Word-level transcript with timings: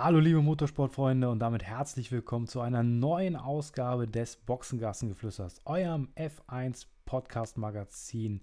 Hallo 0.00 0.20
liebe 0.20 0.40
Motorsportfreunde 0.40 1.28
und 1.28 1.40
damit 1.40 1.64
herzlich 1.64 2.12
willkommen 2.12 2.46
zu 2.46 2.60
einer 2.60 2.84
neuen 2.84 3.34
Ausgabe 3.34 4.06
des 4.06 4.36
Boxengassengeflüsters, 4.36 5.60
eurem 5.64 6.06
F1 6.14 6.86
Podcast 7.04 7.58
Magazin 7.58 8.40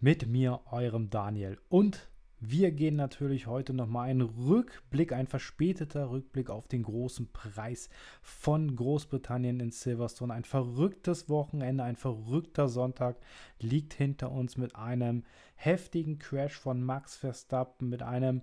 mit 0.00 0.26
mir, 0.26 0.60
eurem 0.70 1.10
Daniel. 1.10 1.58
Und 1.68 2.08
wir 2.40 2.72
gehen 2.72 2.96
natürlich 2.96 3.46
heute 3.46 3.74
nochmal 3.74 4.08
einen 4.08 4.22
Rückblick, 4.22 5.12
ein 5.12 5.26
verspäteter 5.26 6.08
Rückblick 6.08 6.48
auf 6.48 6.66
den 6.66 6.84
großen 6.84 7.30
Preis 7.30 7.90
von 8.22 8.74
Großbritannien 8.74 9.60
in 9.60 9.72
Silverstone. 9.72 10.32
Ein 10.32 10.44
verrücktes 10.44 11.28
Wochenende, 11.28 11.84
ein 11.84 11.96
verrückter 11.96 12.70
Sonntag 12.70 13.16
liegt 13.58 13.92
hinter 13.92 14.32
uns 14.32 14.56
mit 14.56 14.76
einem 14.76 15.24
heftigen 15.56 16.18
Crash 16.18 16.58
von 16.58 16.82
Max 16.82 17.16
Verstappen, 17.16 17.90
mit 17.90 18.02
einem 18.02 18.40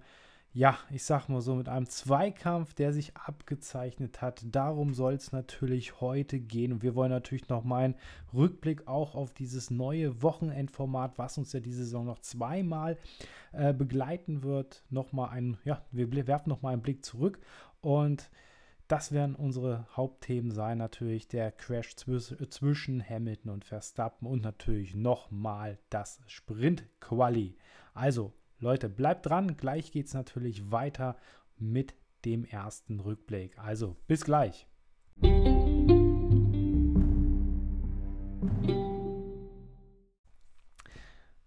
ja, 0.58 0.76
ich 0.90 1.04
sag 1.04 1.30
mal 1.30 1.40
so, 1.40 1.54
mit 1.54 1.70
einem 1.70 1.88
Zweikampf, 1.88 2.74
der 2.74 2.92
sich 2.92 3.16
abgezeichnet 3.16 4.24
hat. 4.24 4.44
Darum 4.44 4.96
soll 4.96 5.14
es 5.14 5.32
natürlich 5.32 6.02
heute 6.02 6.40
gehen. 6.40 6.74
Und 6.74 6.82
wir 6.82 6.96
wollen 6.96 7.12
natürlich 7.12 7.48
noch 7.48 7.64
mal 7.64 7.86
einen 7.86 7.96
Rückblick 8.34 8.88
auch 8.88 9.14
auf 9.14 9.36
dieses 9.36 9.70
neue 9.70 10.24
Wochenendformat, 10.24 11.20
was 11.20 11.38
uns 11.38 11.54
ja 11.54 11.60
diese 11.60 11.84
Saison 11.84 12.08
noch 12.08 12.18
zweimal 12.22 12.98
äh, 13.52 13.72
begleiten 13.72 14.42
wird. 14.42 14.84
Nochmal 14.90 15.30
ein, 15.30 15.60
ja, 15.64 15.86
wir 15.92 16.12
werfen 16.26 16.50
nochmal 16.50 16.74
einen 16.74 16.82
Blick 16.82 17.06
zurück. 17.06 17.40
Und 17.82 18.32
das 18.88 19.12
werden 19.12 19.36
unsere 19.36 19.86
Hauptthemen 19.96 20.50
sein. 20.50 20.80
Natürlich 20.80 21.28
der 21.28 21.52
Crash 21.52 21.96
zwischen 21.98 23.08
Hamilton 23.08 23.52
und 23.52 23.64
Verstappen 23.64 24.26
und 24.26 24.42
natürlich 24.42 24.96
nochmal 24.96 25.78
das 25.92 26.20
Sprint-Quali. 26.26 27.56
Also 27.94 28.34
Leute, 28.60 28.90
bleibt 28.90 29.28
dran. 29.28 29.56
Gleich 29.56 29.92
geht 29.92 30.08
es 30.08 30.16
natürlich 30.16 30.72
weiter 30.72 31.16
mit 31.58 31.94
dem 32.26 32.44
ersten 32.44 33.00
Rückblick. 33.00 33.58
Also 33.60 33.96
bis 34.08 34.26
gleich. 34.26 34.68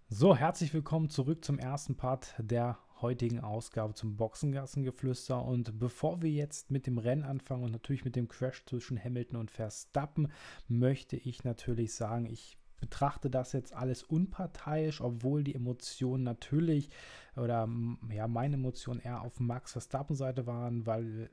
So, 0.09 0.37
herzlich 0.37 0.73
willkommen 0.73 1.11
zurück 1.11 1.45
zum 1.45 1.59
ersten 1.59 1.97
Part 1.97 2.35
der 2.39 2.79
heutigen 3.01 3.41
Ausgabe 3.41 3.95
zum 3.95 4.17
Boxengassengeflüster. 4.17 5.45
Und 5.45 5.81
bevor 5.81 6.23
wir 6.23 6.31
jetzt 6.31 6.71
mit 6.71 6.87
dem 6.87 6.99
Rennen 6.99 7.25
anfangen 7.25 7.65
und 7.65 7.73
natürlich 7.73 8.05
mit 8.05 8.15
dem 8.15 8.29
Crash 8.29 8.65
zwischen 8.67 9.03
Hamilton 9.03 9.41
und 9.41 9.51
Verstappen, 9.51 10.31
möchte 10.69 11.17
ich 11.17 11.43
natürlich 11.43 11.93
sagen, 11.93 12.27
ich 12.27 12.60
betrachte 12.81 13.31
das 13.31 13.53
jetzt 13.53 13.75
alles 13.75 14.03
unparteiisch, 14.03 15.01
obwohl 15.01 15.45
die 15.45 15.55
Emotionen 15.55 16.25
natürlich 16.25 16.91
oder 17.37 17.69
ja, 18.11 18.29
meine 18.29 18.57
Emotionen 18.57 19.01
eher 19.01 19.23
auf 19.23 19.39
Max 19.41 19.73
Verstappen 19.73 20.17
Seite 20.17 20.47
waren, 20.47 20.87
weil 20.87 21.31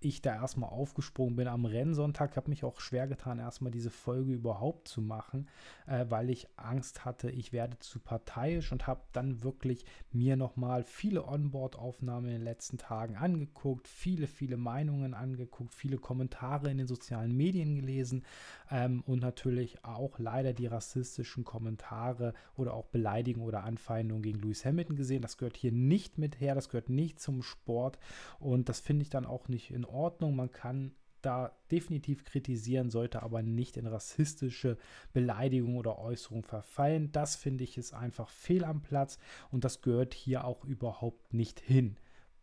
ich 0.00 0.22
da 0.22 0.34
erstmal 0.34 0.70
aufgesprungen 0.70 1.36
bin 1.36 1.46
am 1.48 1.64
Rennsonntag. 1.64 2.36
Habe 2.36 2.50
mich 2.50 2.64
auch 2.64 2.80
schwer 2.80 3.06
getan, 3.06 3.38
erstmal 3.38 3.70
diese 3.70 3.90
Folge 3.90 4.32
überhaupt 4.32 4.88
zu 4.88 5.00
machen, 5.00 5.48
äh, 5.86 6.06
weil 6.08 6.30
ich 6.30 6.48
Angst 6.56 7.04
hatte, 7.04 7.30
ich 7.30 7.52
werde 7.52 7.78
zu 7.78 8.00
parteiisch 8.00 8.72
und 8.72 8.86
habe 8.86 9.02
dann 9.12 9.42
wirklich 9.42 9.84
mir 10.12 10.36
nochmal 10.36 10.84
viele 10.84 11.26
Onboard-Aufnahmen 11.26 12.26
in 12.26 12.32
den 12.32 12.44
letzten 12.44 12.78
Tagen 12.78 13.16
angeguckt, 13.16 13.88
viele, 13.88 14.26
viele 14.26 14.56
Meinungen 14.56 15.14
angeguckt, 15.14 15.74
viele 15.74 15.98
Kommentare 15.98 16.70
in 16.70 16.78
den 16.78 16.86
sozialen 16.86 17.36
Medien 17.36 17.76
gelesen 17.76 18.24
ähm, 18.70 19.02
und 19.06 19.20
natürlich 19.20 19.84
auch 19.84 20.18
leider 20.18 20.52
die 20.52 20.66
rassistischen 20.66 21.44
Kommentare 21.44 22.34
oder 22.56 22.74
auch 22.74 22.86
Beleidigungen 22.86 23.46
oder 23.46 23.64
Anfeindungen 23.64 24.22
gegen 24.22 24.40
Lewis 24.40 24.64
Hamilton 24.64 24.96
gesehen. 24.96 25.22
Das 25.22 25.36
gehört 25.36 25.56
hier 25.56 25.72
nicht 25.72 26.18
mit 26.18 26.40
her, 26.40 26.54
das 26.54 26.68
gehört 26.68 26.88
nicht 26.88 27.20
zum 27.20 27.42
Sport 27.42 27.98
und 28.38 28.68
das 28.68 28.80
finde 28.80 29.02
ich 29.02 29.10
dann 29.10 29.26
auch 29.26 29.48
nicht 29.48 29.70
in 29.70 29.84
Ordnung. 29.90 30.36
Man 30.36 30.50
kann 30.50 30.92
da 31.22 31.52
definitiv 31.70 32.24
kritisieren, 32.24 32.90
sollte 32.90 33.22
aber 33.22 33.42
nicht 33.42 33.76
in 33.76 33.86
rassistische 33.86 34.78
Beleidigungen 35.12 35.76
oder 35.76 35.98
Äußerungen 35.98 36.44
verfallen. 36.44 37.12
Das 37.12 37.36
finde 37.36 37.64
ich 37.64 37.76
ist 37.78 37.92
einfach 37.92 38.28
fehl 38.28 38.64
am 38.64 38.82
Platz 38.82 39.18
und 39.50 39.64
das 39.64 39.82
gehört 39.82 40.14
hier 40.14 40.44
auch 40.44 40.64
überhaupt 40.64 41.34
nicht 41.34 41.60
hin. 41.60 41.96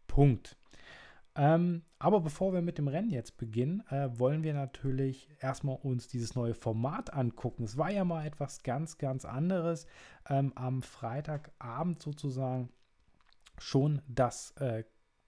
Punkt. 0.08 0.58
Ähm, 1.36 1.84
aber 2.00 2.22
bevor 2.22 2.52
wir 2.54 2.64
mit 2.64 2.80
dem 2.80 2.88
Rennen 2.88 3.12
jetzt 3.12 3.38
beginnen, 3.38 3.84
äh, 3.92 4.10
wollen 4.18 4.44
wir 4.44 4.56
natürlich 4.56 5.30
erstmal 5.40 5.76
uns 5.76 6.08
dieses 6.08 6.34
neue 6.34 6.56
Format 6.56 7.14
angucken. 7.14 7.64
Es 7.64 7.78
war 7.78 7.92
ja 7.92 8.04
mal 8.04 8.26
etwas 8.26 8.64
ganz, 8.64 8.98
ganz 8.98 9.24
anderes. 9.24 9.86
Ähm, 10.28 10.52
am 10.56 10.82
Freitagabend 10.82 12.02
sozusagen 12.02 12.70
schon 13.60 14.02
das 14.08 14.52
äh, 14.58 14.84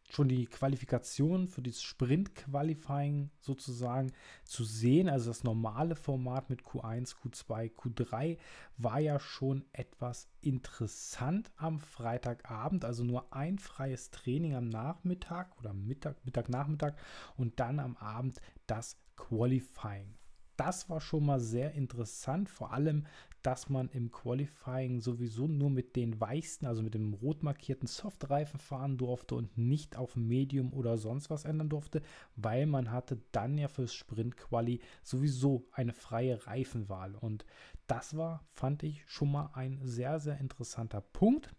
schon 0.10 0.28
die 0.28 0.48
Qualifikation 0.48 1.48
für 1.48 1.62
dieses 1.62 1.84
Sprint-Qualifying 1.84 3.30
sozusagen 3.40 4.12
zu 4.44 4.64
sehen. 4.64 5.08
Also 5.08 5.30
das 5.30 5.44
normale 5.44 5.96
Format 5.96 6.50
mit 6.50 6.64
Q1, 6.64 7.16
Q2, 7.16 7.72
Q3 7.72 8.38
war 8.78 9.00
ja 9.00 9.20
schon 9.20 9.66
etwas 9.72 10.28
interessant 10.42 11.52
am 11.58 11.80
Freitagabend. 11.80 12.86
Also 12.86 13.04
nur 13.04 13.32
ein 13.34 13.60
freies 13.60 14.10
Training 14.10 14.56
am 14.56 14.68
Nachmittag 14.68 15.56
oder 15.60 15.74
Mittag, 15.74 16.26
Mittag, 16.26 16.50
Nachmittag 16.50 16.98
und 17.38 17.60
dann 17.60 17.80
am 17.80 17.96
Abend 17.98 18.42
das 18.66 18.98
Qualifying. 19.16 20.16
Das 20.58 20.90
war 20.90 21.00
schon 21.00 21.26
mal 21.26 21.40
sehr 21.40 21.74
interessant, 21.74 22.50
vor 22.50 22.74
allem 22.74 23.06
dass 23.42 23.70
man 23.70 23.90
im 23.90 24.12
Qualifying 24.12 25.00
sowieso 25.00 25.48
nur 25.48 25.70
mit 25.70 25.96
den 25.96 26.20
weichsten, 26.20 26.66
also 26.66 26.84
mit 26.84 26.94
dem 26.94 27.14
rot 27.14 27.44
markierten 27.44 27.88
Softreifen 27.88 28.60
fahren 28.60 28.98
durfte 28.98 29.36
und 29.36 29.58
nicht 29.58 29.96
auf 29.96 30.16
Medium 30.16 30.74
oder 30.74 30.98
sonst 30.98 31.30
was 31.30 31.46
ändern 31.46 31.70
durfte, 31.70 32.02
weil 32.36 32.66
man 32.66 32.92
hatte 32.92 33.22
dann 33.32 33.58
ja 33.58 33.68
fürs 33.68 33.94
Sprint 33.94 34.38
Quali 34.38 34.82
sowieso 35.04 35.68
eine 35.72 35.94
freie 35.94 36.46
Reifenwahl 36.48 37.16
und 37.16 37.46
das 37.88 38.16
war, 38.16 38.46
fand 38.52 38.84
ich, 38.84 39.04
schon 39.08 39.32
mal 39.32 39.50
ein 39.54 39.80
sehr, 39.82 40.20
sehr 40.20 40.38
interessanter 40.40 41.02
Punkt. 41.02 41.50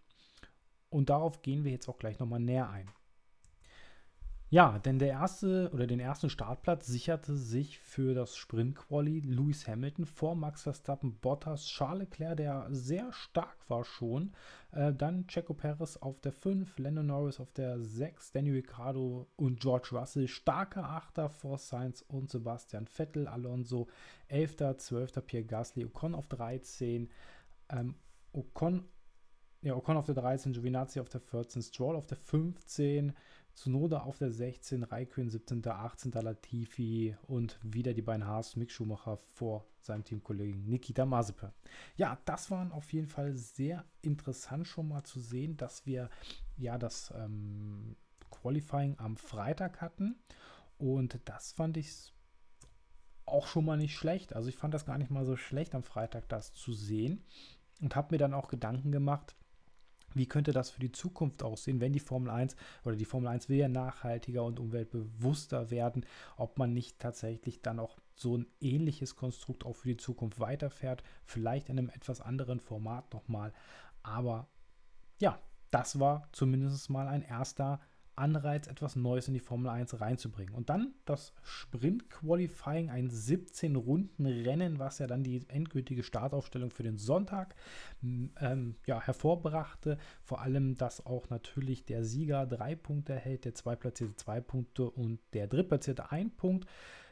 Und 0.89 1.11
darauf 1.11 1.43
gehen 1.43 1.65
wir 1.65 1.73
jetzt 1.73 1.89
auch 1.89 1.99
gleich 1.99 2.19
nochmal 2.19 2.41
näher 2.41 2.71
ein. 2.71 2.89
Ja, 4.53 4.81
denn 4.81 4.99
der 4.99 5.11
erste 5.11 5.71
oder 5.73 5.87
den 5.87 6.01
ersten 6.01 6.29
Startplatz 6.29 6.85
sicherte 6.89 7.37
sich 7.37 7.79
für 7.79 8.15
das 8.15 8.35
Sprint-Quali 8.35 9.21
Lewis 9.21 9.69
Hamilton 9.69 10.07
vor 10.07 10.35
Max 10.35 10.63
Verstappen, 10.63 11.21
Bottas, 11.21 11.67
Charles 11.67 12.01
Leclerc, 12.01 12.37
der 12.37 12.67
sehr 12.71 13.13
stark 13.13 13.57
war 13.69 13.85
schon. 13.85 14.33
Äh, 14.73 14.93
dann 14.93 15.29
Checo 15.29 15.55
Perez 15.55 15.99
auf 15.99 16.21
der 16.21 16.33
5, 16.33 16.81
Lando 16.81 17.05
Norris 17.05 17.39
auf 17.39 17.53
der 17.53 17.81
6, 17.81 18.33
Danny 18.33 18.51
Ricciardo 18.51 19.29
und 19.37 19.61
George 19.61 19.91
Russell. 19.93 20.27
Starke 20.27 20.83
Achter 20.83 21.29
vor 21.31 21.57
Sainz 21.59 22.05
und 22.09 22.29
Sebastian 22.29 22.89
Vettel, 22.89 23.29
Alonso 23.29 23.87
11., 24.27 24.79
12. 24.79 25.25
Pierre 25.27 25.45
Gasly, 25.45 25.85
Ocon 25.85 26.13
auf 26.13 26.27
13, 26.27 27.09
ähm, 27.69 27.95
Ocon, 28.33 28.89
ja, 29.63 29.77
Ocon 29.77 29.97
auf 29.97 30.07
der 30.07 30.17
13, 30.17 30.55
Giovinazzi 30.55 30.99
auf 30.99 31.09
der 31.09 31.21
14, 31.21 31.63
Stroll 31.63 31.95
auf 31.95 32.07
der 32.09 32.17
15, 32.17 33.13
Zunoda 33.55 34.01
auf 34.01 34.19
der 34.19 34.31
16, 34.31 34.85
Raikön 34.85 35.29
17., 35.29 35.67
18. 35.67 36.13
Latifi 36.13 37.17
und 37.27 37.59
wieder 37.63 37.95
die 37.95 38.03
beiden 38.03 38.27
Haas, 38.27 38.57
Mick 38.57 38.71
Schumacher 38.71 39.19
vor 39.35 39.67
seinem 39.81 40.05
Teamkollegen 40.05 40.67
Nikita 40.67 41.05
Mazepin. 41.07 41.51
Ja, 41.97 42.19
das 42.25 42.51
waren 42.51 42.73
auf 42.73 42.93
jeden 42.93 43.09
Fall 43.09 43.35
sehr 43.35 43.85
interessant 44.03 44.67
schon 44.67 44.89
mal 44.89 45.05
zu 45.05 45.21
sehen, 45.21 45.57
dass 45.57 45.87
wir 45.87 46.11
ja 46.57 46.79
das 46.79 47.13
ähm, 47.17 47.97
Qualifying 48.31 48.97
am 48.99 49.17
Freitag 49.17 49.81
hatten 49.81 50.17
und 50.79 51.19
das 51.25 51.53
fand 51.53 51.77
ich 51.77 52.13
auch 53.27 53.47
schon 53.47 53.65
mal 53.65 53.77
nicht 53.77 53.97
schlecht. 53.97 54.35
Also 54.35 54.49
ich 54.49 54.57
fand 54.57 54.75
das 54.75 54.87
gar 54.87 54.99
nicht 54.99 55.11
mal 55.11 55.25
so 55.25 55.37
schlecht 55.37 55.75
am 55.75 55.83
Freitag 55.83 56.29
das 56.29 56.53
zu 56.53 56.73
sehen 56.73 57.23
und 57.81 57.97
habe 57.97 58.15
mir 58.15 58.19
dann 58.19 58.35
auch 58.35 58.49
Gedanken 58.49 58.93
gemacht, 58.93 59.35
wie 60.15 60.27
könnte 60.27 60.53
das 60.53 60.71
für 60.71 60.81
die 60.81 60.93
Zukunft 60.93 61.43
aussehen, 61.43 61.81
wenn 61.81 61.93
die 61.93 62.01
Formel 62.01 62.31
1 62.31 62.57
oder 62.85 62.97
die 62.97 63.05
Formel 63.05 63.29
1 63.29 63.49
will 63.49 63.59
ja 63.59 63.69
nachhaltiger 63.69 64.45
und 64.45 64.59
umweltbewusster 64.59 65.71
werden, 65.71 66.05
ob 66.37 66.59
man 66.59 66.73
nicht 66.73 66.99
tatsächlich 66.99 67.63
dann 67.63 67.79
auch 67.79 67.99
so 68.17 68.37
ein 68.37 68.47
ähnliches 68.61 69.17
Konstrukt 69.17 69.65
auch 69.65 69.75
für 69.75 69.89
die 69.89 69.97
Zukunft 69.97 70.41
weiterfährt, 70.41 71.03
vielleicht 71.25 71.69
in 71.69 71.79
einem 71.79 71.91
etwas 71.91 72.21
anderen 72.21 72.61
Format 72.61 73.13
nochmal. 73.15 73.53
Aber 74.03 74.49
ja, 75.19 75.39
das 75.71 75.99
war 75.99 76.29
zumindest 76.33 76.91
mal 76.91 77.09
ein 77.09 77.23
erster 77.23 77.81
Anreiz, 78.17 78.67
etwas 78.67 78.97
Neues 78.97 79.29
in 79.29 79.35
die 79.35 79.41
Formel 79.41 79.69
1 79.69 80.01
reinzubringen. 80.01 80.55
Und 80.55 80.71
dann 80.71 80.95
das 81.05 81.33
Sprint 81.43 82.11
Qualifying, 82.11 82.91
ein 82.91 83.11
17-Runden-Rennen, 83.11 84.79
was 84.79 84.99
ja 84.99 85.07
dann 85.07 85.23
die 85.23 85.43
endgültige 85.49 86.03
Startaufstellung 86.03 86.71
für 86.71 86.83
den 86.83 86.99
Sonntag 86.99 87.55
ähm, 88.03 88.77
ja, 88.87 89.01
hervorbrachte. 89.01 89.99
Vor 90.23 90.41
allem, 90.41 90.77
dass 90.77 91.05
auch 91.07 91.31
natürlich 91.31 91.85
der 91.85 92.05
Sieger 92.05 92.47
drei 92.47 92.75
Punkte 92.75 93.15
erhält, 93.15 93.45
der 93.45 93.55
Zweitplatzierte 93.55 94.17
zwei 94.17 94.41
Punkte 94.41 94.91
und 94.91 95.19
der 95.33 95.47
Drittplatzierte 95.47 96.11
ein 96.11 96.31
Punkt. 96.31 96.67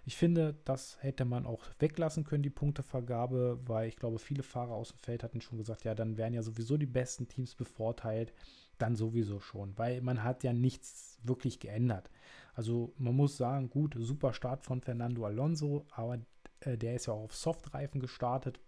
Ich 0.08 0.16
finde, 0.16 0.54
das 0.64 0.96
hätte 1.02 1.26
man 1.26 1.44
auch 1.44 1.66
weglassen 1.80 2.24
können, 2.24 2.42
die 2.42 2.48
Punktevergabe, 2.48 3.60
weil 3.66 3.88
ich 3.88 3.96
glaube, 3.96 4.18
viele 4.18 4.42
Fahrer 4.42 4.72
aus 4.72 4.88
dem 4.88 4.98
Feld 5.00 5.22
hatten 5.22 5.42
schon 5.42 5.58
gesagt, 5.58 5.84
ja, 5.84 5.94
dann 5.94 6.16
wären 6.16 6.32
ja 6.32 6.42
sowieso 6.42 6.78
die 6.78 6.86
besten 6.86 7.28
Teams 7.28 7.54
bevorteilt. 7.54 8.32
Dann 8.78 8.96
sowieso 8.96 9.40
schon, 9.40 9.76
weil 9.76 10.00
man 10.02 10.22
hat 10.22 10.44
ja 10.44 10.52
nichts 10.52 11.18
wirklich 11.22 11.60
geändert. 11.60 12.10
Also 12.54 12.92
man 12.98 13.14
muss 13.14 13.36
sagen, 13.36 13.70
gut, 13.70 13.94
super 13.98 14.32
Start 14.32 14.64
von 14.64 14.80
Fernando 14.80 15.24
Alonso, 15.24 15.86
aber 15.90 16.18
äh, 16.60 16.76
der 16.76 16.94
ist 16.94 17.06
ja 17.06 17.12
auch 17.12 17.24
auf 17.24 17.36
Softreifen 17.36 18.00
gestartet. 18.00 18.60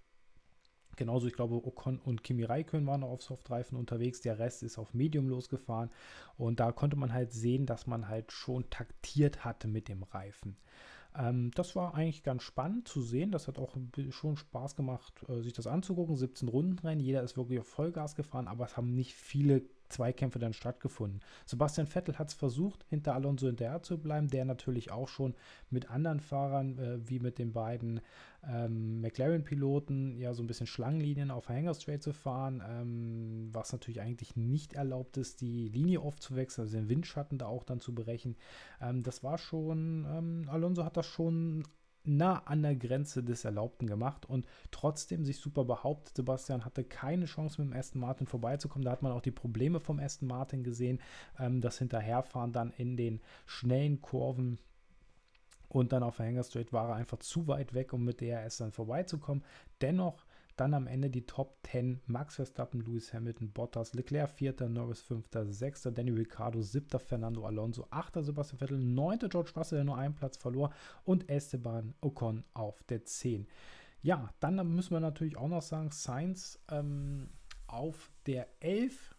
Genauso, 0.96 1.26
ich 1.26 1.32
glaube, 1.32 1.54
Ocon 1.66 1.98
und 1.98 2.22
Kimi 2.22 2.44
Räikkönen 2.44 2.86
waren 2.86 3.04
auf 3.04 3.22
Softreifen 3.22 3.78
unterwegs. 3.78 4.20
Der 4.20 4.38
Rest 4.38 4.62
ist 4.62 4.76
auf 4.76 4.92
Medium 4.92 5.28
losgefahren. 5.28 5.90
Und 6.36 6.60
da 6.60 6.72
konnte 6.72 6.96
man 6.96 7.12
halt 7.12 7.32
sehen, 7.32 7.64
dass 7.64 7.86
man 7.86 8.08
halt 8.08 8.32
schon 8.32 8.68
taktiert 8.68 9.44
hatte 9.44 9.66
mit 9.66 9.88
dem 9.88 10.02
Reifen. 10.02 10.56
Ähm, 11.16 11.50
das 11.54 11.74
war 11.74 11.94
eigentlich 11.94 12.22
ganz 12.22 12.42
spannend 12.42 12.86
zu 12.86 13.00
sehen. 13.02 13.32
Das 13.32 13.48
hat 13.48 13.58
auch 13.58 13.76
schon 14.10 14.36
Spaß 14.36 14.76
gemacht, 14.76 15.24
äh, 15.28 15.40
sich 15.40 15.52
das 15.52 15.66
anzugucken. 15.66 16.16
17 16.16 16.48
Rundenrennen, 16.48 17.00
jeder 17.00 17.22
ist 17.22 17.36
wirklich 17.36 17.60
auf 17.60 17.68
Vollgas 17.68 18.14
gefahren, 18.14 18.48
aber 18.48 18.66
es 18.66 18.76
haben 18.76 18.94
nicht 18.94 19.14
viele 19.14 19.62
Zweikämpfe 19.90 20.38
dann 20.38 20.52
stattgefunden. 20.52 21.20
Sebastian 21.46 21.86
Vettel 21.86 22.18
hat 22.18 22.28
es 22.28 22.34
versucht, 22.34 22.84
hinter 22.88 23.14
Alonso 23.14 23.46
hinterher 23.46 23.82
zu 23.82 23.98
bleiben, 23.98 24.28
der 24.28 24.44
natürlich 24.44 24.90
auch 24.90 25.08
schon 25.08 25.34
mit 25.70 25.90
anderen 25.90 26.20
Fahrern, 26.20 26.78
äh, 26.78 26.98
wie 27.08 27.20
mit 27.20 27.38
den 27.38 27.52
beiden 27.52 28.00
ähm, 28.48 29.00
McLaren-Piloten, 29.00 30.16
ja 30.18 30.32
so 30.32 30.42
ein 30.42 30.46
bisschen 30.46 30.66
Schlangenlinien 30.66 31.30
auf 31.30 31.48
Hanger 31.48 31.74
Straight 31.74 32.02
zu 32.02 32.12
fahren, 32.12 32.62
ähm, 32.66 33.50
was 33.52 33.72
natürlich 33.72 34.00
eigentlich 34.00 34.36
nicht 34.36 34.72
erlaubt 34.72 35.16
ist, 35.16 35.40
die 35.40 35.68
Linie 35.68 36.00
aufzuwechseln, 36.00 36.66
also 36.66 36.78
den 36.78 36.88
Windschatten 36.88 37.38
da 37.38 37.46
auch 37.46 37.64
dann 37.64 37.80
zu 37.80 37.94
berechnen. 37.94 38.36
Ähm, 38.80 39.02
das 39.02 39.22
war 39.22 39.38
schon, 39.38 40.06
ähm, 40.10 40.48
Alonso 40.48 40.84
hat 40.84 40.96
das 40.96 41.06
schon 41.06 41.64
nah 42.04 42.42
an 42.46 42.62
der 42.62 42.76
Grenze 42.76 43.22
des 43.22 43.44
Erlaubten 43.44 43.86
gemacht 43.86 44.26
und 44.26 44.46
trotzdem 44.70 45.24
sich 45.24 45.38
super 45.38 45.64
behauptet. 45.64 46.16
Sebastian 46.16 46.64
hatte 46.64 46.84
keine 46.84 47.26
Chance 47.26 47.60
mit 47.60 47.72
dem 47.72 47.78
Aston 47.78 48.00
Martin 48.00 48.26
vorbeizukommen. 48.26 48.84
Da 48.84 48.92
hat 48.92 49.02
man 49.02 49.12
auch 49.12 49.20
die 49.20 49.30
Probleme 49.30 49.80
vom 49.80 49.98
Aston 49.98 50.28
Martin 50.28 50.64
gesehen. 50.64 51.00
Ähm, 51.38 51.60
das 51.60 51.78
Hinterherfahren 51.78 52.52
dann 52.52 52.72
in 52.72 52.96
den 52.96 53.20
schnellen 53.46 54.00
Kurven 54.00 54.58
und 55.70 55.92
dann 55.92 56.02
auf 56.02 56.16
der 56.16 56.26
Hanger 56.26 56.42
Straight 56.42 56.72
war 56.72 56.88
er 56.88 56.96
einfach 56.96 57.18
zu 57.18 57.46
weit 57.46 57.74
weg, 57.74 57.92
um 57.92 58.04
mit 58.04 58.20
DRS 58.20 58.56
dann 58.56 58.72
vorbeizukommen. 58.72 59.44
Dennoch 59.80 60.24
dann 60.60 60.74
am 60.74 60.86
Ende 60.86 61.08
die 61.08 61.24
Top 61.24 61.58
10. 61.66 62.02
Max 62.06 62.36
Verstappen, 62.36 62.82
Lewis 62.82 63.14
Hamilton, 63.14 63.50
Bottas, 63.50 63.94
Leclerc 63.94 64.28
4., 64.28 64.68
Norris 64.68 65.00
5., 65.00 65.26
6., 65.32 65.88
Danny 65.94 66.10
Ricciardo 66.10 66.60
7., 66.60 67.00
Fernando 67.00 67.46
Alonso 67.46 67.86
8., 67.90 68.22
Sebastian 68.22 68.58
Vettel 68.58 68.78
9., 68.78 69.20
George 69.30 69.52
Russell, 69.56 69.78
der 69.78 69.84
nur 69.84 69.96
einen 69.96 70.14
Platz 70.14 70.36
verlor 70.36 70.70
und 71.04 71.30
Esteban 71.30 71.94
Ocon 72.02 72.44
auf 72.52 72.82
der 72.82 73.06
10. 73.06 73.46
Ja, 74.02 74.34
dann 74.40 74.56
müssen 74.74 74.92
wir 74.92 75.00
natürlich 75.00 75.38
auch 75.38 75.48
noch 75.48 75.62
sagen, 75.62 75.90
Sainz 75.92 76.60
ähm, 76.70 77.30
auf 77.66 78.10
der 78.26 78.46
11, 78.60 79.16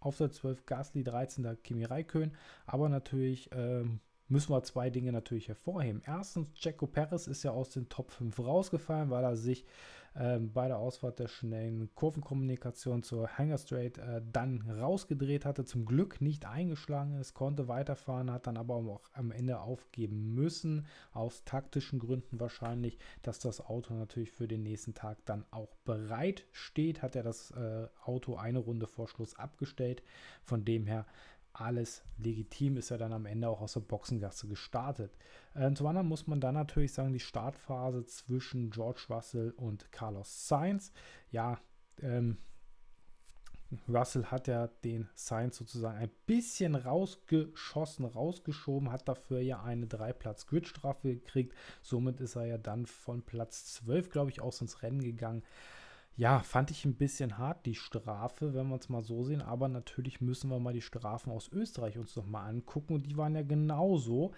auf 0.00 0.18
der 0.18 0.30
12 0.30 0.66
Gasly, 0.66 1.04
13. 1.04 1.56
Kimi 1.62 1.84
Räikkönen, 1.84 2.34
aber 2.66 2.90
natürlich 2.90 3.48
ähm, 3.52 4.00
müssen 4.28 4.52
wir 4.52 4.62
zwei 4.62 4.90
Dinge 4.90 5.12
natürlich 5.12 5.48
hervorheben. 5.48 6.02
Erstens, 6.06 6.52
Checo 6.54 6.86
Perez 6.86 7.26
ist 7.26 7.42
ja 7.42 7.52
aus 7.52 7.70
den 7.70 7.88
Top 7.88 8.10
5 8.10 8.38
rausgefallen, 8.38 9.10
weil 9.10 9.24
er 9.24 9.36
sich 9.36 9.64
ähm, 10.18 10.50
bei 10.52 10.66
der 10.66 10.78
Ausfahrt 10.78 11.18
der 11.18 11.28
schnellen 11.28 11.90
Kurvenkommunikation 11.94 13.02
zur 13.02 13.28
Hanger 13.36 13.58
Straight 13.58 13.98
äh, 13.98 14.22
dann 14.32 14.62
rausgedreht 14.62 15.44
hatte, 15.44 15.64
zum 15.64 15.84
Glück 15.84 16.22
nicht 16.22 16.46
eingeschlagen 16.46 17.20
ist, 17.20 17.34
konnte 17.34 17.68
weiterfahren, 17.68 18.32
hat 18.32 18.46
dann 18.46 18.56
aber 18.56 18.76
auch 18.76 19.02
am 19.12 19.30
Ende 19.30 19.60
aufgeben 19.60 20.34
müssen, 20.34 20.86
aus 21.12 21.44
taktischen 21.44 21.98
Gründen 21.98 22.40
wahrscheinlich, 22.40 22.98
dass 23.22 23.40
das 23.40 23.60
Auto 23.60 23.92
natürlich 23.92 24.30
für 24.30 24.48
den 24.48 24.62
nächsten 24.62 24.94
Tag 24.94 25.18
dann 25.26 25.44
auch 25.50 25.74
bereit 25.84 26.46
steht, 26.50 27.02
hat 27.02 27.14
er 27.14 27.22
das 27.22 27.50
äh, 27.50 27.88
Auto 28.02 28.36
eine 28.36 28.60
Runde 28.60 28.86
vor 28.86 29.08
Schluss 29.08 29.38
abgestellt. 29.38 30.02
Von 30.42 30.64
dem 30.64 30.86
her 30.86 31.04
alles 31.60 32.04
legitim, 32.18 32.76
ist 32.76 32.90
er 32.90 32.98
dann 32.98 33.12
am 33.12 33.26
Ende 33.26 33.48
auch 33.48 33.60
aus 33.60 33.74
der 33.74 33.80
Boxengasse 33.80 34.48
gestartet. 34.48 35.16
Äh, 35.54 35.72
zum 35.72 35.86
anderen 35.86 36.08
muss 36.08 36.26
man 36.26 36.40
dann 36.40 36.54
natürlich 36.54 36.92
sagen, 36.92 37.12
die 37.12 37.20
Startphase 37.20 38.04
zwischen 38.06 38.70
George 38.70 39.06
Russell 39.08 39.52
und 39.56 39.90
Carlos 39.92 40.48
Sainz. 40.48 40.92
Ja, 41.30 41.58
ähm, 42.02 42.38
Russell 43.88 44.26
hat 44.26 44.46
ja 44.46 44.68
den 44.84 45.08
Sainz 45.14 45.56
sozusagen 45.56 45.98
ein 45.98 46.10
bisschen 46.26 46.74
rausgeschossen, 46.74 48.04
rausgeschoben, 48.04 48.92
hat 48.92 49.08
dafür 49.08 49.40
ja 49.40 49.62
eine 49.62 49.86
Dreiplatz-Grid-Strafe 49.86 51.14
gekriegt. 51.14 51.54
Somit 51.82 52.20
ist 52.20 52.36
er 52.36 52.46
ja 52.46 52.58
dann 52.58 52.86
von 52.86 53.22
Platz 53.22 53.74
12, 53.74 54.10
glaube 54.10 54.30
ich, 54.30 54.40
aus 54.40 54.60
ins 54.60 54.82
Rennen 54.82 55.02
gegangen. 55.02 55.42
Ja, 56.16 56.40
fand 56.40 56.70
ich 56.70 56.84
ein 56.86 56.96
bisschen 56.96 57.36
hart, 57.36 57.66
die 57.66 57.74
Strafe, 57.74 58.54
wenn 58.54 58.68
wir 58.68 58.76
es 58.76 58.88
mal 58.88 59.02
so 59.02 59.22
sehen. 59.22 59.42
Aber 59.42 59.68
natürlich 59.68 60.20
müssen 60.22 60.50
wir 60.50 60.58
mal 60.58 60.72
die 60.72 60.80
Strafen 60.80 61.30
aus 61.30 61.48
Österreich 61.52 61.98
uns 61.98 62.16
nochmal 62.16 62.48
angucken. 62.48 62.94
Und 62.94 63.06
die 63.06 63.16
waren 63.18 63.34
ja 63.34 63.42
genauso. 63.42 64.32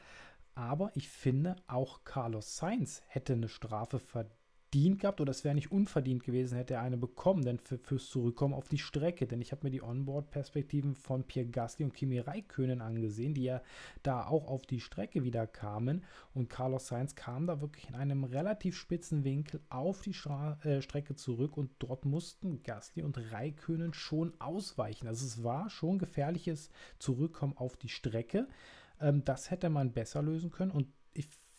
Aber 0.56 0.90
ich 0.96 1.08
finde, 1.08 1.54
auch 1.68 2.02
Carlos 2.04 2.56
Sainz 2.56 3.02
hätte 3.06 3.34
eine 3.34 3.48
Strafe 3.48 4.00
verdient 4.00 4.37
verdient 4.70 5.00
gehabt 5.00 5.20
oder 5.22 5.30
es 5.30 5.44
wäre 5.44 5.54
nicht 5.54 5.72
unverdient 5.72 6.22
gewesen, 6.24 6.56
hätte 6.56 6.74
er 6.74 6.82
eine 6.82 6.98
bekommen, 6.98 7.42
denn 7.42 7.58
für, 7.58 7.78
fürs 7.78 8.10
Zurückkommen 8.10 8.52
auf 8.52 8.68
die 8.68 8.76
Strecke. 8.76 9.26
Denn 9.26 9.40
ich 9.40 9.50
habe 9.50 9.64
mir 9.64 9.70
die 9.70 9.82
Onboard-Perspektiven 9.82 10.94
von 10.94 11.24
Pierre 11.24 11.48
Gasly 11.48 11.86
und 11.86 11.94
Kimi 11.94 12.18
Räikkönen 12.18 12.82
angesehen, 12.82 13.32
die 13.32 13.44
ja 13.44 13.62
da 14.02 14.26
auch 14.26 14.46
auf 14.46 14.66
die 14.66 14.80
Strecke 14.80 15.24
wieder 15.24 15.46
kamen. 15.46 16.04
Und 16.34 16.50
Carlos 16.50 16.88
Sainz 16.88 17.14
kam 17.14 17.46
da 17.46 17.62
wirklich 17.62 17.88
in 17.88 17.94
einem 17.94 18.24
relativ 18.24 18.76
spitzen 18.76 19.24
Winkel 19.24 19.60
auf 19.70 20.02
die 20.02 20.12
Stra 20.12 20.58
äh, 20.62 20.82
Strecke 20.82 21.14
zurück 21.16 21.56
und 21.56 21.70
dort 21.78 22.04
mussten 22.04 22.62
Gasly 22.62 23.02
und 23.02 23.16
Räikkönen 23.32 23.94
schon 23.94 24.38
ausweichen. 24.38 25.08
Also 25.08 25.24
es 25.24 25.42
war 25.42 25.70
schon 25.70 25.98
gefährliches 25.98 26.68
Zurückkommen 26.98 27.56
auf 27.56 27.78
die 27.78 27.88
Strecke. 27.88 28.46
Ähm, 29.00 29.24
das 29.24 29.50
hätte 29.50 29.70
man 29.70 29.92
besser 29.92 30.20
lösen 30.20 30.50
können 30.50 30.72
und 30.72 30.88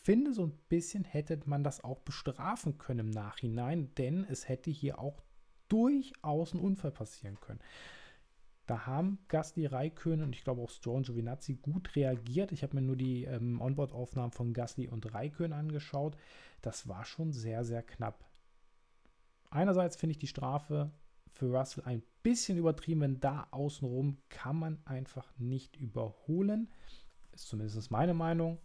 finde, 0.10 0.34
so 0.34 0.48
ein 0.48 0.58
bisschen 0.70 1.04
hätte 1.04 1.40
man 1.46 1.64
das 1.64 1.84
auch 1.84 2.00
bestrafen 2.00 2.80
können 2.80 3.02
im 3.02 3.10
Nachhinein, 3.12 3.94
denn 3.94 4.26
es 4.28 4.50
hätte 4.50 4.72
hier 4.72 4.98
auch 4.98 5.22
durchaus 5.68 6.56
ein 6.56 6.60
Unfall 6.60 6.90
passieren 6.90 7.40
können. 7.40 7.60
Da 8.66 8.88
haben 8.88 9.20
Gasly 9.28 9.68
Raikön 9.68 10.24
und 10.24 10.36
ich 10.36 10.44
glaube 10.44 10.64
auch 10.64 10.72
Stroll 10.72 10.96
und 10.96 11.06
Giovinazzi 11.06 11.58
gut 11.62 11.96
reagiert. 11.96 12.52
Ich 12.52 12.64
habe 12.64 12.78
mir 12.78 12.82
nur 12.82 12.96
die 12.96 13.26
ähm, 13.26 13.62
Onboard-Aufnahmen 13.62 14.32
von 14.32 14.52
Gasly 14.52 14.88
und 14.88 15.14
Raikön 15.14 15.54
angeschaut. 15.54 16.18
Das 16.64 16.88
war 16.88 17.06
schon 17.06 17.32
sehr, 17.32 17.64
sehr 17.64 17.84
knapp. 17.84 18.25
Einerseits 19.51 19.96
finde 19.96 20.13
ich 20.13 20.20
die 20.20 20.25
Strafe 20.25 20.89
für 21.28 21.56
Russell 21.56 21.84
ein 21.84 22.01
bisschen 22.24 22.58
übertrieben, 22.58 23.01
wenn 23.01 23.20
da 23.20 23.48
außenrum 23.51 24.18
kann 24.30 24.58
man 24.58 24.80
einfach 24.86 25.32
nicht 25.38 25.78
überholen. 25.78 26.68
Ist 27.32 27.48
zumindest 27.48 27.92
meine 27.92 28.16
Meinung. 28.16 28.58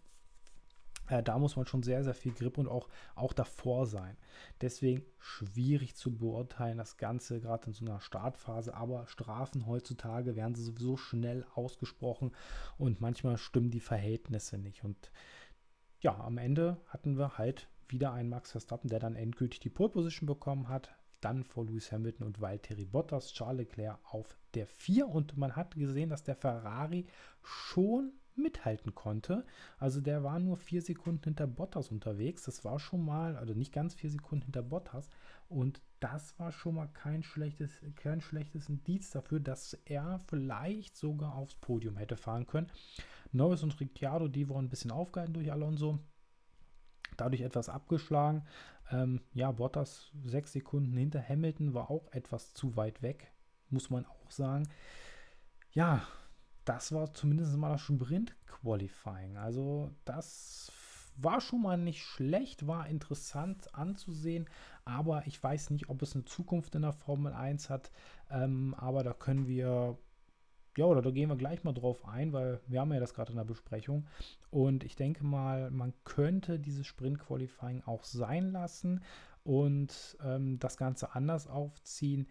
Äh, 1.07 1.23
da 1.23 1.37
muss 1.37 1.55
man 1.55 1.65
schon 1.65 1.83
sehr, 1.83 2.03
sehr 2.03 2.13
viel 2.13 2.33
Grip 2.33 2.57
und 2.57 2.67
auch, 2.67 2.87
auch 3.15 3.33
davor 3.33 3.85
sein. 3.85 4.17
Deswegen 4.61 5.03
schwierig 5.19 5.95
zu 5.95 6.15
beurteilen, 6.15 6.77
das 6.77 6.97
Ganze 6.97 7.39
gerade 7.39 7.67
in 7.67 7.73
so 7.73 7.85
einer 7.85 7.99
Startphase. 7.99 8.75
Aber 8.75 9.07
Strafen 9.07 9.65
heutzutage 9.65 10.35
werden 10.35 10.55
sie 10.55 10.63
sowieso 10.63 10.97
schnell 10.97 11.45
ausgesprochen 11.53 12.31
und 12.77 13.01
manchmal 13.01 13.37
stimmen 13.37 13.71
die 13.71 13.79
Verhältnisse 13.79 14.57
nicht. 14.57 14.83
Und 14.83 15.11
ja, 16.01 16.19
am 16.19 16.37
Ende 16.37 16.77
hatten 16.87 17.17
wir 17.17 17.37
halt 17.37 17.67
wieder 17.87 18.13
einen 18.13 18.29
Max 18.29 18.51
Verstappen, 18.51 18.89
der 18.89 18.99
dann 18.99 19.15
endgültig 19.15 19.59
die 19.59 19.69
Pole 19.69 19.89
Position 19.89 20.27
bekommen 20.27 20.69
hat. 20.69 20.95
Dann 21.21 21.43
vor 21.43 21.65
Lewis 21.65 21.91
Hamilton 21.91 22.27
und 22.27 22.41
Valtteri 22.41 22.85
Bottas, 22.85 23.33
Charles 23.33 23.69
Leclerc 23.69 23.99
auf 24.11 24.37
der 24.53 24.67
4. 24.67 25.07
Und 25.07 25.37
man 25.37 25.55
hat 25.55 25.75
gesehen, 25.75 26.09
dass 26.09 26.23
der 26.23 26.35
Ferrari 26.35 27.07
schon 27.41 28.13
mithalten 28.35 28.95
konnte. 28.95 29.45
Also 29.77 30.01
der 30.01 30.23
war 30.23 30.39
nur 30.39 30.57
vier 30.57 30.81
Sekunden 30.81 31.23
hinter 31.23 31.47
Bottas 31.47 31.89
unterwegs. 31.89 32.43
Das 32.43 32.63
war 32.65 32.79
schon 32.79 33.03
mal, 33.05 33.35
also 33.37 33.53
nicht 33.53 33.73
ganz 33.73 33.93
vier 33.95 34.09
Sekunden 34.09 34.45
hinter 34.45 34.63
Bottas. 34.63 35.09
Und 35.47 35.81
das 35.99 36.37
war 36.39 36.51
schon 36.51 36.75
mal 36.75 36.87
kein 36.87 37.23
schlechtes, 37.23 37.71
kein 37.95 38.21
schlechtes 38.21 38.69
Indiz 38.69 39.11
dafür, 39.11 39.39
dass 39.39 39.73
er 39.85 40.19
vielleicht 40.27 40.97
sogar 40.97 41.35
aufs 41.35 41.55
Podium 41.55 41.97
hätte 41.97 42.17
fahren 42.17 42.47
können. 42.47 42.71
Norris 43.31 43.63
und 43.63 43.79
Ricciardo, 43.79 44.27
die 44.27 44.49
wurden 44.49 44.65
ein 44.65 44.69
bisschen 44.69 44.91
aufgehalten 44.91 45.33
durch 45.33 45.51
Alonso. 45.51 45.99
Dadurch 47.17 47.41
etwas 47.41 47.69
abgeschlagen. 47.69 48.43
Ähm, 48.91 49.21
ja, 49.33 49.51
Bottas 49.51 50.11
sechs 50.25 50.53
Sekunden 50.53 50.95
hinter 50.95 51.27
Hamilton 51.27 51.73
war 51.73 51.89
auch 51.89 52.11
etwas 52.11 52.53
zu 52.53 52.75
weit 52.75 53.01
weg, 53.01 53.31
muss 53.69 53.89
man 53.89 54.05
auch 54.05 54.31
sagen. 54.31 54.67
Ja, 55.71 56.05
das 56.65 56.91
war 56.91 57.13
zumindest 57.13 57.55
mal 57.57 57.71
das 57.71 57.81
Sprint-Qualifying. 57.81 59.37
Also 59.37 59.91
das 60.03 60.71
war 61.17 61.39
schon 61.39 61.61
mal 61.61 61.77
nicht 61.77 62.03
schlecht, 62.03 62.67
war 62.67 62.87
interessant 62.87 63.73
anzusehen, 63.73 64.49
aber 64.83 65.25
ich 65.27 65.41
weiß 65.41 65.69
nicht, 65.69 65.89
ob 65.89 66.01
es 66.01 66.13
eine 66.13 66.25
Zukunft 66.25 66.75
in 66.75 66.81
der 66.81 66.91
Formel 66.91 67.33
1 67.33 67.69
hat. 67.69 67.91
Ähm, 68.29 68.75
aber 68.77 69.03
da 69.03 69.13
können 69.13 69.47
wir, 69.47 69.97
ja, 70.77 70.85
oder 70.85 71.01
da 71.01 71.11
gehen 71.11 71.29
wir 71.29 71.37
gleich 71.37 71.63
mal 71.63 71.73
drauf 71.73 72.05
ein, 72.05 72.33
weil 72.33 72.59
wir 72.67 72.81
haben 72.81 72.91
ja 72.93 72.99
das 72.99 73.13
gerade 73.13 73.31
in 73.31 73.37
der 73.37 73.45
Besprechung. 73.45 74.07
Und 74.49 74.83
ich 74.83 74.95
denke 74.95 75.23
mal, 75.23 75.71
man 75.71 75.93
könnte 76.03 76.59
dieses 76.59 76.85
Sprint-Qualifying 76.87 77.83
auch 77.85 78.03
sein 78.03 78.51
lassen 78.51 79.01
und 79.43 80.17
ähm, 80.23 80.59
das 80.59 80.75
Ganze 80.75 81.15
anders 81.15 81.47
aufziehen. 81.47 82.27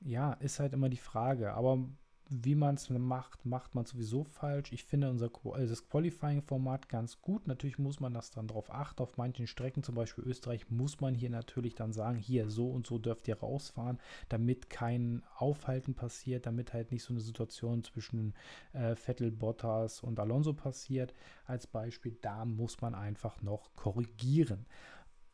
Ja, 0.00 0.32
ist 0.34 0.60
halt 0.60 0.72
immer 0.72 0.88
die 0.88 0.96
Frage. 0.96 1.52
Aber 1.54 1.88
wie 2.30 2.54
man 2.54 2.74
es 2.74 2.90
macht, 2.90 3.46
macht 3.46 3.74
man 3.74 3.86
sowieso 3.86 4.24
falsch. 4.24 4.72
Ich 4.72 4.84
finde 4.84 5.08
unser 5.10 5.30
also 5.52 5.72
das 5.72 5.88
Qualifying-Format 5.88 6.88
ganz 6.88 7.20
gut. 7.22 7.46
Natürlich 7.46 7.78
muss 7.78 8.00
man 8.00 8.12
das 8.12 8.30
dann 8.30 8.48
darauf 8.48 8.70
achten. 8.70 9.02
Auf 9.02 9.16
manchen 9.16 9.46
Strecken, 9.46 9.82
zum 9.82 9.94
Beispiel 9.94 10.24
Österreich, 10.24 10.70
muss 10.70 11.00
man 11.00 11.14
hier 11.14 11.30
natürlich 11.30 11.74
dann 11.74 11.92
sagen, 11.92 12.18
hier 12.18 12.50
so 12.50 12.70
und 12.70 12.86
so 12.86 12.98
dürft 12.98 13.28
ihr 13.28 13.38
rausfahren, 13.38 13.98
damit 14.28 14.68
kein 14.68 15.22
Aufhalten 15.36 15.94
passiert, 15.94 16.46
damit 16.46 16.72
halt 16.74 16.92
nicht 16.92 17.02
so 17.02 17.14
eine 17.14 17.20
Situation 17.20 17.82
zwischen 17.82 18.34
äh, 18.74 18.94
Vettel, 18.94 19.30
Bottas 19.30 20.02
und 20.02 20.20
Alonso 20.20 20.52
passiert. 20.52 21.14
Als 21.46 21.66
Beispiel, 21.66 22.18
da 22.20 22.44
muss 22.44 22.80
man 22.82 22.94
einfach 22.94 23.40
noch 23.40 23.74
korrigieren. 23.74 24.66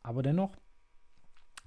Aber 0.01 0.23
dennoch 0.23 0.55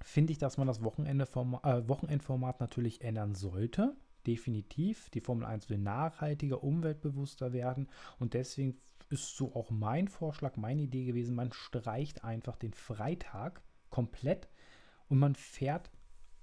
finde 0.01 0.33
ich, 0.33 0.39
dass 0.39 0.57
man 0.57 0.67
das 0.67 0.83
Wochenende 0.83 1.25
äh, 1.25 1.89
Wochenendformat 1.89 2.61
natürlich 2.61 3.03
ändern 3.03 3.35
sollte 3.35 3.95
definitiv. 4.29 5.11
Die 5.11 5.21
Formel 5.21 5.47
1 5.47 5.71
will 5.71 5.79
nachhaltiger, 5.79 6.63
umweltbewusster 6.63 7.53
werden 7.53 7.89
und 8.19 8.35
deswegen 8.35 8.79
ist 9.11 9.37
so 9.37 9.55
auch 9.55 9.71
mein 9.71 10.07
Vorschlag, 10.07 10.57
meine 10.57 10.83
Idee 10.83 11.07
gewesen, 11.07 11.35
man 11.35 11.53
streicht 11.53 12.25
einfach 12.25 12.57
den 12.57 12.75
Freitag 12.75 13.63
komplett 13.91 14.49
und 15.09 15.19
man 15.19 15.35
fährt 15.35 15.91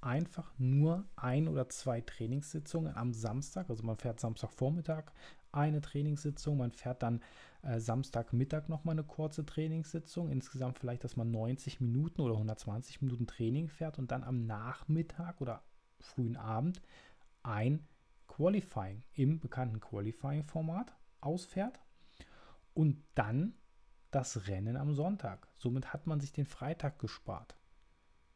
einfach 0.02 0.52
nur 0.58 1.06
ein 1.16 1.48
oder 1.48 1.70
zwei 1.70 2.02
Trainingssitzungen 2.02 2.96
am 2.96 3.14
Samstag. 3.14 3.70
Also 3.70 3.84
man 3.84 3.98
fährt 3.98 4.20
Samstagvormittag 4.20 5.12
eine 5.52 5.82
Trainingssitzung, 5.82 6.58
man 6.58 6.72
fährt 6.72 7.02
dann 7.02 7.22
äh, 7.62 7.80
Samstagmittag 7.80 8.68
nochmal 8.68 8.94
eine 8.94 9.04
kurze 9.04 9.46
Trainingssitzung. 9.46 10.30
Insgesamt 10.30 10.80
vielleicht, 10.80 11.04
dass 11.04 11.16
man 11.16 11.32
90 11.32 11.82
Minuten 11.82 12.22
oder 12.22 12.34
120 12.34 13.02
Minuten 13.02 13.26
Training 13.26 13.68
fährt 13.68 13.98
und 13.98 14.12
dann 14.12 14.24
am 14.24 14.46
Nachmittag 14.46 15.42
oder 15.42 15.64
frühen 16.00 16.36
Abend 16.36 16.82
ein 17.46 17.88
Qualifying 18.28 19.04
im 19.14 19.40
bekannten 19.40 19.80
Qualifying-Format 19.80 20.96
ausfährt 21.22 21.80
und 22.74 23.04
dann 23.16 23.54
das 24.12 24.48
Rennen 24.48 24.78
am 24.78 24.94
Sonntag. 24.94 25.48
Somit 25.56 25.94
hat 25.94 26.08
man 26.08 26.20
sich 26.20 26.32
den 26.32 26.46
Freitag 26.46 27.00
gespart. 27.00 27.56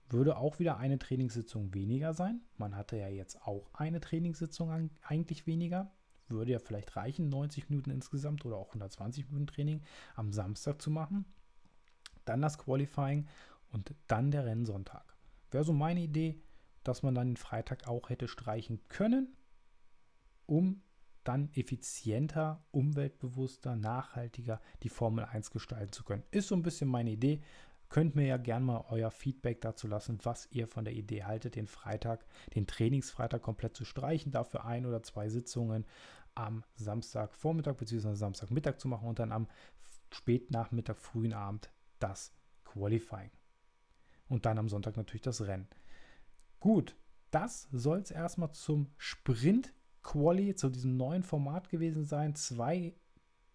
Würde 0.10 0.38
auch 0.38 0.60
wieder 0.60 0.78
eine 0.78 0.98
Trainingssitzung 0.98 1.74
weniger 1.74 2.13
sein. 2.13 2.42
Man 2.58 2.75
hatte 2.75 2.98
ja 2.98 3.10
jetzt 3.10 3.42
auch 3.44 3.70
eine 3.74 4.00
Trainingssitzung 4.00 4.89
eigentlich 5.04 5.46
weniger. 5.46 5.92
Würde 6.28 6.51
ja 6.51 6.60
vielleicht 6.60 6.96
reichen, 6.96 7.30
90 7.30 7.70
Minuten 7.70 7.92
insgesamt 7.92 8.46
oder 8.46 8.58
auch 8.58 8.70
120 8.70 9.28
Minuten 9.28 9.48
Training 9.48 9.82
am 10.16 10.32
Samstag 10.32 10.82
zu 10.82 10.92
machen. 10.92 11.25
Dann 12.25 12.42
das 12.42 12.58
Qualifying 12.58 13.28
und 13.72 13.94
dann 14.08 14.32
der 14.32 14.46
Rennsonntag. 14.46 15.16
Wäre 15.51 15.63
so 15.63 15.74
meine 15.74 16.01
Idee 16.01 16.42
dass 16.83 17.03
man 17.03 17.15
dann 17.15 17.29
den 17.29 17.38
Freitag 17.38 17.88
auch 17.88 18.09
hätte 18.09 18.27
streichen 18.27 18.81
können, 18.88 19.36
um 20.45 20.81
dann 21.24 21.50
effizienter, 21.53 22.63
umweltbewusster, 22.71 23.75
nachhaltiger 23.75 24.62
die 24.83 24.89
Formel 24.89 25.25
1 25.25 25.51
gestalten 25.51 25.91
zu 25.91 26.03
können. 26.03 26.24
Ist 26.31 26.48
so 26.48 26.55
ein 26.55 26.63
bisschen 26.63 26.89
meine 26.89 27.12
Idee. 27.12 27.41
Könnt 27.89 28.15
mir 28.15 28.25
ja 28.25 28.38
gerne 28.38 28.65
mal 28.65 28.86
euer 28.89 29.12
Feedback 29.12 29.62
dazu 29.62 29.88
lassen, 29.88 30.19
was 30.24 30.48
ihr 30.51 30.67
von 30.67 30.86
der 30.86 30.93
Idee 30.93 31.24
haltet, 31.24 31.55
den 31.55 31.67
Freitag, 31.67 32.25
den 32.55 32.67
Trainingsfreitag 32.67 33.41
komplett 33.41 33.75
zu 33.75 33.83
streichen, 33.83 34.31
dafür 34.31 34.65
ein 34.65 34.86
oder 34.86 35.01
zwei 35.03 35.27
Sitzungen 35.29 35.86
am 36.36 36.63
Samstagvormittag 36.75 37.75
bzw. 37.75 38.13
Samstagmittag 38.13 38.77
zu 38.77 38.88
machen 38.88 39.07
und 39.07 39.19
dann 39.19 39.31
am 39.31 39.48
Spätnachmittag, 40.12 40.98
frühen 40.98 41.33
Abend 41.33 41.71
das 42.00 42.33
Qualifying. 42.63 43.31
Und 44.27 44.45
dann 44.45 44.57
am 44.57 44.69
Sonntag 44.69 44.95
natürlich 44.95 45.24
das 45.24 45.41
Rennen. 45.41 45.67
Gut, 46.60 46.96
das 47.32 47.68
soll 47.72 48.00
es 48.00 48.12
erstmal 48.12 48.51
zum 48.51 48.88
Sprint 48.98 49.74
Quali, 50.01 50.56
zu 50.56 50.70
diesem 50.70 50.98
neuen 50.98 51.24
Format 51.24 51.70
gewesen 51.70 52.06
sein. 52.06 52.36
Zwei 52.36 52.96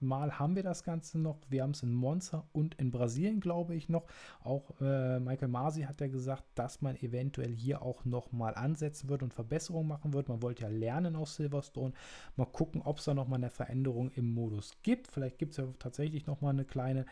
Mal 0.05 0.39
haben 0.39 0.55
wir 0.55 0.63
das 0.63 0.85
Ganze 0.85 1.19
noch. 1.19 1.39
Wir 1.49 1.63
haben 1.63 1.71
es 1.71 1.83
in 1.83 1.93
Monza 1.93 2.47
und 2.53 2.75
in 2.77 2.91
Brasilien, 2.91 3.41
glaube 3.41 3.75
ich, 3.75 3.89
noch. 3.89 4.07
Auch 4.43 4.73
äh, 4.81 5.19
Michael 5.19 5.49
Masi 5.49 5.83
hat 5.83 6.01
ja 6.01 6.09
gesagt, 6.09 6.45
dass 6.55 6.83
man 6.83 6.97
eventuell 6.97 7.53
hier 7.55 7.83
auch 7.83 8.05
noch 8.05 8.33
mal 8.33 8.55
ansetzen 8.55 9.09
wird 9.09 9.23
und 9.23 9.33
Verbesserungen 9.33 9.89
machen 9.89 10.13
wird. 10.13 10.29
Man 10.29 10.43
wollte 10.43 10.63
ja 10.65 10.69
lernen 10.69 11.17
aus 11.17 11.37
Silverstone. 11.37 11.95
Mal 12.37 12.47
gucken, 12.47 12.83
ob 12.83 12.99
es 12.99 13.05
da 13.05 13.15
noch 13.15 13.29
mal 13.29 13.37
eine 13.37 13.51
Veränderung 13.51 14.11
im 14.11 14.33
Modus 14.33 14.73
gibt. 14.83 15.09
Vielleicht 15.09 15.39
gibt 15.39 15.53
es 15.53 15.59
ja 15.59 15.67
tatsächlich 15.79 16.27
noch 16.27 16.41
mal 16.41 16.51
eine 16.51 16.65
kleine 16.65 17.07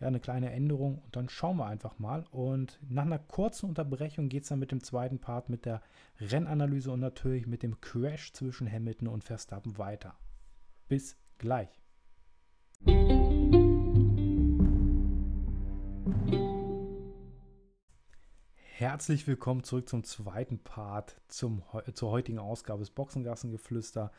ja, 0.00 0.06
eine 0.06 0.20
kleine 0.20 0.52
Änderung 0.52 0.98
und 0.98 1.16
dann 1.16 1.28
schauen 1.28 1.56
wir 1.56 1.66
einfach 1.66 1.98
mal. 1.98 2.24
Und 2.30 2.78
nach 2.88 3.04
einer 3.04 3.18
kurzen 3.18 3.66
Unterbrechung 3.66 4.28
geht 4.28 4.44
es 4.44 4.48
dann 4.48 4.58
mit 4.58 4.70
dem 4.70 4.82
zweiten 4.82 5.18
Part, 5.18 5.48
mit 5.48 5.64
der 5.64 5.82
Rennanalyse 6.20 6.90
und 6.92 7.00
natürlich 7.00 7.46
mit 7.46 7.62
dem 7.62 7.80
Crash 7.80 8.32
zwischen 8.32 8.70
Hamilton 8.70 9.08
und 9.08 9.24
Verstappen 9.24 9.76
weiter. 9.78 10.14
Bis 10.88 11.16
gleich. 11.38 11.68
Herzlich 18.54 19.26
willkommen 19.26 19.64
zurück 19.64 19.88
zum 19.88 20.04
zweiten 20.04 20.60
Part 20.60 21.20
zum, 21.26 21.62
zur 21.94 22.10
heutigen 22.12 22.38
Ausgabe 22.38 22.78
des 22.78 22.90
Boxengassengeflüster. 22.90 24.12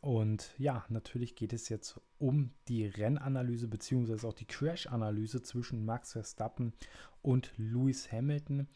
Und 0.00 0.54
ja, 0.58 0.84
natürlich 0.88 1.36
geht 1.36 1.52
es 1.52 1.68
jetzt 1.68 2.00
um 2.18 2.50
die 2.66 2.86
Rennanalyse 2.86 3.68
beziehungsweise 3.68 4.26
auch 4.26 4.34
die 4.34 4.46
Crash-Analyse 4.46 5.42
zwischen 5.42 5.84
Max 5.84 6.12
Verstappen 6.12 6.72
und 7.22 7.52
Lewis 7.56 8.10
Hamilton. 8.10 8.66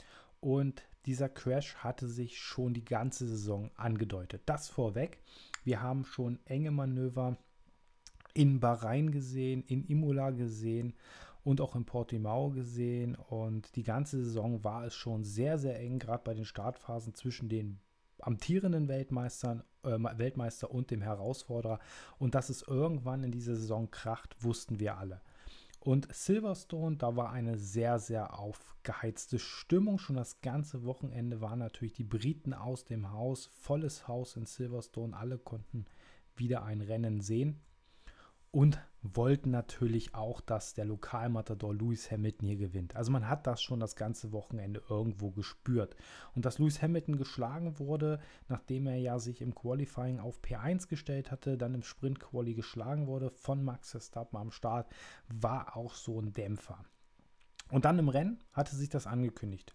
Und 0.41 0.85
dieser 1.07 1.29
Crash 1.29 1.77
hatte 1.77 2.09
sich 2.09 2.39
schon 2.39 2.75
die 2.75 2.85
ganze 2.85 3.27
Saison 3.27 3.71
angedeutet. 3.77 4.43
Das 4.47 4.69
vorweg. 4.69 5.21
Wir 5.65 5.83
haben 5.83 6.05
schon 6.05 6.39
enge 6.45 6.71
Manöver 6.71 7.37
in 8.35 8.61
Bahrain 8.61 9.11
gesehen, 9.11 9.63
in 9.65 9.85
Imola 9.85 10.31
gesehen 10.31 10.95
und 11.45 11.61
auch 11.61 11.75
in 11.75 11.85
Portimao 11.85 12.51
gesehen. 12.51 13.17
Und 13.17 13.75
die 13.75 13.83
ganze 13.83 14.23
Saison 14.23 14.63
war 14.63 14.85
es 14.85 14.95
schon 14.95 15.25
sehr, 15.25 15.59
sehr 15.59 15.79
eng, 15.81 15.99
gerade 15.99 16.23
bei 16.25 16.35
den 16.35 16.45
Startphasen 16.45 17.15
zwischen 17.15 17.49
den 17.49 17.81
amtierenden 18.21 18.89
Weltmeistern, 18.89 19.65
Weltmeister 19.83 20.71
und 20.71 20.91
dem 20.91 21.03
Herausforderer. 21.03 21.79
Und 22.19 22.35
dass 22.35 22.49
es 22.49 22.63
irgendwann 22.63 23.25
in 23.25 23.33
dieser 23.33 23.57
Saison 23.57 23.91
kracht, 23.91 24.37
wussten 24.43 24.81
wir 24.81 24.99
alle. 24.99 25.21
Und 25.81 26.15
Silverstone, 26.15 26.97
da 26.97 27.17
war 27.17 27.33
eine 27.33 27.59
sehr, 27.59 27.99
sehr 27.99 28.39
aufgeheizte 28.39 29.41
Stimmung. 29.41 29.99
Schon 29.99 30.17
das 30.17 30.41
ganze 30.41 30.85
Wochenende 30.85 31.41
waren 31.41 31.59
natürlich 31.59 31.95
die 31.95 32.05
Briten 32.05 32.55
aus 32.55 32.85
dem 32.85 33.13
Haus, 33.13 33.47
volles 33.47 34.07
Haus 34.07 34.37
in 34.37 34.47
Silverstone. 34.47 35.17
Alle 35.17 35.39
konnten 35.39 35.87
wieder 36.37 36.65
ein 36.65 36.81
Rennen 36.81 37.21
sehen 37.21 37.61
und 38.53 38.79
wollten 39.03 39.51
natürlich 39.51 40.15
auch, 40.15 40.41
dass 40.41 40.75
der 40.75 40.85
Lokalmatador 40.85 41.75
Lewis 41.75 42.11
Hamilton 42.11 42.49
hier 42.49 42.59
gewinnt. 42.59 42.95
Also 42.95 43.11
man 43.11 43.27
hat 43.29 43.47
das 43.47 43.61
schon 43.61 43.81
das 43.81 43.97
ganze 43.97 44.31
Wochenende 44.31 44.83
irgendwo 44.89 45.31
gespürt. 45.31 45.97
Und 46.37 46.45
dass 46.45 46.59
Lewis 46.59 46.81
Hamilton 46.81 47.17
geschlagen 47.17 47.81
wurde, 47.81 48.21
nachdem 48.49 48.87
er 48.87 48.97
ja 48.97 49.19
sich 49.19 49.41
im 49.41 49.55
Qualifying 49.55 50.21
auf 50.21 50.41
P1 50.41 50.87
gestellt 50.87 51.33
hatte, 51.33 51.59
dann 51.59 51.75
im 51.75 51.83
Sprint 51.83 52.21
Quali 52.21 52.55
geschlagen 52.55 53.09
wurde 53.09 53.31
von 53.31 53.65
Max 53.65 53.91
Verstappen 53.91 54.39
am 54.39 54.53
Start, 54.53 54.89
war 55.29 55.77
auch 55.77 55.95
so 55.95 56.21
ein 56.21 56.33
Dämpfer. 56.33 56.85
Und 57.71 57.87
dann 57.87 57.99
im 57.99 58.11
Rennen 58.11 58.45
hatte 58.53 58.77
sich 58.77 58.91
das 58.91 59.07
angekündigt 59.07 59.75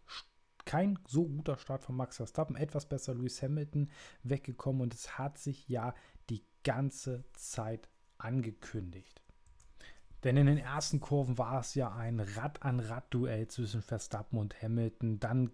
kein 0.68 1.00
so 1.08 1.26
guter 1.26 1.58
Start 1.58 1.82
von 1.82 1.96
Max 1.96 2.18
Verstappen, 2.18 2.58
etwas 2.58 2.86
besser 2.86 3.16
Lewis 3.16 3.42
Hamilton 3.42 3.90
weggekommen 4.24 4.82
und 4.82 4.94
es 4.94 5.18
hat 5.18 5.38
sich 5.38 5.70
ja 5.70 5.96
die 6.30 6.44
ganze 6.64 7.24
Zeit 7.32 7.88
angekündigt. 8.18 9.22
Denn 10.24 10.38
in 10.38 10.48
den 10.48 10.58
ersten 10.58 11.00
Kurven 11.00 11.38
war 11.38 11.60
es 11.60 11.76
ja 11.76 11.94
ein 11.94 12.20
Rad-an-Rad-Duell 12.20 13.48
zwischen 13.48 13.82
Verstappen 13.82 14.40
und 14.40 14.62
Hamilton. 14.62 15.20
Dann 15.20 15.52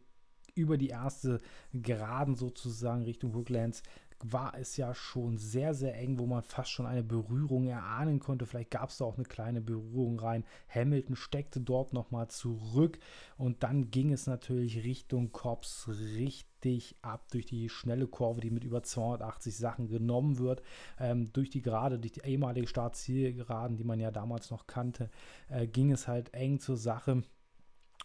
über 0.56 0.78
die 0.78 0.90
erste 0.90 1.42
Geraden 1.74 2.36
sozusagen 2.36 3.04
Richtung 3.04 3.34
Woodlands 3.34 3.84
war 4.24 4.58
es 4.58 4.78
ja 4.78 4.96
schon 4.96 5.38
sehr, 5.38 5.74
sehr 5.74 5.96
eng, 5.98 6.18
wo 6.18 6.26
man 6.26 6.44
fast 6.44 6.72
schon 6.72 6.86
eine 6.86 7.04
Berührung 7.04 7.68
erahnen 7.68 8.20
konnte. 8.20 8.46
Vielleicht 8.46 8.72
gab 8.72 8.90
es 8.90 8.98
da 8.98 9.06
auch 9.06 9.16
eine 9.16 9.26
kleine 9.26 9.62
Berührung 9.62 10.20
rein. 10.20 10.46
Hamilton 10.70 11.16
steckte 11.16 11.60
dort 11.60 11.94
nochmal 11.94 12.30
zurück 12.30 13.00
und 13.38 13.64
dann 13.64 13.92
ging 13.92 14.14
es 14.14 14.26
natürlich 14.26 14.84
Richtung 14.84 15.32
Cops 15.32 15.90
richtig 16.16 16.96
ab 17.02 17.28
durch 17.32 17.46
die 17.46 17.68
schnelle 17.68 18.08
Kurve, 18.08 18.42
die 18.42 18.52
mit 18.52 18.64
über 18.64 18.84
280 18.84 19.56
Sachen 19.56 19.88
genommen 19.88 20.40
wird. 20.40 20.62
Ähm, 21.00 21.32
durch 21.34 21.50
die 21.50 21.62
Gerade, 21.62 22.00
durch 22.00 22.14
die 22.14 22.22
ehemalige 22.22 22.68
Startzielgeraden, 22.68 23.78
die 23.78 23.84
man 23.84 24.00
ja 24.00 24.12
damals 24.12 24.50
noch 24.52 24.68
kannte, 24.68 25.10
äh, 25.50 25.68
ging 25.68 25.92
es 25.92 26.08
halt 26.08 26.34
eng 26.34 26.60
zur 26.60 26.78
Sache. 26.78 27.24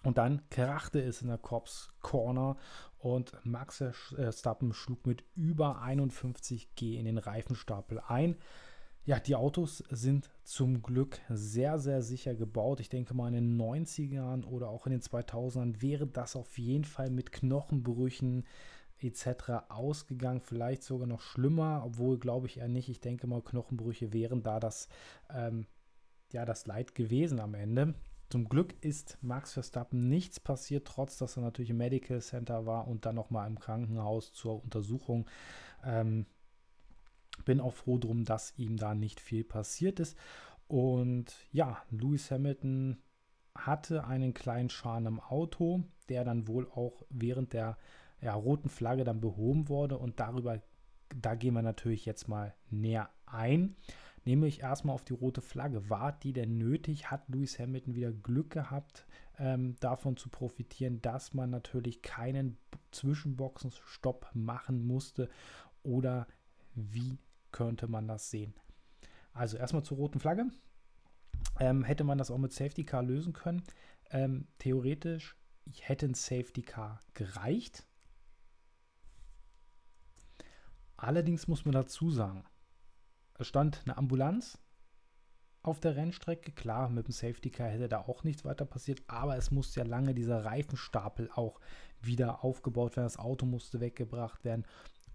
Und 0.03 0.19
dann 0.19 0.43
krachte 0.51 1.01
es 1.01 1.23
in 1.23 1.29
der 1.29 1.39
Cops 1.39 1.91
Corner 2.01 2.57
und 2.99 3.33
Max 3.45 3.83
Verstappen 4.15 4.73
schlug 4.73 5.07
mit 5.07 5.25
über 5.35 5.81
51 5.81 6.75
G 6.75 6.97
in 6.97 7.05
den 7.05 7.19
Reifenstapel 7.19 8.01
ein. 8.07 8.37
Ja, 9.05 9.19
die 9.19 9.37
Autos 9.37 9.79
sind 9.89 10.31
zum 10.45 10.83
Glück 10.83 11.19
sehr, 11.31 11.79
sehr 11.79 12.03
sicher 12.03 12.35
gebaut. 12.35 12.81
Ich 12.81 12.91
denke 12.91 13.15
mal, 13.15 13.29
in 13.29 13.35
den 13.35 13.59
90ern 13.59 14.45
oder 14.45 14.69
auch 14.69 14.87
in 14.87 14.91
den 14.91 15.01
2000ern 15.01 15.81
wäre 15.81 16.07
das 16.07 16.37
auf 16.37 16.59
jeden 16.59 16.85
Fall 16.85 17.09
mit 17.09 17.33
Knochenbrüchen 17.33 18.45
etc. 18.99 19.71
ausgegangen. 19.71 20.41
Vielleicht 20.41 20.83
sogar 20.83 21.07
noch 21.07 21.23
schlimmer, 21.23 21.85
obwohl 21.87 22.19
glaube 22.19 22.49
ich 22.49 22.59
eher 22.59 22.69
nicht. 22.69 22.91
Ich 22.91 23.01
denke 23.01 23.27
mal, 23.27 23.41
Knochenbrüche 23.41 24.13
wären 24.13 24.43
da 24.43 24.61
das, 24.61 24.89
ähm, 25.31 25.67
ja, 26.31 26.45
das 26.45 26.67
Leid 26.67 26.95
gewesen 26.95 27.41
am 27.41 27.55
Ende. 27.55 27.95
Zum 28.31 28.49
Glück 28.49 28.75
ist 28.83 29.17
Max 29.23 29.55
Verstappen 29.55 30.09
nichts 30.09 30.39
passiert, 30.39 30.87
trotz 30.87 31.17
dass 31.17 31.37
er 31.37 31.43
natürlich 31.43 31.71
im 31.71 31.79
Medical 31.79 32.21
Center 32.21 32.67
war 32.67 32.87
und 32.87 33.07
dann 33.07 33.15
nochmal 33.15 33.47
im 33.47 33.59
Krankenhaus 33.59 34.33
zur 34.35 34.63
Untersuchung. 34.63 35.27
Ähm, 35.83 36.27
bin 37.45 37.61
auch 37.61 37.73
froh 37.73 37.99
drum, 37.99 38.25
dass 38.25 38.53
ihm 38.59 38.77
da 38.77 38.95
nicht 38.95 39.21
viel 39.21 39.45
passiert 39.45 40.01
ist. 40.01 40.19
Und 40.67 41.35
ja, 41.53 41.83
Lewis 41.91 42.31
Hamilton 42.31 42.99
hatte 43.55 44.05
einen 44.05 44.35
kleinen 44.35 44.69
Schaden 44.69 45.07
im 45.07 45.21
Auto, 45.21 45.83
der 46.11 46.25
dann 46.25 46.47
wohl 46.47 46.69
auch 46.71 47.05
während 47.09 47.55
der 47.55 47.79
ja, 48.21 48.35
roten 48.35 48.69
Flagge 48.69 49.05
dann 49.05 49.21
behoben 49.21 49.69
wurde. 49.69 49.97
Und 49.97 50.21
darüber, 50.21 50.61
da 51.15 51.35
gehen 51.35 51.55
wir 51.55 51.63
natürlich 51.63 52.05
jetzt 52.05 52.29
mal 52.29 52.55
näher 52.69 53.09
ein. 53.25 53.77
Nämlich 54.25 54.61
erstmal 54.61 54.95
auf 54.95 55.05
die 55.05 55.15
rote 55.15 55.41
Flagge. 55.41 55.89
War 55.89 56.13
die 56.13 56.33
denn 56.33 56.59
nötig? 56.59 57.11
Hat 57.11 57.29
Lewis 57.29 57.59
Hamilton 57.59 57.95
wieder 57.95 58.13
Glück 58.13 58.51
gehabt, 58.51 59.07
ähm, 59.39 59.77
davon 59.81 60.17
zu 60.17 60.29
profitieren, 60.29 61.01
dass 61.01 61.35
man 61.35 61.51
natürlich 61.51 62.03
keinen 62.03 62.59
Zwischenboxenstopp 62.91 64.31
machen 64.35 64.87
musste? 64.87 65.29
Oder 65.83 66.27
wie 66.75 67.19
könnte 67.53 67.89
man 67.89 68.09
das 68.09 68.31
sehen? 68.31 68.55
Also 69.33 69.57
erstmal 69.57 69.85
zur 69.85 69.99
roten 69.99 70.21
Flagge. 70.21 70.47
Ähm, 71.61 71.85
hätte 71.85 72.05
man 72.05 72.19
das 72.19 72.31
auch 72.31 72.39
mit 72.39 72.53
Safety 72.53 72.85
Car 72.85 73.03
lösen 73.03 73.33
können? 73.33 73.63
Ähm, 74.11 74.47
theoretisch 74.59 75.37
hätte 75.81 76.07
ein 76.07 76.15
Safety 76.15 76.63
Car 76.63 77.01
gereicht. 77.15 77.87
Allerdings 80.97 81.47
muss 81.47 81.65
man 81.65 81.73
dazu 81.73 82.11
sagen, 82.11 82.45
stand 83.41 83.83
eine 83.85 83.97
Ambulanz 83.97 84.59
auf 85.63 85.81
der 85.81 85.97
Rennstrecke. 85.97 86.53
Klar, 86.53 86.89
mit 86.89 87.07
dem 87.07 87.13
Safety 87.13 87.51
Car 87.51 87.69
hätte 87.69 87.89
da 87.89 88.01
auch 88.01 88.25
nichts 88.25 88.45
weiter 88.45 88.65
passiert, 88.65 89.03
aber 89.07 89.37
es 89.37 89.51
musste 89.51 89.81
ja 89.81 89.87
lange 89.87 90.15
dieser 90.15 90.45
Reifenstapel 90.45 91.31
auch 91.35 91.61
wieder 92.01 92.45
aufgebaut 92.45 92.97
werden. 92.97 93.07
Das 93.07 93.19
Auto 93.19 93.47
musste 93.47 93.81
weggebracht 93.81 94.45
werden 94.45 94.67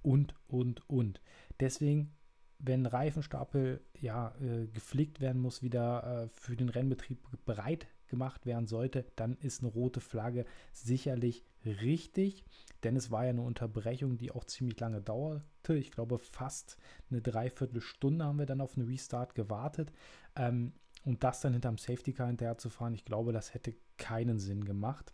und, 0.01 0.36
und, 0.48 0.88
und. 0.89 1.22
Deswegen 1.60 2.15
wenn 2.63 2.86
Reifenstapel 2.86 3.82
ja 4.00 4.34
äh, 4.39 4.68
geflickt 4.68 5.20
werden 5.20 5.42
muss, 5.42 5.62
wieder 5.62 6.24
äh, 6.24 6.30
für 6.30 6.56
den 6.56 6.70
Rennbetrieb 6.70 7.20
bereit 7.46 7.88
gemacht 8.13 8.46
werden 8.46 8.67
sollte, 8.67 9.05
dann 9.15 9.38
ist 9.38 9.62
eine 9.62 9.72
rote 9.72 10.00
Flagge 10.00 10.46
sicherlich 10.72 11.43
richtig, 11.65 12.46
denn 12.84 12.96
es 12.96 13.10
war 13.10 13.24
ja 13.24 13.32
eine 13.32 13.41
Unterbrechung, 13.41 14.17
die 14.17 14.32
auch 14.32 14.43
ziemlich 14.46 14.79
lange 14.79 15.01
dauerte. 15.01 15.75
Ich 15.75 15.91
glaube, 15.91 16.20
fast 16.20 16.77
eine 17.10 17.22
Dreiviertelstunde 17.22 18.24
haben 18.24 18.38
wir 18.38 18.46
dann 18.46 18.62
auf 18.62 18.77
einen 18.77 18.88
Restart 18.88 19.34
gewartet. 19.34 19.91
Ähm, 20.36 20.74
und 21.05 21.24
das 21.24 21.41
dann 21.41 21.53
hinterm 21.53 21.77
Safety 21.77 22.13
Car 22.13 22.27
hinterher 22.27 22.58
zu 22.58 22.70
fahren, 22.70 22.93
ich 22.93 23.03
glaube, 23.03 23.34
das 23.34 23.53
hätte 23.53 23.75
keinen 23.98 24.39
Sinn 24.39 24.63
gemacht. 24.63 25.13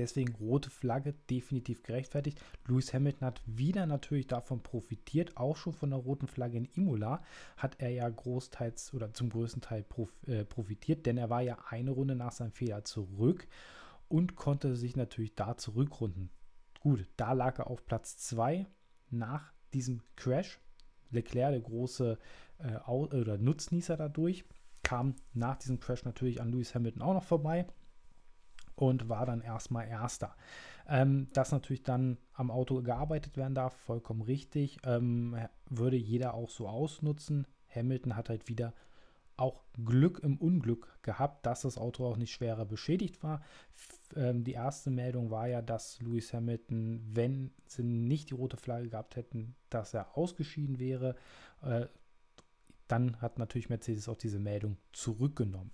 Deswegen 0.00 0.34
rote 0.34 0.70
Flagge 0.70 1.14
definitiv 1.28 1.82
gerechtfertigt. 1.82 2.40
Lewis 2.66 2.92
Hamilton 2.94 3.26
hat 3.26 3.42
wieder 3.46 3.86
natürlich 3.86 4.26
davon 4.26 4.62
profitiert, 4.62 5.36
auch 5.36 5.56
schon 5.56 5.72
von 5.72 5.90
der 5.90 5.98
roten 5.98 6.26
Flagge 6.26 6.56
in 6.58 6.68
Imola 6.74 7.22
hat 7.56 7.76
er 7.78 7.90
ja 7.90 8.08
großteils 8.08 8.94
oder 8.94 9.12
zum 9.12 9.30
größten 9.30 9.62
Teil 9.62 9.82
prof, 9.82 10.10
äh, 10.26 10.44
profitiert, 10.44 11.06
denn 11.06 11.18
er 11.18 11.30
war 11.30 11.42
ja 11.42 11.58
eine 11.68 11.90
Runde 11.90 12.14
nach 12.16 12.32
seinem 12.32 12.52
Fehler 12.52 12.84
zurück 12.84 13.46
und 14.08 14.36
konnte 14.36 14.76
sich 14.76 14.96
natürlich 14.96 15.34
da 15.34 15.56
zurückrunden. 15.56 16.30
Gut, 16.80 17.06
da 17.16 17.32
lag 17.32 17.58
er 17.58 17.68
auf 17.68 17.84
Platz 17.84 18.16
2 18.16 18.66
nach 19.10 19.52
diesem 19.74 20.02
Crash. 20.16 20.60
Leclerc, 21.10 21.50
der 21.52 21.60
große 21.60 22.18
äh, 22.58 22.78
oder 22.88 23.36
Nutznießer 23.36 23.96
dadurch, 23.96 24.44
kam 24.82 25.16
nach 25.34 25.56
diesem 25.56 25.80
Crash 25.80 26.04
natürlich 26.04 26.40
an 26.40 26.50
Lewis 26.50 26.74
Hamilton 26.74 27.02
auch 27.02 27.14
noch 27.14 27.24
vorbei 27.24 27.66
und 28.80 29.08
war 29.08 29.26
dann 29.26 29.40
erstmal 29.40 29.86
Erster. 29.88 30.36
Ähm, 30.88 31.28
dass 31.32 31.52
natürlich 31.52 31.82
dann 31.82 32.18
am 32.32 32.50
Auto 32.50 32.82
gearbeitet 32.82 33.36
werden 33.36 33.54
darf, 33.54 33.74
vollkommen 33.74 34.22
richtig, 34.22 34.78
ähm, 34.84 35.36
würde 35.68 35.96
jeder 35.96 36.34
auch 36.34 36.50
so 36.50 36.68
ausnutzen. 36.68 37.46
Hamilton 37.68 38.16
hat 38.16 38.28
halt 38.28 38.48
wieder 38.48 38.74
auch 39.36 39.62
Glück 39.84 40.20
im 40.22 40.36
Unglück 40.36 40.98
gehabt, 41.02 41.46
dass 41.46 41.62
das 41.62 41.78
Auto 41.78 42.06
auch 42.06 42.16
nicht 42.16 42.32
schwerer 42.32 42.66
beschädigt 42.66 43.22
war. 43.22 43.42
Ähm, 44.14 44.44
die 44.44 44.52
erste 44.52 44.90
Meldung 44.90 45.30
war 45.30 45.46
ja, 45.48 45.62
dass 45.62 46.00
Lewis 46.00 46.32
Hamilton, 46.34 47.00
wenn 47.12 47.52
sie 47.66 47.82
nicht 47.82 48.30
die 48.30 48.34
rote 48.34 48.56
Flagge 48.56 48.90
gehabt 48.90 49.16
hätten, 49.16 49.54
dass 49.70 49.94
er 49.94 50.16
ausgeschieden 50.16 50.78
wäre. 50.78 51.16
Äh, 51.62 51.86
dann 52.86 53.20
hat 53.20 53.38
natürlich 53.38 53.70
Mercedes 53.70 54.08
auch 54.08 54.18
diese 54.18 54.40
Meldung 54.40 54.76
zurückgenommen. 54.92 55.70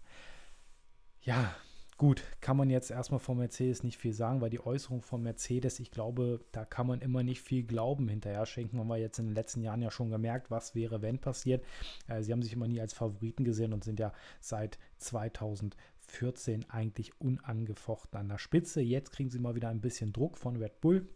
Ja, 1.23 1.53
Gut, 1.99 2.23
kann 2.43 2.59
man 2.59 2.69
jetzt 2.69 2.91
erstmal 2.91 3.21
von 3.21 3.39
Mercedes 3.39 3.83
nicht 3.83 3.97
viel 3.97 4.13
sagen, 4.13 4.43
weil 4.43 4.51
die 4.51 4.61
Äußerung 4.61 5.01
von 5.01 5.23
Mercedes, 5.23 5.81
ich 5.81 5.91
glaube, 5.91 6.41
da 6.53 6.67
kann 6.67 6.87
man 6.87 7.01
immer 7.01 7.23
nicht 7.23 7.41
viel 7.41 7.63
Glauben 7.63 8.07
hinterher 8.09 8.45
schenken. 8.45 8.79
Haben 8.79 8.89
wir 8.89 8.99
jetzt 8.99 9.19
in 9.19 9.27
den 9.27 9.35
letzten 9.35 9.63
Jahren 9.63 9.81
ja 9.81 9.91
schon 9.91 10.11
gemerkt, 10.11 10.51
was 10.51 10.75
wäre, 10.75 11.01
wenn 11.01 11.19
passiert. 11.19 11.65
Äh, 12.07 12.23
sie 12.23 12.33
haben 12.33 12.43
sich 12.43 12.53
immer 12.53 12.69
nie 12.69 12.83
als 12.83 12.93
Favoriten 12.93 13.45
gesehen 13.45 13.73
und 13.73 13.83
sind 13.83 13.99
ja 13.99 14.13
seit 14.41 14.79
2014 14.99 16.69
eigentlich 16.69 17.19
unangefochten 17.19 18.21
an 18.21 18.29
der 18.29 18.39
Spitze. 18.39 18.83
Jetzt 18.83 19.13
kriegen 19.13 19.31
sie 19.31 19.39
mal 19.39 19.55
wieder 19.55 19.71
ein 19.71 19.81
bisschen 19.81 20.13
Druck 20.13 20.37
von 20.37 20.57
Red 20.57 20.83
Bull. 20.83 21.09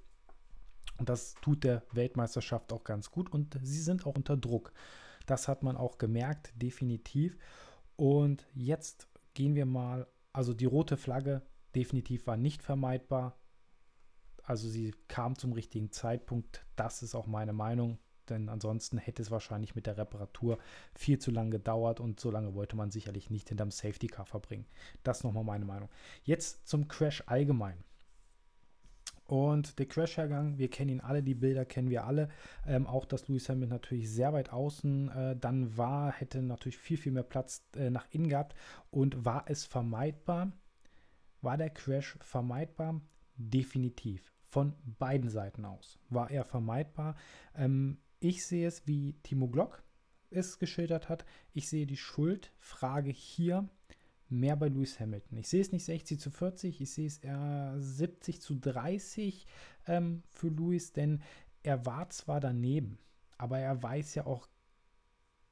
Und 0.97 1.11
das 1.11 1.35
tut 1.43 1.65
der 1.65 1.83
Weltmeisterschaft 1.93 2.73
auch 2.73 2.85
ganz 2.85 3.11
gut 3.11 3.31
und 3.33 3.59
sie 3.63 3.81
sind 3.81 4.07
auch 4.07 4.17
unter 4.17 4.37
Druck. 4.39 4.73
Das 5.27 5.47
hat 5.47 5.63
man 5.63 5.77
auch 5.77 5.99
gemerkt, 5.99 6.55
definitiv. 6.57 7.37
Und 7.97 8.47
jetzt 8.55 9.09
gehen 9.35 9.55
wir 9.55 9.67
mal 9.67 10.07
also 10.33 10.55
die 10.55 10.67
rote 10.67 10.97
Flagge 10.97 11.43
definitiv 11.75 12.27
war 12.27 12.37
nicht 12.37 12.63
vermeidbar. 12.63 13.37
Also 14.43 14.69
sie 14.69 14.95
kam 15.09 15.37
zum 15.37 15.53
richtigen 15.53 15.93
Zeitpunkt. 15.93 16.65
Das 16.77 17.03
ist 17.03 17.15
auch 17.15 17.27
meine 17.27 17.53
Meinung. 17.53 17.99
Denn 18.29 18.49
ansonsten 18.49 18.97
hätte 18.97 19.23
es 19.23 19.31
wahrscheinlich 19.31 19.75
mit 19.75 19.87
der 19.87 19.97
Reparatur 19.97 20.59
viel 20.95 21.19
zu 21.19 21.31
lange 21.31 21.51
gedauert 21.51 21.99
und 21.99 22.21
so 22.21 22.31
lange 22.31 22.55
wollte 22.55 22.77
man 22.77 22.91
sicherlich 22.91 23.29
nicht 23.29 23.49
hinterm 23.49 23.73
Safety 23.73 24.07
Car 24.07 24.25
verbringen. 24.25 24.67
Das 25.03 25.19
ist 25.19 25.25
nochmal 25.25 25.45
meine 25.45 25.65
Meinung. 25.65 25.89
Jetzt 26.23 26.69
zum 26.69 26.87
Crash 26.87 27.25
allgemein. 27.27 27.83
Und 29.31 29.79
der 29.79 29.87
Crash-Hergang, 29.87 30.59
wir 30.59 30.69
kennen 30.71 30.91
ihn 30.91 31.01
alle, 31.01 31.23
die 31.23 31.37
Bilder 31.37 31.65
kennen 31.65 31.89
wir 31.89 32.05
alle. 32.05 32.31
Ähm, 32.67 32.89
auch, 32.89 33.05
dass 33.05 33.29
Lewis 33.29 33.49
Hamilton 33.49 33.77
natürlich 33.77 34.11
sehr 34.11 34.33
weit 34.33 34.53
außen 34.53 35.09
äh, 35.09 35.37
dann 35.37 35.77
war, 35.77 36.11
hätte 36.11 36.43
natürlich 36.43 36.79
viel, 36.79 36.97
viel 36.97 37.13
mehr 37.13 37.23
Platz 37.23 37.65
äh, 37.77 37.91
nach 37.91 38.09
innen 38.11 38.29
gehabt. 38.29 38.57
Und 38.91 39.25
war 39.25 39.45
es 39.47 39.65
vermeidbar? 39.65 40.51
War 41.43 41.57
der 41.57 41.71
Crash 41.71 42.19
vermeidbar? 42.21 43.01
Definitiv. 43.37 44.35
Von 44.47 44.75
beiden 44.99 45.31
Seiten 45.31 45.65
aus 45.65 46.01
war 46.09 46.33
er 46.33 46.45
vermeidbar. 46.45 47.15
Ähm, 47.55 47.99
ich 48.19 48.45
sehe 48.45 48.67
es, 48.67 48.89
wie 48.89 49.13
Timo 49.23 49.47
Glock 49.47 49.85
es 50.31 50.59
geschildert 50.59 51.09
hat. 51.09 51.25
Ich 51.53 51.69
sehe 51.69 51.87
die 51.87 51.97
Schuldfrage 51.97 53.13
hier 53.13 53.69
mehr 54.31 54.57
bei 54.57 54.69
Lewis 54.69 54.99
Hamilton. 55.01 55.39
Ich 55.39 55.49
sehe 55.49 55.61
es 55.61 55.73
nicht 55.73 55.85
60 55.85 56.19
zu 56.19 56.31
40, 56.31 56.81
ich 56.81 56.91
sehe 56.91 57.07
es 57.07 57.19
eher 57.19 57.75
70 57.79 58.41
zu 58.41 58.55
30 58.55 59.47
ähm, 59.87 60.23
für 60.31 60.49
Lewis, 60.49 60.93
denn 60.93 61.23
er 61.63 61.85
war 61.87 62.09
zwar 62.11 62.41
daneben, 62.41 62.99
aber 63.39 63.59
er 63.59 63.83
weiß 63.83 64.15
ja 64.15 64.27
auch 64.27 64.49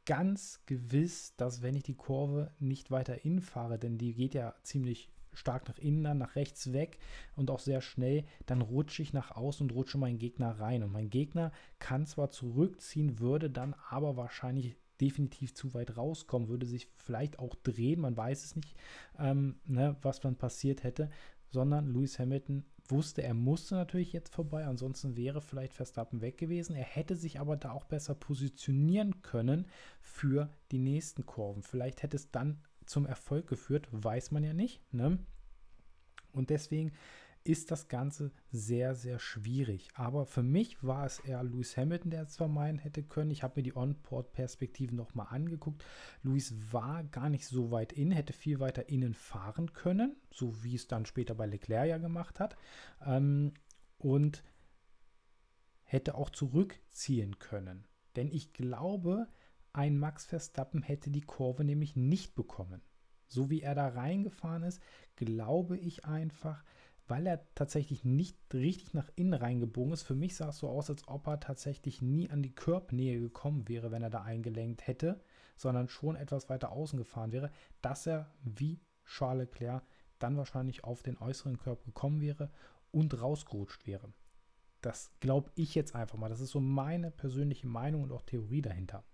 ganz 0.07 0.63
gewiss, 0.65 1.35
dass 1.37 1.61
wenn 1.61 1.75
ich 1.75 1.83
die 1.83 1.97
Kurve 1.97 2.51
nicht 2.59 2.91
weiter 2.91 3.25
innen 3.25 3.43
fahre, 3.43 3.79
denn 3.79 3.99
die 3.99 4.15
geht 4.15 4.35
ja 4.35 4.55
ziemlich 4.63 5.11
stark 5.35 5.69
nach 5.69 5.79
innen, 5.79 6.05
dann 6.05 6.19
nach 6.19 6.35
rechts 6.35 6.73
weg 6.73 6.99
und 7.37 7.51
auch 7.51 7.61
sehr 7.61 7.81
schnell, 7.81 8.25
dann 8.47 8.63
rutsche 8.63 9.03
ich 9.03 9.13
nach 9.13 9.33
außen 9.33 9.65
und 9.65 9.75
rutsche 9.75 9.99
meinen 9.99 10.19
Gegner 10.19 10.59
rein. 10.59 10.83
Und 10.83 10.93
mein 10.93 11.11
Gegner 11.11 11.53
kann 11.79 12.07
zwar 12.07 12.31
zurückziehen, 12.31 13.19
würde 13.19 13.51
dann 13.51 13.75
aber 13.91 14.17
wahrscheinlich 14.17 14.77
definitiv 15.01 15.55
zu 15.55 15.75
weit 15.75 15.97
rauskommen, 15.97 16.49
würde 16.49 16.67
sich 16.67 16.89
vielleicht 16.97 17.39
auch 17.39 17.55
drehen, 17.55 18.01
man 18.01 18.17
weiß 18.17 18.45
es 18.45 18.57
nicht, 18.57 18.77
ähm, 19.19 19.57
ne, 19.67 19.97
was 20.03 20.21
dann 20.21 20.37
passiert 20.37 20.83
hätte, 20.85 21.11
sondern 21.51 21.93
Lewis 21.93 22.19
Hamilton 22.19 22.65
wusste, 22.91 23.23
er 23.23 23.35
musste 23.35 23.75
natürlich 23.75 24.13
jetzt 24.13 24.35
vorbei, 24.35 24.65
ansonsten 24.65 25.17
wäre 25.17 25.41
vielleicht 25.41 25.75
Verstappen 25.75 26.21
weg 26.21 26.39
gewesen. 26.39 26.75
Er 26.75 26.85
hätte 26.85 27.17
sich 27.17 27.41
aber 27.41 27.57
da 27.57 27.73
auch 27.73 27.85
besser 27.85 28.15
positionieren 28.15 29.23
können 29.23 29.67
für 30.01 30.51
die 30.71 30.79
nächsten 30.79 31.27
Kurven. 31.27 31.63
Vielleicht 31.63 32.03
hätte 32.03 32.17
es 32.17 32.31
dann 32.31 32.61
zum 32.87 33.07
Erfolg 33.07 33.47
geführt, 33.47 33.89
weiß 33.91 34.31
man 34.31 34.45
ja 34.45 34.55
nicht. 34.55 34.83
Ne? 34.93 35.19
Und 36.33 36.51
deswegen 36.51 36.93
ist 37.49 37.71
das 37.71 37.89
Ganze 37.89 38.31
sehr, 38.51 38.95
sehr 38.95 39.19
schwierig. 39.19 39.89
Aber 39.95 40.27
für 40.27 40.43
mich 40.43 40.85
war 40.85 41.07
es 41.07 41.19
eher 41.21 41.43
Lewis 41.43 41.77
Hamilton, 41.77 42.11
der 42.11 42.23
es 42.23 42.37
vermeiden 42.37 42.79
hätte 42.79 43.03
können. 43.03 43.31
Ich 43.31 43.43
habe 43.43 43.55
mir 43.57 43.63
die 43.63 43.77
On-Port-Perspektive 43.77 44.95
nochmal 44.95 45.29
angeguckt. 45.31 45.85
Lewis 46.23 46.55
war 46.73 47.05
gar 47.05 47.31
nicht 47.31 47.47
so 47.47 47.71
weit 47.71 47.93
innen, 47.93 48.13
hätte 48.13 48.33
viel 48.33 48.61
weiter 48.61 48.89
innen 48.89 49.15
fahren 49.15 49.73
können, 49.73 50.17
so 50.31 50.63
wie 50.63 50.75
es 50.75 50.89
dann 50.89 51.07
später 51.07 51.35
bei 51.35 51.47
Leclerc 51.47 51.89
ja 51.89 51.99
gemacht 51.99 52.39
hat. 52.39 52.57
Ähm, 53.05 53.55
und 53.97 54.45
hätte 55.85 56.15
auch 56.15 56.31
zurückziehen 56.31 57.39
können. 57.39 57.87
Denn 58.15 58.31
ich 58.31 58.53
glaube, 58.53 59.27
ein 59.73 59.99
Max 59.99 60.27
Verstappen 60.27 60.83
hätte 60.83 61.11
die 61.11 61.23
Kurve 61.23 61.65
nämlich 61.65 61.97
nicht 61.97 62.35
bekommen. 62.35 62.83
So 63.27 63.51
wie 63.51 63.63
er 63.63 63.75
da 63.75 63.89
reingefahren 63.89 64.63
ist, 64.63 64.83
glaube 65.17 65.77
ich 65.77 66.05
einfach, 66.05 66.65
weil 67.09 67.27
er 67.27 67.43
tatsächlich 67.55 68.05
nicht 68.05 68.37
richtig 68.53 68.95
nach 68.95 69.11
innen 69.17 69.35
reingebogen 69.35 69.93
ist. 69.93 70.03
Für 70.03 70.15
mich 70.15 70.37
sah 70.37 70.51
es 70.51 70.59
so 70.59 70.69
aus, 70.69 70.91
als 70.91 71.09
ob 71.09 71.27
er 71.27 71.41
tatsächlich 71.41 72.03
nie 72.03 72.31
an 72.31 72.43
die 72.43 72.55
Körbnähe 72.55 73.19
gekommen 73.19 73.69
wäre, 73.69 73.91
wenn 73.91 74.03
er 74.03 74.11
da 74.11 74.23
eingelenkt 74.23 74.87
hätte, 74.87 75.21
sondern 75.57 75.89
schon 75.89 76.17
etwas 76.17 76.49
weiter 76.49 76.71
außen 76.71 76.99
gefahren 76.99 77.33
wäre, 77.33 77.51
dass 77.83 78.07
er 78.07 78.31
wie 78.43 78.81
Charles 79.05 79.49
Leclerc 79.49 79.83
dann 80.19 80.37
wahrscheinlich 80.37 80.85
auf 80.85 81.03
den 81.03 81.19
äußeren 81.19 81.59
Körb 81.59 81.85
gekommen 81.85 82.21
wäre 82.21 82.51
und 82.91 83.21
rausgerutscht 83.21 83.87
wäre. 83.87 84.13
Das 84.81 85.11
glaube 85.21 85.51
ich 85.55 85.75
jetzt 85.75 85.95
einfach 85.95 86.19
mal. 86.19 86.29
Das 86.29 86.41
ist 86.41 86.51
so 86.51 86.61
meine 86.61 87.11
persönliche 87.11 87.67
Meinung 87.67 88.03
und 88.03 88.13
auch 88.13 88.23
Theorie 88.23 88.63
dahinter. 88.63 89.05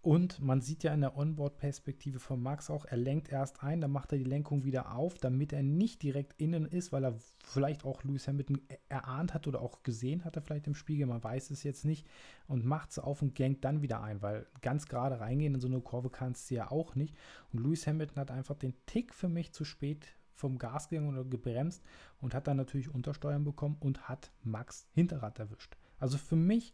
Und 0.00 0.40
man 0.40 0.60
sieht 0.60 0.84
ja 0.84 0.94
in 0.94 1.00
der 1.00 1.16
Onboard-Perspektive 1.16 2.20
von 2.20 2.40
Max 2.40 2.70
auch, 2.70 2.84
er 2.84 2.96
lenkt 2.96 3.30
erst 3.30 3.64
ein, 3.64 3.80
dann 3.80 3.90
macht 3.90 4.12
er 4.12 4.18
die 4.18 4.24
Lenkung 4.24 4.64
wieder 4.64 4.94
auf, 4.94 5.18
damit 5.18 5.52
er 5.52 5.64
nicht 5.64 6.02
direkt 6.02 6.40
innen 6.40 6.66
ist, 6.66 6.92
weil 6.92 7.04
er 7.04 7.16
vielleicht 7.42 7.84
auch 7.84 8.04
Lewis 8.04 8.28
Hamilton 8.28 8.60
erahnt 8.88 9.34
hat 9.34 9.48
oder 9.48 9.60
auch 9.60 9.82
gesehen 9.82 10.24
hatte, 10.24 10.40
vielleicht 10.40 10.68
im 10.68 10.76
Spiegel, 10.76 11.06
man 11.06 11.22
weiß 11.22 11.50
es 11.50 11.64
jetzt 11.64 11.84
nicht, 11.84 12.06
und 12.46 12.64
macht 12.64 12.90
es 12.90 13.00
auf 13.00 13.22
und 13.22 13.34
gankt 13.34 13.64
dann 13.64 13.82
wieder 13.82 14.00
ein, 14.00 14.22
weil 14.22 14.46
ganz 14.62 14.86
gerade 14.86 15.18
reingehen 15.18 15.54
in 15.54 15.60
so 15.60 15.66
eine 15.66 15.80
Kurve 15.80 16.10
kannst 16.10 16.48
du 16.50 16.54
ja 16.54 16.70
auch 16.70 16.94
nicht. 16.94 17.16
Und 17.52 17.60
Lewis 17.60 17.86
Hamilton 17.86 18.20
hat 18.20 18.30
einfach 18.30 18.56
den 18.56 18.74
Tick 18.86 19.12
für 19.12 19.28
mich 19.28 19.52
zu 19.52 19.64
spät 19.64 20.06
vom 20.32 20.58
Gas 20.58 20.88
gegangen 20.88 21.08
oder 21.08 21.24
gebremst 21.24 21.82
und 22.20 22.34
hat 22.34 22.46
dann 22.46 22.56
natürlich 22.56 22.94
Untersteuern 22.94 23.42
bekommen 23.42 23.76
und 23.80 24.08
hat 24.08 24.30
Max 24.44 24.86
Hinterrad 24.94 25.40
erwischt. 25.40 25.76
Also 25.98 26.16
für 26.16 26.36
mich 26.36 26.72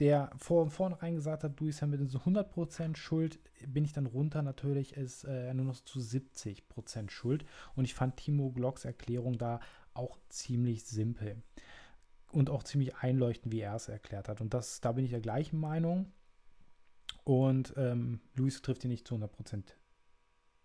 der 0.00 0.30
vor 0.38 0.70
vornherein 0.70 1.14
gesagt 1.14 1.44
hat, 1.44 1.60
Lewis 1.60 1.82
Hamilton 1.82 2.08
so 2.08 2.18
100% 2.18 2.96
schuld, 2.96 3.38
bin 3.66 3.84
ich 3.84 3.92
dann 3.92 4.06
runter 4.06 4.42
natürlich, 4.42 4.96
ist 4.96 5.24
äh, 5.24 5.52
nur 5.54 5.66
noch 5.66 5.80
zu 5.80 5.98
70% 5.98 7.10
schuld. 7.10 7.44
Und 7.76 7.84
ich 7.84 7.94
fand 7.94 8.16
Timo 8.16 8.50
Glocks 8.50 8.86
Erklärung 8.86 9.36
da 9.36 9.60
auch 9.92 10.18
ziemlich 10.30 10.84
simpel 10.84 11.42
und 12.32 12.48
auch 12.48 12.62
ziemlich 12.62 12.96
einleuchtend, 12.96 13.52
wie 13.52 13.60
er 13.60 13.74
es 13.74 13.88
erklärt 13.88 14.28
hat. 14.28 14.40
Und 14.40 14.54
das, 14.54 14.80
da 14.80 14.92
bin 14.92 15.04
ich 15.04 15.10
der 15.10 15.20
gleichen 15.20 15.60
Meinung. 15.60 16.10
Und 17.24 17.74
ähm, 17.76 18.20
Luis 18.34 18.62
trifft 18.62 18.82
hier 18.82 18.90
nicht 18.90 19.06
zu 19.06 19.16
100% 19.16 19.62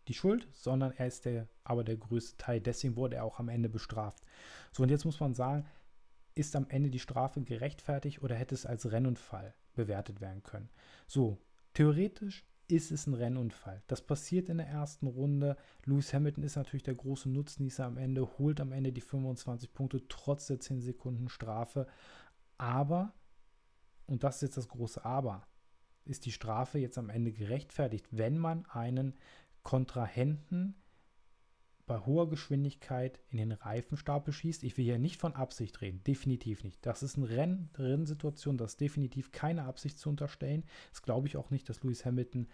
die 0.08 0.14
Schuld, 0.14 0.48
sondern 0.54 0.92
er 0.92 1.08
ist 1.08 1.26
der, 1.26 1.48
aber 1.64 1.84
der 1.84 1.98
größte 1.98 2.38
Teil. 2.38 2.62
Deswegen 2.62 2.96
wurde 2.96 3.18
er 3.18 3.26
auch 3.26 3.40
am 3.40 3.50
Ende 3.50 3.70
bestraft. 3.70 4.24
So, 4.72 4.84
und 4.84 4.90
jetzt 4.90 5.04
muss 5.04 5.20
man 5.20 5.34
sagen, 5.34 5.66
ist 6.36 6.56
am 6.56 6.68
Ende 6.70 6.90
die 6.90 7.00
Strafe 7.00 7.42
gerechtfertigt 7.42 8.22
oder 8.22 8.36
hätte 8.36 8.54
es 8.54 8.66
als 8.66 8.92
Rennunfall 8.92 9.54
bewertet 9.74 10.22
werden 10.22 10.44
können? 10.44 10.70
So, 11.08 11.38
theoretisch 11.74 12.46
ist 12.68 12.92
es 12.92 13.08
ein 13.08 13.14
Rennunfall. 13.14 13.84
Das 13.88 14.02
passiert 14.02 14.50
in 14.50 14.58
der 14.58 14.68
ersten 14.68 15.08
Runde. 15.08 15.56
Lewis 15.86 16.14
Hamilton 16.14 16.44
ist 16.44 16.56
natürlich 16.56 16.84
der 16.84 16.96
große 16.96 17.30
Nutznießer 17.30 17.86
am 17.86 17.98
Ende, 17.98 18.38
holt 18.38 18.60
am 18.60 18.72
Ende 18.72 18.92
die 18.92 19.02
25 19.02 19.74
Punkte 19.74 20.08
trotz 20.08 20.48
der 20.48 20.60
10 20.60 20.82
Sekunden 20.82 21.30
Strafe. 21.30 21.88
Aber, 22.58 23.14
und 24.08 24.24
das 24.24 24.38
ist 24.38 24.42
jetzt 24.42 24.58
das 24.58 24.68
große 24.68 25.06
Aber, 25.06 25.48
ist 26.06 26.26
die 26.26 26.32
Strafe 26.32 26.80
jetzt 26.80 26.98
am 26.98 27.10
Ende 27.10 27.32
gerechtfertigt, 27.32 28.08
wenn 28.12 28.38
man 28.38 28.66
einen 28.66 29.16
Kontrahenten 29.64 30.76
bei 31.86 32.00
hoher 32.00 32.30
Geschwindigkeit 32.30 33.20
in 33.30 33.38
den 33.38 33.52
Reifenstapel 33.52 34.34
schießt. 34.34 34.64
Ich 34.64 34.78
will 34.78 34.86
hier 34.86 35.00
nicht 35.00 35.20
von 35.20 35.36
Absicht 35.36 35.82
reden, 35.82 36.04
definitiv 36.04 36.64
nicht. 36.64 36.86
Das 36.86 37.04
ist 37.04 37.18
eine 37.18 37.30
Renn 37.30 37.70
Rennsituation, 37.76 38.58
das 38.58 38.72
ist 38.72 38.82
definitiv 38.82 39.32
keine 39.32 39.64
Absicht 39.64 40.00
zu 40.00 40.10
unterstellen. 40.10 40.64
Das 40.92 41.04
glaube 41.04 41.28
ich 41.28 41.38
auch 41.38 41.52
nicht, 41.52 41.70
dass 41.70 41.84
Lewis 41.84 42.06
Hamilton 42.06 42.48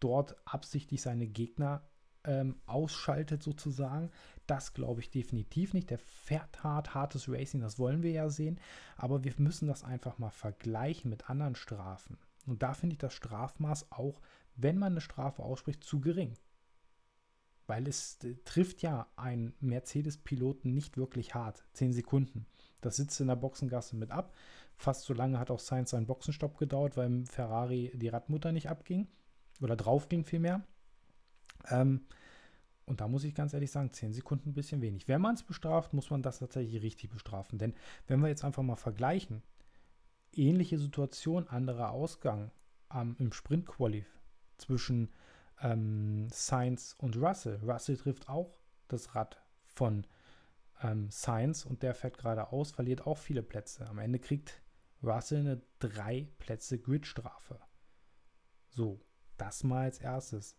dort 0.00 0.36
absichtlich 0.44 1.02
seine 1.02 1.26
Gegner 1.26 1.82
ähm, 2.24 2.56
ausschaltet 2.66 3.42
sozusagen. 3.42 4.10
Das 4.46 4.74
glaube 4.74 5.00
ich 5.00 5.10
definitiv 5.10 5.74
nicht. 5.74 5.90
Der 5.90 5.98
fährt 5.98 6.62
hart, 6.62 6.94
hartes 6.94 7.28
Racing, 7.28 7.60
das 7.60 7.78
wollen 7.78 8.02
wir 8.02 8.12
ja 8.12 8.28
sehen. 8.28 8.60
Aber 8.96 9.24
wir 9.24 9.34
müssen 9.38 9.66
das 9.66 9.82
einfach 9.82 10.18
mal 10.18 10.30
vergleichen 10.30 11.10
mit 11.10 11.28
anderen 11.28 11.56
Strafen. 11.56 12.16
Und 12.46 12.62
da 12.62 12.74
finde 12.74 12.94
ich 12.94 12.98
das 12.98 13.14
Strafmaß 13.14 13.92
auch, 13.92 14.20
wenn 14.56 14.78
man 14.78 14.92
eine 14.92 15.00
Strafe 15.00 15.42
ausspricht, 15.42 15.84
zu 15.84 16.00
gering 16.00 16.34
weil 17.68 17.86
es 17.86 18.18
äh, 18.24 18.34
trifft 18.44 18.82
ja 18.82 19.06
einen 19.14 19.54
Mercedes-Piloten 19.60 20.74
nicht 20.74 20.96
wirklich 20.96 21.34
hart. 21.34 21.64
Zehn 21.74 21.92
Sekunden. 21.92 22.46
Das 22.80 22.96
sitzt 22.96 23.20
in 23.20 23.28
der 23.28 23.36
Boxengasse 23.36 23.94
mit 23.94 24.10
ab. 24.10 24.34
Fast 24.76 25.04
so 25.04 25.14
lange 25.14 25.38
hat 25.38 25.50
auch 25.50 25.60
Sainz 25.60 25.90
seinen 25.90 26.06
Boxenstopp 26.06 26.56
gedauert, 26.56 26.96
weil 26.96 27.06
im 27.06 27.26
Ferrari 27.26 27.92
die 27.94 28.08
Radmutter 28.08 28.52
nicht 28.52 28.68
abging. 28.68 29.06
Oder 29.60 29.76
drauf 29.76 30.08
ging 30.08 30.24
vielmehr. 30.24 30.64
Ähm, 31.68 32.06
und 32.86 33.02
da 33.02 33.08
muss 33.08 33.24
ich 33.24 33.34
ganz 33.34 33.52
ehrlich 33.52 33.70
sagen, 33.70 33.92
10 33.92 34.14
Sekunden 34.14 34.50
ein 34.50 34.54
bisschen 34.54 34.80
wenig. 34.80 35.06
Wenn 35.06 35.20
man 35.20 35.34
es 35.34 35.42
bestraft, 35.42 35.92
muss 35.92 36.08
man 36.08 36.22
das 36.22 36.38
tatsächlich 36.38 36.82
richtig 36.82 37.10
bestrafen. 37.10 37.58
Denn 37.58 37.74
wenn 38.06 38.20
wir 38.20 38.28
jetzt 38.28 38.44
einfach 38.44 38.62
mal 38.62 38.76
vergleichen, 38.76 39.42
ähnliche 40.32 40.78
Situation, 40.78 41.48
anderer 41.48 41.90
Ausgang 41.90 42.50
ähm, 42.94 43.14
im 43.18 43.32
Sprint-Qualif 43.32 44.06
zwischen 44.56 45.10
ähm, 45.62 46.28
Sainz 46.30 46.94
und 46.98 47.16
Russell. 47.16 47.60
Russell 47.62 47.96
trifft 47.96 48.28
auch 48.28 48.58
das 48.88 49.14
Rad 49.14 49.42
von 49.64 50.06
ähm, 50.82 51.10
Sainz 51.10 51.64
und 51.64 51.82
der 51.82 51.94
fährt 51.94 52.18
geradeaus, 52.18 52.70
verliert 52.70 53.06
auch 53.06 53.18
viele 53.18 53.42
Plätze. 53.42 53.86
Am 53.88 53.98
Ende 53.98 54.18
kriegt 54.18 54.62
Russell 55.02 55.40
eine 55.40 55.62
drei 55.78 56.28
Plätze 56.38 56.78
Gridstrafe. 56.78 57.60
So, 58.68 59.00
das 59.36 59.64
mal 59.64 59.82
als 59.82 59.98
erstes. 59.98 60.56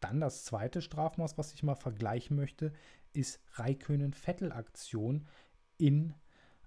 Dann 0.00 0.20
das 0.20 0.44
zweite 0.44 0.80
Strafmaß, 0.80 1.38
was 1.38 1.52
ich 1.52 1.62
mal 1.62 1.74
vergleichen 1.74 2.36
möchte, 2.36 2.72
ist 3.12 3.40
Raikönen-Vettel-Aktion 3.54 5.26
in 5.76 6.14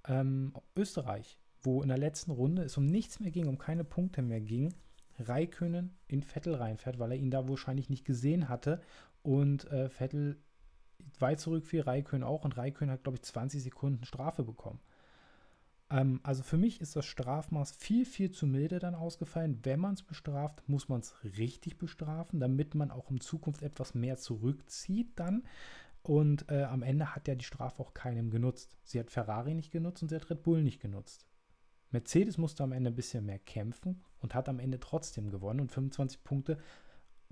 ähm, 0.05 0.53
Österreich, 0.75 1.39
wo 1.61 1.81
in 1.81 1.89
der 1.89 1.97
letzten 1.97 2.31
Runde 2.31 2.63
es 2.63 2.77
um 2.77 2.85
nichts 2.85 3.19
mehr 3.19 3.31
ging, 3.31 3.47
um 3.47 3.57
keine 3.57 3.85
Punkte 3.85 4.21
mehr 4.21 4.41
ging 4.41 4.73
Raikönen 5.21 5.97
in 6.07 6.23
Vettel 6.23 6.55
reinfährt, 6.55 6.99
weil 6.99 7.11
er 7.11 7.17
ihn 7.17 7.31
da 7.31 7.47
wahrscheinlich 7.47 7.89
nicht 7.89 8.05
gesehen 8.05 8.49
hatte. 8.49 8.81
Und 9.23 9.69
äh, 9.71 9.89
Vettel 9.89 10.37
weit 11.19 11.39
zurückfiel, 11.39 11.81
Raikönen 11.81 12.23
auch. 12.23 12.43
Und 12.43 12.57
Raikönen 12.57 12.91
hat, 12.93 13.03
glaube 13.03 13.17
ich, 13.17 13.23
20 13.23 13.61
Sekunden 13.63 14.05
Strafe 14.05 14.43
bekommen. 14.43 14.79
Ähm, 15.89 16.19
also 16.23 16.43
für 16.43 16.57
mich 16.57 16.81
ist 16.81 16.95
das 16.95 17.05
Strafmaß 17.05 17.71
viel, 17.71 18.05
viel 18.05 18.31
zu 18.31 18.47
milde 18.47 18.79
dann 18.79 18.95
ausgefallen. 18.95 19.59
Wenn 19.63 19.79
man 19.79 19.93
es 19.93 20.03
bestraft, 20.03 20.67
muss 20.67 20.89
man 20.89 21.01
es 21.01 21.15
richtig 21.37 21.77
bestrafen, 21.77 22.39
damit 22.39 22.73
man 22.75 22.91
auch 22.91 23.11
in 23.11 23.19
Zukunft 23.19 23.61
etwas 23.61 23.93
mehr 23.93 24.17
zurückzieht 24.17 25.11
dann. 25.17 25.43
Und 26.03 26.49
äh, 26.49 26.63
am 26.63 26.81
Ende 26.81 27.13
hat 27.15 27.27
ja 27.27 27.35
die 27.35 27.45
Strafe 27.45 27.79
auch 27.81 27.93
keinem 27.93 28.31
genutzt. 28.31 28.75
Sie 28.83 28.99
hat 28.99 29.11
Ferrari 29.11 29.53
nicht 29.53 29.71
genutzt 29.71 30.01
und 30.01 30.09
sie 30.09 30.15
hat 30.15 30.29
Red 30.29 30.41
Bull 30.41 30.63
nicht 30.63 30.81
genutzt. 30.81 31.27
Mercedes 31.91 32.37
musste 32.37 32.63
am 32.63 32.71
Ende 32.71 32.89
ein 32.89 32.95
bisschen 32.95 33.25
mehr 33.25 33.39
kämpfen 33.39 34.03
und 34.19 34.33
hat 34.33 34.49
am 34.49 34.59
Ende 34.59 34.79
trotzdem 34.79 35.29
gewonnen 35.29 35.59
und 35.59 35.71
25 35.71 36.23
Punkte 36.23 36.57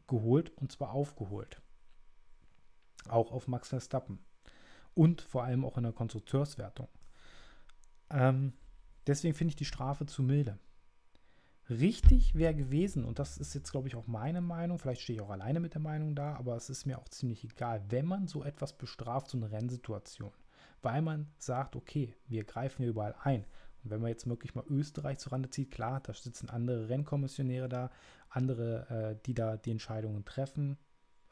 geholt 0.07 0.51
und 0.57 0.71
zwar 0.71 0.91
aufgeholt. 0.91 1.61
Auch 3.07 3.31
auf 3.31 3.47
Max 3.47 3.69
Verstappen. 3.69 4.19
Und 4.93 5.21
vor 5.21 5.43
allem 5.43 5.63
auch 5.63 5.77
in 5.77 5.83
der 5.83 5.93
Konstrukteurswertung. 5.93 6.89
Ähm, 8.09 8.53
deswegen 9.07 9.35
finde 9.35 9.51
ich 9.51 9.55
die 9.55 9.65
Strafe 9.65 10.05
zu 10.05 10.23
milde. 10.23 10.59
Richtig 11.69 12.33
wäre 12.33 12.55
gewesen, 12.55 13.05
und 13.05 13.19
das 13.19 13.37
ist 13.37 13.53
jetzt, 13.53 13.71
glaube 13.71 13.87
ich, 13.87 13.95
auch 13.95 14.07
meine 14.07 14.41
Meinung, 14.41 14.79
vielleicht 14.79 15.01
stehe 15.01 15.17
ich 15.17 15.21
auch 15.21 15.29
alleine 15.29 15.59
mit 15.59 15.75
der 15.75 15.81
Meinung 15.81 16.15
da, 16.15 16.35
aber 16.35 16.55
es 16.55 16.71
ist 16.71 16.87
mir 16.87 16.97
auch 16.97 17.07
ziemlich 17.09 17.43
egal, 17.43 17.83
wenn 17.89 18.07
man 18.07 18.27
so 18.27 18.43
etwas 18.43 18.75
bestraft, 18.75 19.29
so 19.29 19.37
eine 19.37 19.51
Rennsituation, 19.51 20.31
weil 20.81 21.03
man 21.03 21.27
sagt, 21.37 21.75
okay, 21.75 22.15
wir 22.27 22.43
greifen 22.43 22.77
hier 22.81 22.89
überall 22.89 23.13
ein, 23.21 23.45
und 23.83 23.91
wenn 23.91 24.01
man 24.01 24.09
jetzt 24.09 24.27
wirklich 24.27 24.55
mal 24.55 24.65
Österreich 24.69 25.19
zurande 25.19 25.49
zieht, 25.49 25.71
klar, 25.71 26.01
da 26.01 26.13
sitzen 26.13 26.49
andere 26.49 26.89
Rennkommissionäre 26.89 27.69
da, 27.69 27.91
andere, 28.29 29.15
äh, 29.17 29.25
die 29.25 29.33
da 29.33 29.57
die 29.57 29.71
Entscheidungen 29.71 30.25
treffen 30.25 30.77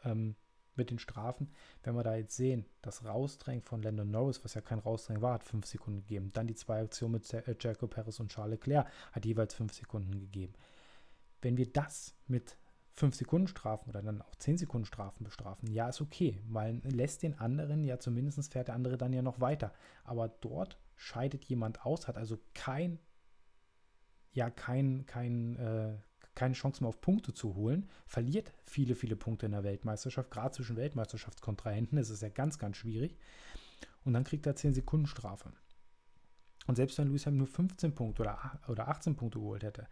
ähm, 0.03 0.35
mit 0.75 0.91
den 0.91 0.99
Strafen. 0.99 1.49
Wenn 1.83 1.95
wir 1.95 2.03
da 2.03 2.15
jetzt 2.15 2.35
sehen, 2.35 2.65
das 2.81 3.03
Rausdrängen 3.03 3.63
von 3.63 3.81
Landon 3.81 4.11
Norris, 4.11 4.43
was 4.43 4.53
ja 4.53 4.61
kein 4.61 4.79
Rausdrängen 4.79 5.21
war, 5.21 5.33
hat 5.33 5.43
fünf 5.43 5.65
Sekunden 5.65 6.01
gegeben. 6.01 6.31
Dann 6.33 6.47
die 6.47 6.55
zwei 6.55 6.81
Aktionen 6.81 7.13
mit 7.13 7.33
äh, 7.33 7.55
Jacob 7.59 7.91
Perez 7.91 8.19
und 8.19 8.31
Charles 8.31 8.59
Leclerc 8.59 8.87
hat 9.11 9.25
jeweils 9.25 9.53
fünf 9.53 9.73
Sekunden 9.73 10.19
gegeben. 10.19 10.53
Wenn 11.41 11.57
wir 11.57 11.71
das 11.71 12.15
mit 12.27 12.57
5 12.97 13.13
Sekunden 13.13 13.47
Strafen 13.47 13.89
oder 13.89 14.01
dann 14.01 14.23
auch 14.23 14.35
10 14.35 14.57
Sekunden 14.57 14.85
Strafen 14.85 15.23
bestrafen, 15.23 15.71
ja, 15.71 15.87
ist 15.87 16.01
okay. 16.01 16.41
Man 16.47 16.81
lässt 16.81 17.21
den 17.21 17.37
anderen 17.37 17.83
ja 17.83 17.99
zumindest 17.99 18.51
fährt 18.51 18.69
der 18.69 18.75
andere 18.75 18.97
dann 18.97 19.13
ja 19.13 19.21
noch 19.21 19.39
weiter. 19.39 19.71
Aber 20.03 20.27
dort 20.27 20.79
scheidet 20.97 21.45
jemand 21.45 21.85
aus, 21.85 22.07
hat 22.07 22.17
also 22.17 22.37
kein, 22.53 22.99
ja, 24.33 24.49
kein, 24.49 25.05
kein, 25.05 25.55
äh, 25.55 25.97
keine 26.35 26.53
Chance 26.53 26.83
mehr 26.83 26.89
auf 26.89 26.99
Punkte 26.99 27.33
zu 27.33 27.55
holen, 27.55 27.89
verliert 28.05 28.51
viele, 28.63 28.95
viele 28.95 29.15
Punkte 29.15 29.45
in 29.45 29.53
der 29.53 29.63
Weltmeisterschaft, 29.63 30.29
gerade 30.29 30.55
zwischen 30.55 30.75
Weltmeisterschaftskontrahenten, 30.75 31.97
das 31.97 32.09
ist 32.09 32.21
ja 32.21 32.29
ganz, 32.29 32.59
ganz 32.59 32.77
schwierig. 32.77 33.17
Und 34.03 34.13
dann 34.13 34.23
kriegt 34.23 34.45
er 34.45 34.55
10 34.55 34.73
Sekunden 34.73 35.07
Strafe. 35.07 35.51
Und 36.67 36.75
selbst 36.75 36.97
wenn 36.97 37.07
Lewis 37.07 37.25
Hamilton 37.25 37.37
nur 37.37 37.47
15 37.47 37.95
Punkte 37.95 38.23
oder, 38.23 38.59
oder 38.67 38.87
18 38.89 39.15
Punkte 39.15 39.39
geholt 39.39 39.63
hätte, 39.63 39.87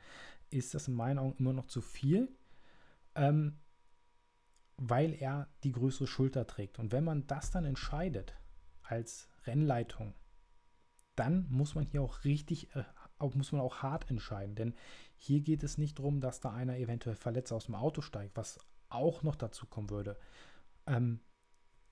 ist 0.49 0.73
das 0.73 0.87
in 0.87 0.93
meinen 0.93 1.19
Augen 1.19 1.35
immer 1.39 1.53
noch 1.53 1.67
zu 1.67 1.81
viel, 1.81 2.29
ähm, 3.15 3.57
weil 4.77 5.13
er 5.13 5.47
die 5.63 5.71
größere 5.71 6.07
Schulter 6.07 6.45
trägt. 6.47 6.79
Und 6.79 6.91
wenn 6.91 7.03
man 7.03 7.27
das 7.27 7.51
dann 7.51 7.65
entscheidet 7.65 8.35
als 8.83 9.29
Rennleitung, 9.45 10.13
dann 11.15 11.47
muss 11.49 11.75
man 11.75 11.85
hier 11.85 12.01
auch 12.01 12.23
richtig, 12.23 12.75
äh, 12.75 12.83
muss 13.33 13.51
man 13.51 13.61
auch 13.61 13.77
hart 13.77 14.09
entscheiden. 14.09 14.55
Denn 14.55 14.75
hier 15.15 15.41
geht 15.41 15.63
es 15.63 15.77
nicht 15.77 15.99
darum, 15.99 16.21
dass 16.21 16.39
da 16.39 16.51
einer 16.51 16.77
eventuell 16.77 17.15
verletzt 17.15 17.53
aus 17.53 17.65
dem 17.65 17.75
Auto 17.75 18.01
steigt, 18.01 18.35
was 18.35 18.59
auch 18.89 19.23
noch 19.23 19.35
dazu 19.35 19.65
kommen 19.65 19.89
würde. 19.89 20.17
Ähm, 20.87 21.21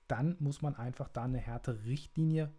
dann 0.06 0.36
muss 0.38 0.62
man 0.62 0.74
einfach 0.76 1.08
da 1.08 1.24
eine 1.24 1.38
härtere 1.38 1.84
Richtlinie 1.84 2.52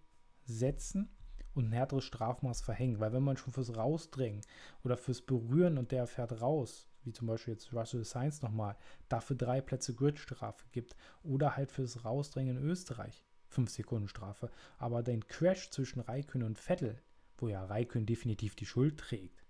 setzen 0.43 1.09
und 1.53 1.69
ein 1.69 1.71
härteres 1.71 2.03
Strafmaß 2.03 2.61
verhängen. 2.61 2.99
Weil 2.99 3.13
wenn 3.13 3.23
man 3.23 3.37
schon 3.37 3.53
fürs 3.53 3.75
Rausdrängen 3.75 4.41
oder 4.83 4.97
fürs 4.97 5.21
Berühren 5.21 5.77
und 5.77 5.91
der 5.91 6.07
fährt 6.07 6.41
raus, 6.41 6.89
wie 7.03 7.13
zum 7.13 7.27
Beispiel 7.27 7.53
jetzt 7.53 7.71
Russell 7.73 8.03
Science 8.03 8.41
nochmal, 8.41 8.75
dafür 9.07 9.35
drei 9.35 9.61
Plätze 9.61 9.93
Gridstrafe 9.93 10.65
gibt 10.71 10.95
oder 11.23 11.55
halt 11.55 11.71
fürs 11.71 12.03
Rausdrängen 12.03 12.57
in 12.57 12.63
Österreich 12.63 13.24
fünf 13.47 13.69
Sekunden 13.69 14.07
Strafe, 14.07 14.51
aber 14.77 15.03
den 15.03 15.27
Crash 15.27 15.69
zwischen 15.69 15.99
Raikön 15.99 16.43
und 16.43 16.59
Vettel, 16.59 17.01
wo 17.37 17.47
ja 17.47 17.63
Raikön 17.65 18.05
definitiv 18.05 18.55
die 18.55 18.65
Schuld 18.65 18.99
trägt, 18.99 19.45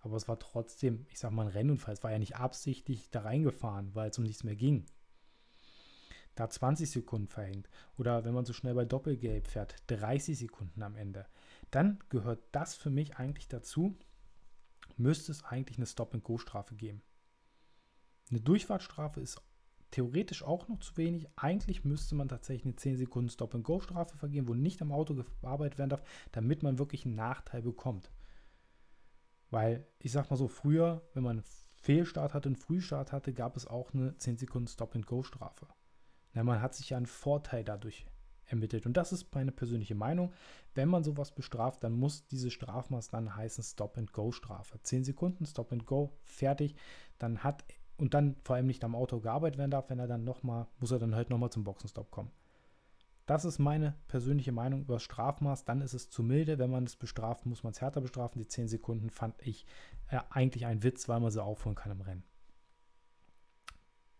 aber 0.00 0.16
es 0.16 0.28
war 0.28 0.38
trotzdem, 0.38 1.06
ich 1.10 1.18
sag 1.18 1.30
mal, 1.30 1.46
ein 1.46 1.52
Rennunfall. 1.52 1.94
Es 1.94 2.02
war 2.02 2.10
ja 2.10 2.18
nicht 2.18 2.36
absichtlich 2.36 3.10
da 3.10 3.20
reingefahren, 3.20 3.94
weil 3.94 4.10
es 4.10 4.18
um 4.18 4.24
nichts 4.24 4.44
mehr 4.44 4.56
ging. 4.56 4.86
Da 6.34 6.48
20 6.48 6.90
Sekunden 6.90 7.28
verhängt. 7.28 7.68
Oder 7.98 8.24
wenn 8.24 8.32
man 8.32 8.46
so 8.46 8.52
schnell 8.52 8.74
bei 8.74 8.86
Doppelgelb 8.86 9.46
fährt, 9.46 9.76
30 9.88 10.38
Sekunden 10.38 10.82
am 10.82 10.96
Ende. 10.96 11.26
Dann 11.70 11.98
gehört 12.08 12.42
das 12.52 12.74
für 12.74 12.90
mich 12.90 13.16
eigentlich 13.16 13.48
dazu, 13.48 13.98
müsste 14.96 15.32
es 15.32 15.44
eigentlich 15.44 15.76
eine 15.76 15.86
Stop-and-Go-Strafe 15.86 16.74
geben. 16.74 17.02
Eine 18.30 18.40
Durchfahrtstrafe 18.40 19.20
ist 19.20 19.42
theoretisch 19.90 20.42
auch 20.42 20.68
noch 20.68 20.78
zu 20.80 20.96
wenig. 20.96 21.28
Eigentlich 21.36 21.84
müsste 21.84 22.14
man 22.14 22.28
tatsächlich 22.28 22.66
eine 22.66 22.76
10 22.76 22.96
Sekunden 22.96 23.30
Stop-and-Go-Strafe 23.30 24.16
vergeben, 24.16 24.48
wo 24.48 24.54
nicht 24.54 24.80
am 24.82 24.92
Auto 24.92 25.14
gearbeitet 25.14 25.78
werden 25.78 25.90
darf, 25.90 26.02
damit 26.32 26.62
man 26.62 26.78
wirklich 26.78 27.04
einen 27.04 27.16
Nachteil 27.16 27.62
bekommt. 27.62 28.10
Weil, 29.50 29.86
ich 29.98 30.12
sag 30.12 30.30
mal 30.30 30.36
so, 30.36 30.48
früher, 30.48 31.02
wenn 31.14 31.24
man 31.24 31.38
einen 31.38 31.46
Fehlstart 31.82 32.34
hatte, 32.34 32.48
einen 32.48 32.56
Frühstart 32.56 33.12
hatte, 33.12 33.32
gab 33.32 33.56
es 33.56 33.66
auch 33.66 33.92
eine 33.92 34.16
10 34.16 34.36
Sekunden 34.36 34.68
Stop-and-Go-Strafe. 34.68 35.66
man 36.34 36.60
hat 36.60 36.74
sich 36.74 36.90
ja 36.90 36.96
einen 36.96 37.06
Vorteil 37.06 37.64
dadurch 37.64 38.06
ermittelt. 38.46 38.86
Und 38.86 38.96
das 38.96 39.12
ist 39.12 39.34
meine 39.34 39.52
persönliche 39.52 39.94
Meinung. 39.94 40.32
Wenn 40.74 40.88
man 40.88 41.04
sowas 41.04 41.32
bestraft, 41.32 41.82
dann 41.84 41.92
muss 41.92 42.26
diese 42.26 42.50
Strafmaß 42.50 43.08
dann 43.08 43.34
heißen 43.34 43.64
Stop-and-Go-Strafe. 43.64 44.80
10 44.82 45.04
Sekunden 45.04 45.46
Stop-and-Go, 45.46 46.16
fertig. 46.22 46.74
Dann 47.18 47.42
hat 47.42 47.64
und 48.00 48.14
dann 48.14 48.36
vor 48.44 48.56
allem 48.56 48.66
nicht 48.66 48.82
am 48.82 48.94
Auto 48.94 49.20
gearbeitet 49.20 49.58
werden 49.58 49.70
darf, 49.70 49.90
wenn 49.90 49.98
er 49.98 50.08
dann 50.08 50.24
nochmal, 50.24 50.66
muss 50.78 50.90
er 50.90 50.98
dann 50.98 51.14
halt 51.14 51.28
nochmal 51.30 51.50
zum 51.50 51.64
Boxenstopp 51.64 52.10
kommen. 52.10 52.30
Das 53.26 53.44
ist 53.44 53.58
meine 53.58 53.94
persönliche 54.08 54.50
Meinung 54.50 54.80
über 54.80 54.94
das 54.94 55.04
Strafmaß. 55.04 55.64
Dann 55.64 55.82
ist 55.82 55.94
es 55.94 56.10
zu 56.10 56.22
milde. 56.22 56.58
Wenn 56.58 56.70
man 56.70 56.84
es 56.84 56.96
bestraft, 56.96 57.46
muss 57.46 57.62
man 57.62 57.72
es 57.72 57.80
härter 57.80 58.00
bestrafen. 58.00 58.40
Die 58.40 58.48
10 58.48 58.66
Sekunden 58.66 59.10
fand 59.10 59.34
ich 59.46 59.66
äh, 60.08 60.18
eigentlich 60.30 60.66
ein 60.66 60.82
Witz, 60.82 61.08
weil 61.08 61.20
man 61.20 61.30
sie 61.30 61.40
aufholen 61.40 61.76
kann 61.76 61.92
im 61.92 62.00
Rennen. 62.00 62.24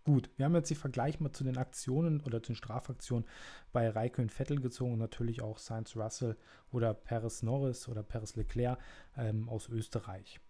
Gut, 0.05 0.31
wir 0.37 0.45
haben 0.45 0.55
jetzt 0.55 0.71
die 0.71 0.77
Vergleich 0.77 1.19
mal 1.19 1.33
zu 1.33 1.43
den 1.43 1.59
Aktionen 1.59 2.21
oder 2.21 2.43
zu 2.43 2.53
den 2.53 2.57
Strafaktionen 2.57 3.27
bei 3.73 3.89
Raikön 3.89 4.29
Vettel 4.29 4.61
gezogen 4.61 4.93
und 4.93 4.99
natürlich 4.99 5.43
auch 5.43 5.59
Sainz 5.59 5.97
Russell 5.97 6.37
oder 6.71 6.95
Paris 6.95 7.43
Norris 7.43 7.89
oder 7.89 8.03
Paris 8.03 8.37
Leclerc 8.37 8.79
ähm, 9.17 9.49
aus 9.49 9.69
Österreich. 9.69 10.41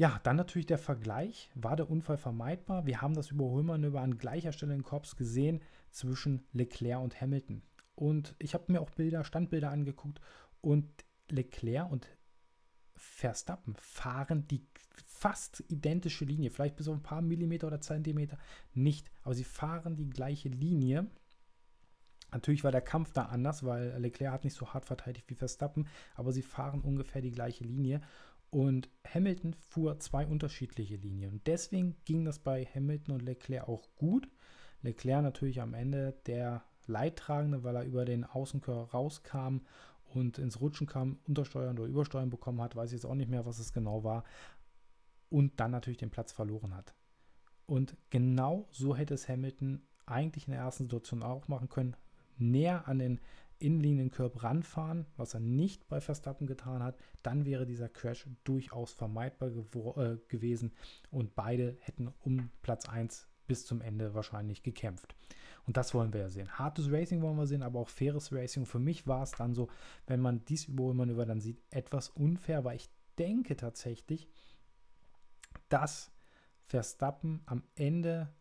Ja, 0.00 0.18
dann 0.22 0.36
natürlich 0.36 0.64
der 0.64 0.78
Vergleich. 0.78 1.50
War 1.54 1.76
der 1.76 1.90
Unfall 1.90 2.16
vermeidbar? 2.16 2.86
Wir 2.86 3.02
haben 3.02 3.12
das 3.12 3.32
Überholmanöver 3.32 4.00
an 4.00 4.16
gleicher 4.16 4.50
Stelle 4.50 4.72
in 4.72 4.82
Korps 4.82 5.14
gesehen 5.14 5.60
zwischen 5.90 6.42
Leclerc 6.54 7.02
und 7.02 7.20
Hamilton. 7.20 7.60
Und 7.96 8.34
ich 8.38 8.54
habe 8.54 8.72
mir 8.72 8.80
auch 8.80 8.88
Bilder, 8.88 9.24
Standbilder 9.24 9.70
angeguckt 9.70 10.22
und 10.62 10.88
Leclerc 11.28 11.92
und 11.92 12.08
Verstappen 12.96 13.76
fahren 13.76 14.48
die 14.48 14.66
fast 15.04 15.64
identische 15.68 16.24
Linie, 16.24 16.50
vielleicht 16.50 16.76
bis 16.76 16.88
auf 16.88 16.94
ein 16.94 17.02
paar 17.02 17.20
Millimeter 17.20 17.66
oder 17.66 17.82
Zentimeter 17.82 18.38
nicht, 18.72 19.10
aber 19.22 19.34
sie 19.34 19.44
fahren 19.44 19.96
die 19.96 20.08
gleiche 20.08 20.48
Linie. 20.48 21.10
Natürlich 22.32 22.64
war 22.64 22.72
der 22.72 22.80
Kampf 22.80 23.12
da 23.12 23.24
anders, 23.26 23.64
weil 23.64 23.98
Leclerc 23.98 24.32
hat 24.32 24.44
nicht 24.44 24.54
so 24.54 24.72
hart 24.72 24.86
verteidigt 24.86 25.28
wie 25.28 25.34
Verstappen, 25.34 25.88
aber 26.14 26.32
sie 26.32 26.42
fahren 26.42 26.80
ungefähr 26.80 27.20
die 27.20 27.32
gleiche 27.32 27.64
Linie. 27.64 28.00
Und 28.50 28.88
Hamilton 29.06 29.54
fuhr 29.54 29.98
zwei 30.00 30.26
unterschiedliche 30.26 30.96
Linien. 30.96 31.32
Und 31.32 31.46
deswegen 31.46 31.96
ging 32.04 32.24
das 32.24 32.40
bei 32.40 32.64
Hamilton 32.64 33.14
und 33.14 33.22
Leclerc 33.22 33.68
auch 33.68 33.88
gut. 33.96 34.28
Leclerc 34.82 35.22
natürlich 35.22 35.60
am 35.60 35.74
Ende 35.74 36.20
der 36.26 36.64
Leidtragende, 36.86 37.62
weil 37.62 37.76
er 37.76 37.84
über 37.84 38.04
den 38.04 38.24
Außenkörper 38.24 38.92
rauskam 38.92 39.58
und 40.12 40.38
ins 40.38 40.60
Rutschen 40.60 40.88
kam, 40.88 41.18
Untersteuern 41.28 41.78
oder 41.78 41.88
Übersteuern 41.88 42.30
bekommen 42.30 42.60
hat, 42.60 42.74
weiß 42.74 42.90
ich 42.90 42.96
jetzt 42.96 43.04
auch 43.06 43.14
nicht 43.14 43.30
mehr, 43.30 43.46
was 43.46 43.60
es 43.60 43.72
genau 43.72 44.02
war. 44.02 44.24
Und 45.28 45.60
dann 45.60 45.70
natürlich 45.70 45.98
den 45.98 46.10
Platz 46.10 46.32
verloren 46.32 46.74
hat. 46.74 46.94
Und 47.66 47.96
genau 48.10 48.66
so 48.72 48.96
hätte 48.96 49.14
es 49.14 49.28
Hamilton 49.28 49.82
eigentlich 50.06 50.48
in 50.48 50.52
der 50.52 50.62
ersten 50.62 50.84
Situation 50.84 51.22
auch 51.22 51.46
machen 51.46 51.68
können. 51.68 51.94
Näher 52.36 52.88
an 52.88 52.98
den 52.98 53.20
Innenlinienkörb 53.60 54.42
ranfahren, 54.42 55.06
was 55.16 55.34
er 55.34 55.40
nicht 55.40 55.88
bei 55.88 56.00
Verstappen 56.00 56.46
getan 56.46 56.82
hat, 56.82 56.96
dann 57.22 57.44
wäre 57.44 57.66
dieser 57.66 57.88
Crash 57.88 58.26
durchaus 58.44 58.92
vermeidbar 58.92 59.50
äh, 59.50 60.16
gewesen 60.28 60.72
und 61.10 61.34
beide 61.34 61.76
hätten 61.80 62.12
um 62.20 62.50
Platz 62.62 62.88
1 62.88 63.28
bis 63.46 63.66
zum 63.66 63.80
Ende 63.80 64.14
wahrscheinlich 64.14 64.62
gekämpft. 64.62 65.14
Und 65.66 65.76
das 65.76 65.92
wollen 65.92 66.12
wir 66.12 66.20
ja 66.20 66.28
sehen. 66.28 66.58
Hartes 66.58 66.90
Racing 66.90 67.20
wollen 67.20 67.36
wir 67.36 67.46
sehen, 67.46 67.62
aber 67.62 67.80
auch 67.80 67.88
faires 67.88 68.32
Racing. 68.32 68.64
Für 68.64 68.78
mich 68.78 69.06
war 69.06 69.22
es 69.22 69.32
dann 69.32 69.54
so, 69.54 69.68
wenn 70.06 70.20
man 70.20 70.44
dies 70.44 70.66
Überholmanöver 70.66 71.26
dann 71.26 71.40
sieht, 71.40 71.60
etwas 71.70 72.08
unfair, 72.08 72.64
weil 72.64 72.76
ich 72.76 72.88
denke 73.18 73.56
tatsächlich, 73.56 74.28
dass 75.68 76.12
Verstappen 76.62 77.42
am 77.46 77.62
Ende 77.74 78.32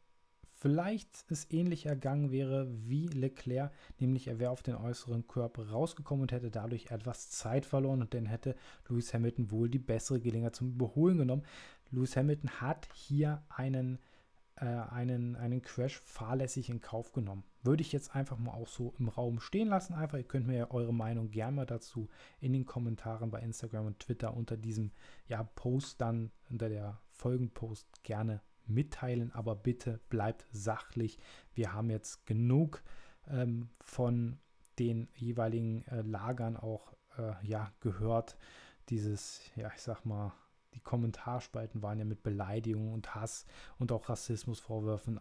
vielleicht 0.59 1.25
es 1.29 1.49
ähnlich 1.51 1.85
ergangen 1.85 2.31
wäre 2.31 2.67
wie 2.69 3.07
Leclerc, 3.07 3.71
nämlich 3.97 4.27
er 4.27 4.39
wäre 4.39 4.51
auf 4.51 4.61
den 4.61 4.75
äußeren 4.75 5.27
Körper 5.27 5.69
rausgekommen 5.69 6.23
und 6.23 6.31
hätte 6.33 6.51
dadurch 6.51 6.91
etwas 6.91 7.29
Zeit 7.29 7.65
verloren 7.65 8.01
und 8.01 8.13
dann 8.13 8.25
hätte 8.25 8.55
Lewis 8.87 9.13
Hamilton 9.13 9.51
wohl 9.51 9.69
die 9.69 9.79
bessere 9.79 10.19
Gelegenheit 10.19 10.55
zum 10.55 10.71
Überholen 10.71 11.17
genommen. 11.17 11.43
Lewis 11.91 12.17
Hamilton 12.17 12.49
hat 12.61 12.89
hier 12.93 13.41
einen, 13.47 13.99
äh, 14.55 14.65
einen, 14.65 15.37
einen 15.37 15.61
Crash 15.61 15.97
fahrlässig 15.97 16.69
in 16.69 16.81
Kauf 16.81 17.13
genommen. 17.13 17.45
Würde 17.63 17.81
ich 17.81 17.93
jetzt 17.93 18.13
einfach 18.13 18.37
mal 18.37 18.53
auch 18.53 18.67
so 18.67 18.93
im 18.99 19.07
Raum 19.07 19.39
stehen 19.39 19.69
lassen. 19.69 19.93
Einfach, 19.93 20.17
ihr 20.17 20.23
könnt 20.25 20.47
mir 20.47 20.71
eure 20.71 20.93
Meinung 20.93 21.31
gerne 21.31 21.55
mal 21.55 21.65
dazu 21.65 22.09
in 22.41 22.51
den 22.51 22.65
Kommentaren 22.65 23.31
bei 23.31 23.39
Instagram 23.39 23.85
und 23.85 23.99
Twitter 23.99 24.35
unter 24.35 24.57
diesem 24.57 24.91
ja, 25.27 25.43
Post 25.43 26.01
dann, 26.01 26.31
unter 26.49 26.67
der 26.67 27.01
Folgenpost 27.11 28.03
gerne 28.03 28.41
mitteilen, 28.69 29.31
aber 29.33 29.55
bitte 29.55 29.99
bleibt 30.09 30.45
sachlich. 30.51 31.17
Wir 31.53 31.73
haben 31.73 31.89
jetzt 31.89 32.25
genug 32.25 32.83
ähm, 33.27 33.69
von 33.81 34.39
den 34.77 35.09
jeweiligen 35.15 35.85
äh, 35.87 36.01
Lagern 36.01 36.57
auch 36.57 36.93
äh, 37.17 37.33
ja, 37.45 37.71
gehört. 37.81 38.37
Dieses, 38.89 39.41
ja, 39.55 39.71
ich 39.75 39.81
sag 39.81 40.05
mal, 40.05 40.33
die 40.73 40.79
Kommentarspalten 40.79 41.81
waren 41.81 41.99
ja 41.99 42.05
mit 42.05 42.23
Beleidigungen 42.23 42.93
und 42.93 43.15
Hass 43.15 43.45
und 43.77 43.91
auch 43.91 44.09
Rassismusvorwürfen 44.09 45.19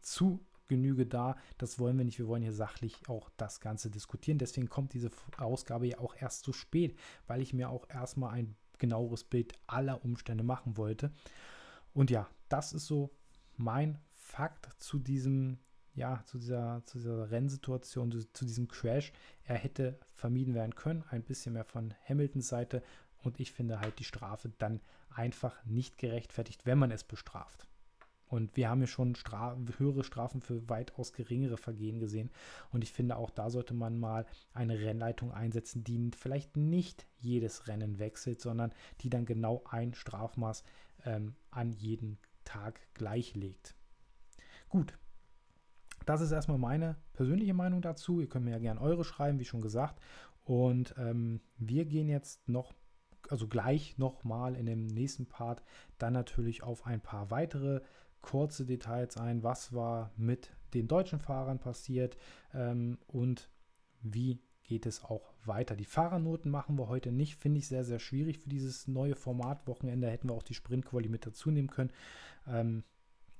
zu 0.00 0.44
Genüge 0.68 1.04
da. 1.04 1.36
Das 1.58 1.78
wollen 1.78 1.98
wir 1.98 2.04
nicht. 2.04 2.18
Wir 2.18 2.28
wollen 2.28 2.42
hier 2.42 2.52
sachlich 2.52 2.96
auch 3.08 3.28
das 3.36 3.60
Ganze 3.60 3.90
diskutieren. 3.90 4.38
Deswegen 4.38 4.68
kommt 4.68 4.94
diese 4.94 5.10
Ausgabe 5.36 5.88
ja 5.88 5.98
auch 5.98 6.14
erst 6.14 6.44
zu 6.44 6.52
spät, 6.52 6.96
weil 7.26 7.42
ich 7.42 7.52
mir 7.52 7.70
auch 7.70 7.88
erstmal 7.90 8.34
ein 8.34 8.56
genaueres 8.78 9.24
Bild 9.24 9.52
aller 9.66 10.04
Umstände 10.04 10.44
machen 10.44 10.76
wollte. 10.76 11.12
Und 11.92 12.10
ja, 12.10 12.28
das 12.48 12.72
ist 12.72 12.86
so 12.86 13.10
mein 13.56 13.98
Fakt 14.12 14.68
zu 14.78 14.98
diesem, 14.98 15.58
ja, 15.94 16.22
zu 16.24 16.38
dieser, 16.38 16.82
zu 16.86 16.98
dieser 16.98 17.30
Rennsituation, 17.30 18.10
zu, 18.12 18.32
zu 18.32 18.44
diesem 18.44 18.68
Crash. 18.68 19.12
Er 19.44 19.56
hätte 19.56 19.98
vermieden 20.14 20.54
werden 20.54 20.74
können, 20.74 21.04
ein 21.10 21.22
bisschen 21.22 21.54
mehr 21.54 21.64
von 21.64 21.94
Hamiltons 22.08 22.48
Seite. 22.48 22.82
Und 23.22 23.38
ich 23.40 23.52
finde 23.52 23.80
halt 23.80 23.98
die 23.98 24.04
Strafe 24.04 24.50
dann 24.58 24.80
einfach 25.10 25.64
nicht 25.64 25.98
gerechtfertigt, 25.98 26.64
wenn 26.64 26.78
man 26.78 26.90
es 26.90 27.04
bestraft. 27.04 27.66
Und 28.30 28.56
wir 28.56 28.70
haben 28.70 28.80
ja 28.80 28.86
schon 28.86 29.16
Stra 29.16 29.58
höhere 29.78 30.04
Strafen 30.04 30.40
für 30.40 30.68
weitaus 30.68 31.12
geringere 31.12 31.56
Vergehen 31.56 31.98
gesehen. 31.98 32.30
Und 32.70 32.84
ich 32.84 32.92
finde, 32.92 33.16
auch 33.16 33.30
da 33.30 33.50
sollte 33.50 33.74
man 33.74 33.98
mal 33.98 34.24
eine 34.54 34.78
Rennleitung 34.78 35.32
einsetzen, 35.32 35.82
die 35.82 36.10
vielleicht 36.16 36.56
nicht 36.56 37.06
jedes 37.18 37.66
Rennen 37.66 37.98
wechselt, 37.98 38.40
sondern 38.40 38.72
die 39.00 39.10
dann 39.10 39.26
genau 39.26 39.64
ein 39.68 39.94
Strafmaß 39.94 40.62
ähm, 41.04 41.34
an 41.50 41.72
jeden 41.72 42.18
Tag 42.44 42.80
gleichlegt. 42.94 43.74
Gut, 44.68 44.98
das 46.06 46.20
ist 46.20 46.32
erstmal 46.32 46.58
meine 46.58 46.96
persönliche 47.12 47.54
Meinung 47.54 47.82
dazu. 47.82 48.20
Ihr 48.20 48.28
könnt 48.28 48.44
mir 48.44 48.52
ja 48.52 48.58
gerne 48.58 48.80
eure 48.80 49.04
schreiben, 49.04 49.38
wie 49.38 49.44
schon 49.44 49.62
gesagt. 49.62 50.00
Und 50.44 50.94
ähm, 50.98 51.40
wir 51.58 51.84
gehen 51.84 52.08
jetzt 52.08 52.48
noch, 52.48 52.74
also 53.28 53.46
gleich 53.46 53.98
nochmal 53.98 54.56
in 54.56 54.66
dem 54.66 54.86
nächsten 54.86 55.26
Part, 55.26 55.62
dann 55.98 56.12
natürlich 56.12 56.62
auf 56.62 56.86
ein 56.86 57.00
paar 57.00 57.30
weitere 57.30 57.80
kurze 58.22 58.66
Details 58.66 59.16
ein. 59.16 59.42
Was 59.42 59.72
war 59.72 60.12
mit 60.16 60.50
den 60.74 60.88
deutschen 60.88 61.20
Fahrern 61.20 61.58
passiert 61.58 62.16
ähm, 62.54 62.98
und 63.06 63.50
wie 64.02 64.40
geht 64.62 64.86
es 64.86 65.04
auch 65.04 65.29
weiter. 65.46 65.76
Die 65.76 65.84
Fahrernoten 65.84 66.50
machen 66.50 66.78
wir 66.78 66.88
heute 66.88 67.12
nicht, 67.12 67.36
finde 67.36 67.58
ich 67.58 67.68
sehr, 67.68 67.84
sehr 67.84 67.98
schwierig 67.98 68.38
für 68.38 68.48
dieses 68.48 68.88
neue 68.88 69.14
Format. 69.14 69.66
Wochenende 69.66 70.08
hätten 70.10 70.28
wir 70.28 70.34
auch 70.34 70.42
die 70.42 70.54
Sprintquali 70.54 71.08
mit 71.08 71.26
dazu 71.26 71.50
nehmen 71.50 71.70
können. 71.70 71.92
Ähm, 72.46 72.84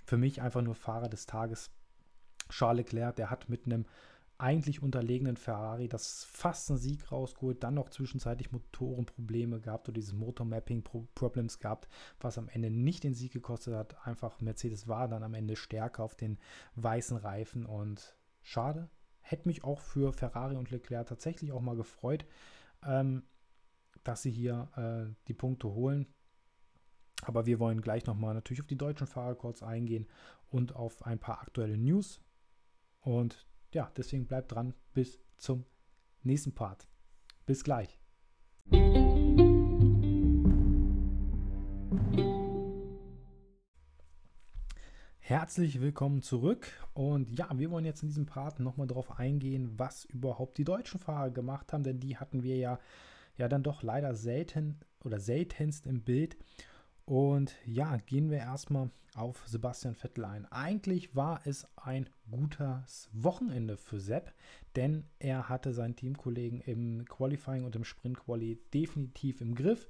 für 0.07 0.17
mich 0.17 0.43
einfach 0.43 0.63
nur 0.63 0.75
Fahrer 0.75 1.09
des 1.09 1.27
Tages. 1.27 1.71
Charles 2.49 2.87
Leclerc, 2.87 3.17
der 3.17 3.31
hat 3.31 3.49
mit 3.49 3.67
einem 3.67 3.87
eigentlich 4.41 4.83
unterlegenen 4.83 5.37
Ferrari 5.37 5.87
das 5.89 6.25
fast 6.25 6.71
einen 6.71 6.79
Sieg 6.79 7.13
rausgeholt, 7.13 7.63
dann 7.63 7.75
noch 7.75 7.91
zwischenzeitlich 7.91 8.53
Motorenprobleme 8.53 9.61
gehabt 9.61 9.89
oder 9.89 9.95
dieses 9.95 10.15
Motor-Mapping-Problems 10.15 11.59
gehabt, 11.59 11.89
was 12.21 12.39
am 12.39 12.49
Ende 12.49 12.71
nicht 12.71 13.05
den 13.05 13.15
Sieg 13.15 13.33
gekostet 13.33 13.75
hat. 13.75 14.07
Einfach 14.07 14.41
Mercedes 14.41 14.89
war 14.89 15.09
dann 15.09 15.23
am 15.23 15.35
Ende 15.35 15.57
stärker 15.57 16.03
auf 16.03 16.15
den 16.15 16.39
weißen 16.75 17.19
Reifen 17.19 17.67
und 17.67 18.17
schade. 18.43 18.89
Hätte 19.21 19.49
mich 19.49 19.65
auch 19.65 19.81
für 19.81 20.13
Ferrari 20.13 20.57
und 20.57 20.71
Leclerc 20.71 21.07
tatsächlich 21.07 21.53
auch 21.53 21.61
mal 21.61 21.77
gefreut, 21.77 22.25
ähm, 22.85 23.23
dass 24.05 24.23
sie 24.23 24.31
hier 24.31 24.69
äh, 24.77 25.15
die 25.29 25.35
Punkte 25.35 25.69
holen. 25.69 26.07
Aber 27.23 27.47
wir 27.47 27.59
wollen 27.59 27.83
gleich 27.83 28.07
nochmal 28.07 28.35
natürlich 28.35 28.61
auf 28.61 28.67
die 28.67 28.79
deutschen 28.79 29.07
Fahrer 29.07 29.35
kurz 29.35 29.63
eingehen 29.63 30.09
und 30.49 30.75
auf 30.75 31.05
ein 31.05 31.19
paar 31.19 31.41
aktuelle 31.41 31.77
News. 31.77 32.21
Und 33.01 33.47
ja, 33.73 33.91
deswegen 33.97 34.27
bleibt 34.27 34.53
dran 34.53 34.75
bis 34.95 35.21
zum 35.37 35.65
nächsten 36.23 36.55
Part. 36.55 36.89
Bis 37.47 37.63
gleich. 37.65 37.99
Herzlich 45.31 45.81
willkommen 45.81 46.23
zurück. 46.23 46.67
Und 46.93 47.31
ja, 47.39 47.49
wir 47.55 47.71
wollen 47.71 47.85
jetzt 47.85 48.03
in 48.03 48.09
diesem 48.09 48.27
Part 48.27 48.59
nochmal 48.59 48.89
darauf 48.89 49.21
eingehen, 49.21 49.71
was 49.77 50.05
überhaupt 50.07 50.59
die 50.59 50.65
deutschen 50.65 50.99
Fahrer 50.99 51.31
gemacht 51.31 51.73
haben, 51.73 51.85
denn 51.85 52.01
die 52.01 52.17
hatten 52.17 52.43
wir 52.43 52.57
ja, 52.57 52.81
ja 53.37 53.47
dann 53.47 53.63
doch 53.63 53.85
leider 53.85 54.17
selten 54.17 54.81
oder 55.05 55.21
seltenst 55.21 55.87
im 55.87 56.03
Bild 56.03 56.37
und 57.11 57.57
ja, 57.65 57.97
gehen 57.97 58.31
wir 58.31 58.39
erstmal 58.39 58.89
auf 59.17 59.43
Sebastian 59.49 59.97
Vettel 59.97 60.25
ein. 60.25 60.47
Eigentlich 60.53 61.17
war 61.17 61.41
es 61.45 61.67
ein 61.75 62.09
gutes 62.31 63.09
Wochenende 63.13 63.77
für 63.77 63.99
Sepp, 63.99 64.33
denn 64.77 65.03
er 65.19 65.49
hatte 65.49 65.73
seinen 65.73 65.97
Teamkollegen 65.97 66.61
im 66.61 67.05
Qualifying 67.07 67.65
und 67.65 67.75
im 67.75 67.83
Sprint 67.83 68.21
Quali 68.21 68.61
definitiv 68.73 69.41
im 69.41 69.57
Griff, 69.57 69.89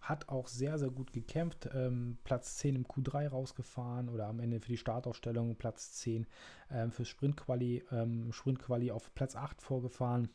hat 0.00 0.30
auch 0.30 0.48
sehr, 0.48 0.78
sehr 0.78 0.88
gut 0.88 1.12
gekämpft, 1.12 1.68
ähm, 1.74 2.16
Platz 2.24 2.56
10 2.56 2.74
im 2.74 2.86
Q3 2.86 3.28
rausgefahren 3.28 4.08
oder 4.08 4.28
am 4.28 4.40
Ende 4.40 4.58
für 4.58 4.72
die 4.72 4.78
Startaufstellung 4.78 5.56
Platz 5.56 5.92
10 5.92 6.26
ähm, 6.70 6.90
fürs 6.90 7.08
Sprint 7.08 7.36
Quali, 7.36 7.84
ähm, 7.92 8.32
Sprint 8.32 8.60
Quali 8.60 8.90
auf 8.90 9.14
Platz 9.14 9.36
8 9.36 9.60
vorgefahren 9.60 10.30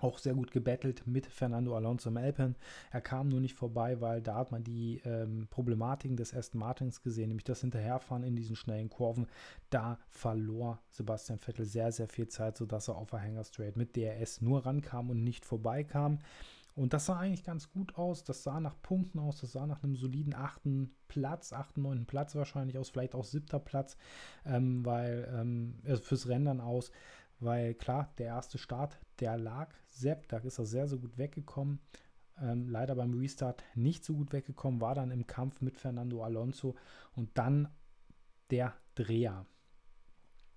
auch 0.00 0.18
sehr 0.18 0.34
gut 0.34 0.50
gebettelt 0.50 1.06
mit 1.06 1.26
Fernando 1.26 1.76
Alonso 1.76 2.08
im 2.08 2.16
Alpen. 2.16 2.56
Er 2.90 3.00
kam 3.00 3.28
nur 3.28 3.40
nicht 3.40 3.54
vorbei, 3.54 4.00
weil 4.00 4.20
da 4.22 4.36
hat 4.36 4.52
man 4.52 4.64
die 4.64 5.00
ähm, 5.04 5.46
Problematiken 5.50 6.16
des 6.16 6.34
Aston 6.34 6.60
Martins 6.60 7.02
gesehen, 7.02 7.28
nämlich 7.28 7.44
das 7.44 7.60
Hinterherfahren 7.60 8.22
in 8.22 8.36
diesen 8.36 8.56
schnellen 8.56 8.90
Kurven. 8.90 9.26
Da 9.70 9.98
verlor 10.08 10.78
Sebastian 10.90 11.38
Vettel 11.38 11.64
sehr, 11.64 11.92
sehr 11.92 12.08
viel 12.08 12.28
Zeit, 12.28 12.56
sodass 12.56 12.88
er 12.88 12.96
auf 12.96 13.10
der 13.10 13.22
Hanger 13.22 13.44
Straight 13.44 13.76
mit 13.76 13.96
DRS 13.96 14.40
nur 14.40 14.66
rankam 14.66 15.10
und 15.10 15.22
nicht 15.22 15.44
vorbeikam. 15.44 16.18
Und 16.76 16.92
das 16.92 17.06
sah 17.06 17.18
eigentlich 17.18 17.44
ganz 17.44 17.70
gut 17.70 17.96
aus. 17.98 18.24
Das 18.24 18.42
sah 18.42 18.60
nach 18.60 18.80
Punkten 18.80 19.18
aus. 19.18 19.40
Das 19.40 19.52
sah 19.52 19.66
nach 19.66 19.82
einem 19.82 19.96
soliden 19.96 20.34
achten 20.34 20.94
Platz, 21.08 21.52
achten, 21.52 21.82
neunten 21.82 22.06
Platz 22.06 22.34
wahrscheinlich 22.34 22.78
aus, 22.78 22.88
vielleicht 22.88 23.14
auch 23.14 23.24
siebter 23.24 23.58
Platz, 23.58 23.96
ähm, 24.46 24.84
weil 24.86 25.28
ähm, 25.34 25.74
also 25.84 26.02
fürs 26.02 26.28
Rennen 26.28 26.60
aus 26.60 26.92
weil 27.40 27.74
klar, 27.74 28.12
der 28.18 28.26
erste 28.26 28.58
Start, 28.58 28.98
der 29.18 29.36
lag 29.36 29.74
Sepp, 29.88 30.28
da 30.28 30.38
ist 30.38 30.58
er 30.58 30.66
sehr, 30.66 30.86
sehr 30.86 30.98
gut 30.98 31.18
weggekommen. 31.18 31.80
Ähm, 32.40 32.68
leider 32.68 32.94
beim 32.94 33.14
Restart 33.14 33.64
nicht 33.74 34.04
so 34.04 34.14
gut 34.14 34.32
weggekommen, 34.32 34.80
war 34.80 34.94
dann 34.94 35.10
im 35.10 35.26
Kampf 35.26 35.60
mit 35.60 35.76
Fernando 35.76 36.22
Alonso 36.22 36.74
und 37.12 37.36
dann 37.36 37.68
der 38.50 38.74
Dreher. 38.94 39.46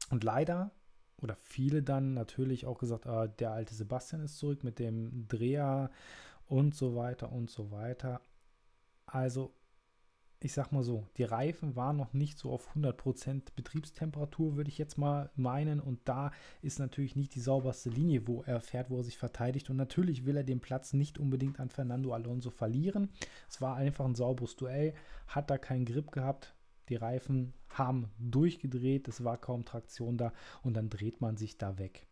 Und 0.10 0.24
leider, 0.24 0.72
oder 1.22 1.36
viele 1.36 1.84
dann 1.84 2.14
natürlich 2.14 2.66
auch 2.66 2.78
gesagt, 2.78 3.06
äh, 3.06 3.30
der 3.40 3.52
alte 3.52 3.74
Sebastian 3.74 4.22
ist 4.22 4.38
zurück 4.38 4.64
mit 4.64 4.80
dem 4.80 5.28
Dreher 5.28 5.90
und 6.46 6.76
so 6.76 6.96
weiter 6.96 7.32
und 7.32 7.50
so 7.50 7.72
weiter. 7.72 8.22
Also 9.06 9.54
ich 10.44 10.52
sag 10.52 10.74
mal 10.74 10.84
so, 10.84 11.08
die 11.18 11.24
Reifen 11.24 11.78
waren 11.78 11.96
noch 11.96 12.12
nicht 12.12 12.38
so 12.38 12.52
auf 12.52 12.76
100% 12.76 13.44
Betriebstemperatur, 13.56 14.58
würde 14.58 14.70
ich 14.70 14.78
jetzt 14.78 14.98
mal 14.98 15.32
meinen. 15.36 15.80
Und 15.80 16.02
da 16.04 16.32
ist 16.62 16.80
natürlich 16.80 17.16
nicht 17.16 17.34
die 17.36 17.40
sauberste 17.40 17.90
Linie, 17.90 18.28
wo 18.28 18.44
er 18.44 18.60
fährt, 18.60 18.90
wo 18.90 18.98
er 18.98 19.04
sich 19.04 19.18
verteidigt. 19.18 19.70
Und 19.70 19.78
natürlich 19.78 20.26
will 20.26 20.36
er 20.36 20.44
den 20.44 20.60
Platz 20.60 20.92
nicht 20.92 21.18
unbedingt 21.18 21.62
an 21.62 21.70
Fernando 21.70 22.14
Alonso 22.14 22.50
verlieren. 22.50 23.10
Es 23.50 23.62
war 23.62 23.78
einfach 23.78 24.04
ein 24.04 24.16
sauberes 24.16 24.58
Duell, 24.58 24.94
hat 25.28 25.50
da 25.50 25.58
keinen 25.58 25.86
Grip 25.86 26.12
gehabt. 26.12 26.54
Die 26.90 26.96
Reifen 26.98 27.54
haben 27.70 28.12
durchgedreht, 28.20 29.08
es 29.08 29.24
war 29.24 29.38
kaum 29.38 29.64
Traktion 29.64 30.18
da 30.18 30.34
und 30.62 30.74
dann 30.74 30.90
dreht 30.90 31.22
man 31.22 31.38
sich 31.38 31.58
da 31.58 31.78
weg. 31.78 32.06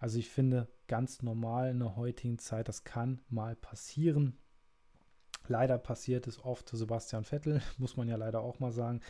Also 0.00 0.18
ich 0.18 0.28
finde 0.28 0.66
ganz 0.88 1.22
normal 1.22 1.70
in 1.70 1.78
der 1.78 1.94
heutigen 1.94 2.40
Zeit, 2.40 2.66
das 2.66 2.82
kann 2.82 3.20
mal 3.28 3.54
passieren. 3.54 4.36
Leider 5.48 5.78
passiert 5.78 6.26
es 6.26 6.44
oft 6.44 6.68
Sebastian 6.68 7.24
Vettel, 7.24 7.60
muss 7.78 7.96
man 7.96 8.08
ja 8.08 8.16
leider 8.16 8.40
auch 8.40 8.60
mal 8.60 8.72
sagen. 8.72 9.00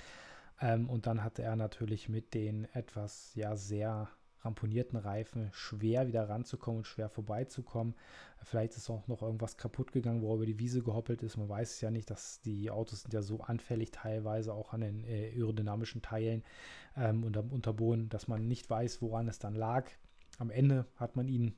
Ähm, 0.61 0.89
und 0.89 1.07
dann 1.07 1.23
hatte 1.23 1.43
er 1.43 1.57
natürlich 1.57 2.09
mit 2.09 2.35
den 2.35 2.65
etwas, 2.75 3.35
ja, 3.35 3.57
sehr 3.57 4.09
ramponierten 4.41 4.99
Reifen 4.99 5.51
schwer 5.53 6.07
wieder 6.07 6.29
ranzukommen 6.29 6.79
und 6.79 6.87
schwer 6.87 7.09
vorbeizukommen. 7.09 7.95
Vielleicht 8.43 8.77
ist 8.77 8.89
auch 8.89 9.09
noch 9.09 9.23
irgendwas 9.23 9.57
kaputt 9.57 9.93
gegangen, 9.93 10.23
wo 10.23 10.31
er 10.31 10.37
über 10.37 10.47
die 10.47 10.59
Wiese 10.59 10.83
gehoppelt 10.83 11.23
ist. 11.23 11.37
Man 11.37 11.49
weiß 11.49 11.75
es 11.75 11.81
ja 11.81 11.91
nicht, 11.91 12.09
dass 12.11 12.41
die 12.43 12.71
Autos 12.71 13.03
sind 13.03 13.13
ja 13.13 13.23
so 13.23 13.41
anfällig 13.41 13.91
teilweise 13.91 14.55
auch 14.55 14.73
an 14.73 14.81
den 14.81 15.05
äh, 15.05 15.33
aerodynamischen 15.37 16.03
Teilen 16.03 16.45
ähm, 16.97 17.25
und 17.25 17.37
am 17.37 17.51
Unterboden, 17.51 18.09
dass 18.09 18.29
man 18.29 18.47
nicht 18.47 18.71
weiß, 18.71 19.03
woran 19.03 19.29
es 19.29 19.39
dann 19.39 19.55
lag. 19.55 19.91
Am 20.39 20.51
Ende 20.51 20.87
hat 20.97 21.17
man 21.17 21.27
ihn 21.27 21.57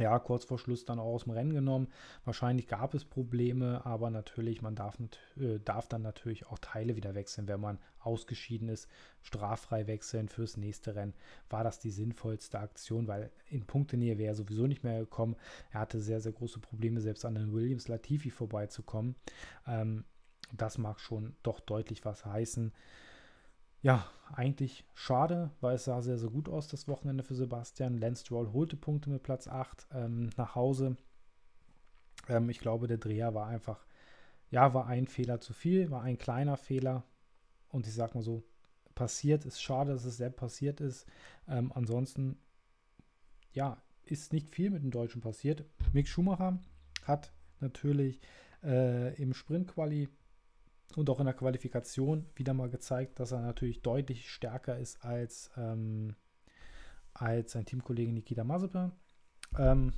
ja, 0.00 0.18
kurz 0.18 0.44
vor 0.44 0.58
Schluss 0.58 0.84
dann 0.84 0.98
auch 0.98 1.14
aus 1.14 1.24
dem 1.24 1.32
Rennen 1.32 1.52
genommen. 1.52 1.88
Wahrscheinlich 2.24 2.66
gab 2.66 2.94
es 2.94 3.04
Probleme, 3.04 3.84
aber 3.84 4.10
natürlich, 4.10 4.62
man 4.62 4.74
darf, 4.74 4.98
äh, 5.36 5.58
darf 5.64 5.88
dann 5.88 6.02
natürlich 6.02 6.46
auch 6.46 6.58
Teile 6.58 6.96
wieder 6.96 7.14
wechseln, 7.14 7.48
wenn 7.48 7.60
man 7.60 7.78
ausgeschieden 8.00 8.68
ist, 8.68 8.88
straffrei 9.22 9.86
wechseln 9.86 10.28
fürs 10.28 10.56
nächste 10.56 10.94
Rennen. 10.94 11.14
War 11.48 11.64
das 11.64 11.78
die 11.78 11.90
sinnvollste 11.90 12.58
Aktion, 12.58 13.06
weil 13.08 13.30
in 13.48 13.66
Punktenähe 13.66 14.18
wäre 14.18 14.32
er 14.32 14.34
sowieso 14.34 14.66
nicht 14.66 14.84
mehr 14.84 15.00
gekommen. 15.00 15.36
Er 15.70 15.80
hatte 15.80 16.00
sehr, 16.00 16.20
sehr 16.20 16.32
große 16.32 16.60
Probleme, 16.60 17.00
selbst 17.00 17.24
an 17.24 17.34
den 17.34 17.52
Williams 17.52 17.88
Latifi 17.88 18.30
vorbeizukommen. 18.30 19.16
Ähm, 19.66 20.04
das 20.52 20.78
mag 20.78 20.98
schon 20.98 21.36
doch 21.42 21.60
deutlich 21.60 22.04
was 22.04 22.24
heißen 22.24 22.72
ja, 23.82 24.06
eigentlich 24.32 24.84
schade, 24.94 25.50
weil 25.60 25.74
es 25.74 25.84
sah 25.84 26.02
sehr, 26.02 26.18
sehr 26.18 26.30
gut 26.30 26.48
aus 26.48 26.68
das 26.68 26.88
Wochenende 26.88 27.22
für 27.22 27.34
Sebastian. 27.34 27.98
Lance 27.98 28.24
Stroll 28.24 28.52
holte 28.52 28.76
Punkte 28.76 29.10
mit 29.10 29.22
Platz 29.22 29.48
8 29.48 29.88
ähm, 29.92 30.30
nach 30.36 30.54
Hause. 30.54 30.96
Ähm, 32.28 32.48
ich 32.50 32.60
glaube, 32.60 32.86
der 32.86 32.98
Dreher 32.98 33.34
war 33.34 33.46
einfach, 33.46 33.84
ja, 34.50 34.74
war 34.74 34.86
ein 34.86 35.06
Fehler 35.06 35.40
zu 35.40 35.52
viel, 35.52 35.90
war 35.90 36.02
ein 36.02 36.18
kleiner 36.18 36.56
Fehler. 36.56 37.04
Und 37.68 37.86
ich 37.86 37.94
sag 37.94 38.14
mal 38.14 38.22
so, 38.22 38.42
passiert 38.94 39.46
ist 39.46 39.62
schade, 39.62 39.92
dass 39.92 40.04
es 40.04 40.16
sehr 40.16 40.30
passiert 40.30 40.80
ist. 40.80 41.06
Ähm, 41.48 41.72
ansonsten, 41.74 42.38
ja, 43.52 43.82
ist 44.04 44.32
nicht 44.32 44.50
viel 44.50 44.70
mit 44.70 44.82
dem 44.82 44.90
Deutschen 44.90 45.20
passiert. 45.20 45.64
Mick 45.92 46.08
Schumacher 46.08 46.58
hat 47.04 47.32
natürlich 47.60 48.20
äh, 48.62 49.14
im 49.20 49.32
Sprint-Quali 49.32 50.08
und 50.96 51.08
auch 51.10 51.20
in 51.20 51.26
der 51.26 51.34
Qualifikation 51.34 52.26
wieder 52.34 52.54
mal 52.54 52.68
gezeigt, 52.68 53.20
dass 53.20 53.32
er 53.32 53.40
natürlich 53.40 53.82
deutlich 53.82 54.30
stärker 54.30 54.78
ist 54.78 55.04
als, 55.04 55.50
ähm, 55.56 56.14
als 57.14 57.52
sein 57.52 57.66
Teamkollege 57.66 58.12
Nikita 58.12 58.44
Mazepin. 58.44 58.92
Ähm, 59.58 59.92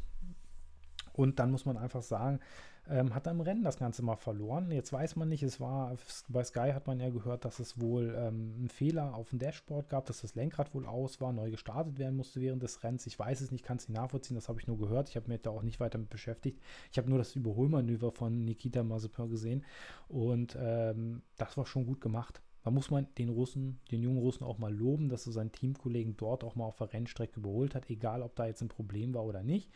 und 1.12 1.38
dann 1.38 1.51
muss 1.51 1.66
man 1.66 1.76
einfach 1.76 2.03
sagen, 2.03 2.40
ähm, 2.89 3.14
hat 3.14 3.26
er 3.26 3.33
im 3.33 3.41
Rennen 3.41 3.62
das 3.62 3.78
Ganze 3.78 4.03
mal 4.03 4.16
verloren. 4.16 4.70
Jetzt 4.72 4.93
weiß 4.93 5.16
man 5.16 5.28
nicht, 5.28 5.43
es 5.43 5.61
war 5.61 5.97
bei 6.28 6.43
Sky 6.43 6.72
hat 6.72 6.87
man 6.87 6.99
ja 6.99 7.11
gehört, 7.11 7.45
dass 7.45 7.61
es 7.61 7.80
wohl 7.80 8.14
ähm, 8.16 8.55
einen 8.59 8.68
Fehler 8.68 9.14
auf 9.14 9.30
dem 9.30 9.39
Dashboard 9.39 9.89
gab, 9.89 10.07
dass 10.07 10.22
das 10.22 10.35
Lenkrad 10.35 10.74
wohl 10.74 10.87
aus 10.87 11.20
war, 11.20 11.33
neu 11.33 11.51
gestartet 11.51 11.99
werden 11.99 12.16
musste 12.16 12.41
während 12.41 12.62
des 12.62 12.83
Rennens. 12.83 13.07
Ich 13.07 13.18
weiß 13.18 13.41
es 13.41 13.53
nicht, 13.53 13.64
kann 13.64 13.76
es 13.76 13.89
nicht 13.89 13.97
nachvollziehen, 13.97 14.35
das 14.35 14.49
habe 14.49 14.61
ich 14.61 14.66
nur 14.66 14.78
gehört. 14.78 15.09
Ich 15.09 15.16
habe 15.16 15.28
mich 15.28 15.43
da 15.43 15.51
auch 15.51 15.62
nicht 15.62 15.80
weiter 15.80 15.99
mit 15.99 16.11
beschäftigt. 16.11 16.61
Ich 16.91 16.99
habe 16.99 17.09
nur 17.09 17.18
das 17.18 17.37
Überholmanöver 17.37 18.11
von 18.11 18.45
Nikita 18.45 18.83
Mazepin 18.83 19.30
gesehen 19.30 19.64
und 20.09 20.57
ähm, 20.61 21.22
das 21.37 21.57
war 21.57 21.66
schon 21.66 21.87
gut 21.87 22.01
gemacht. 22.01 22.43
Da 22.64 22.70
muss 22.70 22.91
man 22.91 23.09
den 23.18 23.28
Russen, 23.28 23.80
den 23.91 24.03
jungen 24.03 24.18
Russen 24.18 24.45
auch 24.45 24.59
mal 24.59 24.72
loben, 24.72 25.09
dass 25.09 25.26
er 25.26 25.33
seinen 25.33 25.51
Teamkollegen 25.51 26.16
dort 26.16 26.45
auch 26.45 26.55
mal 26.55 26.64
auf 26.64 26.76
der 26.76 26.93
Rennstrecke 26.93 27.41
überholt 27.41 27.74
hat, 27.74 27.91
egal 27.91 28.22
ob 28.22 28.37
da 28.37 28.47
jetzt 28.47 28.62
ein 28.62 28.68
Problem 28.68 29.14
war 29.14 29.24
oder 29.24 29.43
nicht 29.43 29.68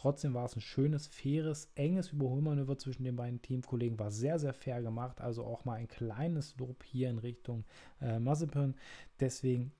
Trotzdem 0.00 0.32
war 0.32 0.46
es 0.46 0.56
ein 0.56 0.62
schönes, 0.62 1.08
faires, 1.08 1.70
enges 1.74 2.12
Überholmanöver 2.12 2.78
zwischen 2.78 3.04
den 3.04 3.16
beiden 3.16 3.42
Teamkollegen. 3.42 3.98
War 3.98 4.10
sehr, 4.10 4.38
sehr 4.38 4.54
fair 4.54 4.80
gemacht. 4.80 5.20
Also 5.20 5.44
auch 5.44 5.66
mal 5.66 5.74
ein 5.74 5.88
kleines 5.88 6.56
Lob 6.56 6.82
hier 6.84 7.10
in 7.10 7.18
Richtung 7.18 7.66
äh, 8.00 8.18
Mazepin. 8.18 8.76
Deswegen 9.20 9.72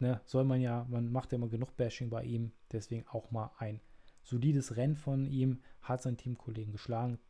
ne, 0.00 0.20
soll 0.24 0.42
man 0.42 0.60
ja, 0.60 0.84
man 0.90 1.12
macht 1.12 1.30
ja 1.30 1.36
immer 1.38 1.46
genug 1.46 1.76
Bashing 1.76 2.10
bei 2.10 2.24
ihm. 2.24 2.50
Deswegen 2.72 3.06
auch 3.06 3.30
mal 3.30 3.52
ein 3.58 3.80
solides 4.24 4.74
Rennen 4.74 4.96
von 4.96 5.28
ihm. 5.28 5.60
Hat 5.80 6.02
seinen 6.02 6.16
Teamkollegen 6.16 6.72
geschlagen. 6.72 7.20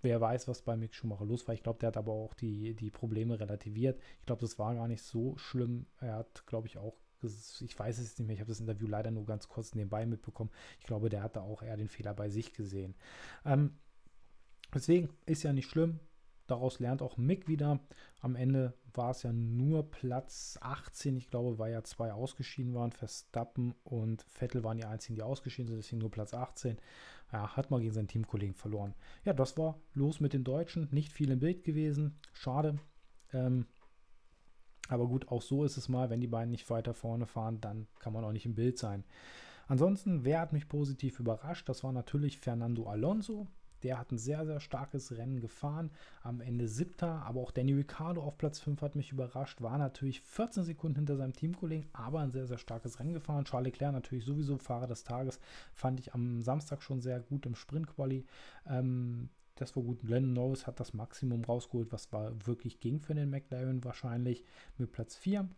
Wer 0.00 0.22
weiß, 0.22 0.48
was 0.48 0.62
bei 0.62 0.74
Mick 0.74 0.94
Schumacher 0.94 1.26
los 1.26 1.46
war. 1.46 1.54
Ich 1.54 1.62
glaube, 1.62 1.80
der 1.80 1.88
hat 1.88 1.98
aber 1.98 2.12
auch 2.12 2.32
die, 2.32 2.74
die 2.74 2.90
Probleme 2.90 3.38
relativiert. 3.38 4.00
Ich 4.20 4.24
glaube, 4.24 4.40
das 4.40 4.58
war 4.58 4.74
gar 4.74 4.88
nicht 4.88 5.02
so 5.02 5.36
schlimm. 5.36 5.84
Er 6.00 6.14
hat, 6.14 6.46
glaube 6.46 6.66
ich, 6.66 6.78
auch 6.78 6.96
ich 7.24 7.78
weiß 7.78 7.98
es 7.98 8.18
nicht 8.18 8.26
mehr, 8.26 8.34
ich 8.34 8.40
habe 8.40 8.50
das 8.50 8.60
Interview 8.60 8.86
leider 8.86 9.10
nur 9.10 9.26
ganz 9.26 9.48
kurz 9.48 9.74
nebenbei 9.74 10.06
mitbekommen. 10.06 10.50
Ich 10.80 10.86
glaube, 10.86 11.08
der 11.08 11.22
hatte 11.22 11.42
auch 11.42 11.62
eher 11.62 11.76
den 11.76 11.88
Fehler 11.88 12.14
bei 12.14 12.28
sich 12.28 12.52
gesehen. 12.52 12.94
Ähm, 13.44 13.74
deswegen 14.72 15.10
ist 15.26 15.42
ja 15.42 15.52
nicht 15.52 15.68
schlimm. 15.68 16.00
Daraus 16.46 16.78
lernt 16.78 17.00
auch 17.00 17.16
Mick 17.16 17.48
wieder. 17.48 17.80
Am 18.20 18.36
Ende 18.36 18.74
war 18.92 19.10
es 19.10 19.22
ja 19.22 19.32
nur 19.32 19.90
Platz 19.90 20.58
18. 20.60 21.16
Ich 21.16 21.30
glaube, 21.30 21.58
weil 21.58 21.72
ja 21.72 21.82
zwei 21.82 22.12
ausgeschieden 22.12 22.74
waren. 22.74 22.92
Verstappen 22.92 23.74
und 23.82 24.22
Vettel 24.22 24.62
waren 24.62 24.76
die 24.76 24.84
einzigen, 24.84 25.14
die 25.14 25.22
ausgeschieden 25.22 25.68
sind. 25.68 25.78
Deswegen 25.78 26.00
nur 26.00 26.10
Platz 26.10 26.34
18. 26.34 26.76
Ja, 27.32 27.56
hat 27.56 27.70
mal 27.70 27.80
gegen 27.80 27.94
seinen 27.94 28.08
Teamkollegen 28.08 28.54
verloren. 28.54 28.94
Ja, 29.24 29.32
das 29.32 29.56
war 29.56 29.80
los 29.94 30.20
mit 30.20 30.34
den 30.34 30.44
Deutschen. 30.44 30.88
Nicht 30.90 31.12
viel 31.12 31.30
im 31.30 31.40
Bild 31.40 31.64
gewesen. 31.64 32.18
Schade. 32.34 32.78
Ähm, 33.32 33.66
aber 34.88 35.06
gut, 35.06 35.28
auch 35.28 35.42
so 35.42 35.64
ist 35.64 35.76
es 35.76 35.88
mal, 35.88 36.10
wenn 36.10 36.20
die 36.20 36.26
beiden 36.26 36.50
nicht 36.50 36.68
weiter 36.70 36.94
vorne 36.94 37.26
fahren, 37.26 37.60
dann 37.60 37.86
kann 37.98 38.12
man 38.12 38.24
auch 38.24 38.32
nicht 38.32 38.46
im 38.46 38.54
Bild 38.54 38.78
sein. 38.78 39.04
Ansonsten, 39.66 40.24
wer 40.24 40.40
hat 40.40 40.52
mich 40.52 40.68
positiv 40.68 41.20
überrascht? 41.20 41.68
Das 41.68 41.84
war 41.84 41.92
natürlich 41.92 42.38
Fernando 42.38 42.86
Alonso. 42.86 43.46
Der 43.82 43.98
hat 43.98 44.12
ein 44.12 44.18
sehr, 44.18 44.46
sehr 44.46 44.60
starkes 44.60 45.12
Rennen 45.12 45.40
gefahren. 45.40 45.90
Am 46.22 46.40
Ende 46.40 46.68
siebter, 46.68 47.22
aber 47.26 47.40
auch 47.40 47.50
Danny 47.50 47.74
Ricciardo 47.74 48.22
auf 48.22 48.38
Platz 48.38 48.58
5 48.58 48.80
hat 48.80 48.96
mich 48.96 49.12
überrascht. 49.12 49.60
War 49.60 49.76
natürlich 49.76 50.22
14 50.22 50.64
Sekunden 50.64 50.96
hinter 50.96 51.16
seinem 51.16 51.34
Teamkollegen, 51.34 51.88
aber 51.92 52.20
ein 52.20 52.30
sehr, 52.32 52.46
sehr 52.46 52.56
starkes 52.56 52.98
Rennen 52.98 53.12
gefahren. 53.12 53.44
Charles 53.44 53.66
Leclerc 53.66 53.92
natürlich 53.92 54.24
sowieso 54.24 54.56
Fahrer 54.56 54.86
des 54.86 55.04
Tages. 55.04 55.38
Fand 55.74 56.00
ich 56.00 56.14
am 56.14 56.40
Samstag 56.40 56.82
schon 56.82 57.02
sehr 57.02 57.20
gut 57.20 57.44
im 57.44 57.54
Sprint-Quali. 57.54 58.24
Ähm, 58.66 59.28
das 59.56 59.76
war 59.76 59.82
gut. 59.82 60.00
Glenn 60.02 60.32
Norris 60.32 60.66
hat 60.66 60.80
das 60.80 60.94
Maximum 60.94 61.44
rausgeholt, 61.44 61.92
was 61.92 62.12
war 62.12 62.32
wirklich 62.46 62.80
ging 62.80 63.00
für 63.00 63.14
den 63.14 63.30
McLaren 63.30 63.84
wahrscheinlich 63.84 64.44
mit 64.78 64.92
Platz 64.92 65.16
4. 65.16 65.48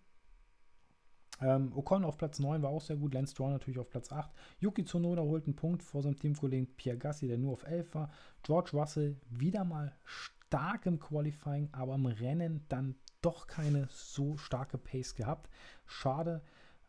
Ähm, 1.41 1.73
Ocon 1.75 2.05
auf 2.05 2.17
Platz 2.17 2.39
9 2.39 2.63
war 2.63 2.71
auch 2.71 2.81
sehr 2.81 2.97
gut. 2.97 3.15
Lance 3.15 3.33
Stroll 3.33 3.53
natürlich 3.53 3.79
auf 3.79 3.91
Platz 3.91 4.11
8. 4.11 4.31
Yuki 4.59 4.85
Tsunoda 4.85 5.23
holt 5.23 5.47
einen 5.47 5.57
Punkt 5.57 5.83
vor 5.83 6.03
seinem 6.03 6.17
Teamkollegen 6.17 6.75
Pierre 6.77 6.99
Gassi, 6.99 7.27
der 7.27 7.39
nur 7.39 7.53
auf 7.53 7.67
11 7.67 7.95
war. 7.95 8.11
George 8.43 8.71
Russell 8.73 9.17
wieder 9.29 9.65
mal 9.65 9.95
stark 10.05 10.87
im 10.87 10.99
Qualifying, 10.99 11.69
aber 11.73 11.95
im 11.95 12.07
Rennen 12.07 12.65
dann 12.69 12.97
doch 13.21 13.47
keine 13.47 13.89
so 13.91 14.37
starke 14.37 14.79
Pace 14.79 15.15
gehabt. 15.15 15.51
Schade. 15.85 16.43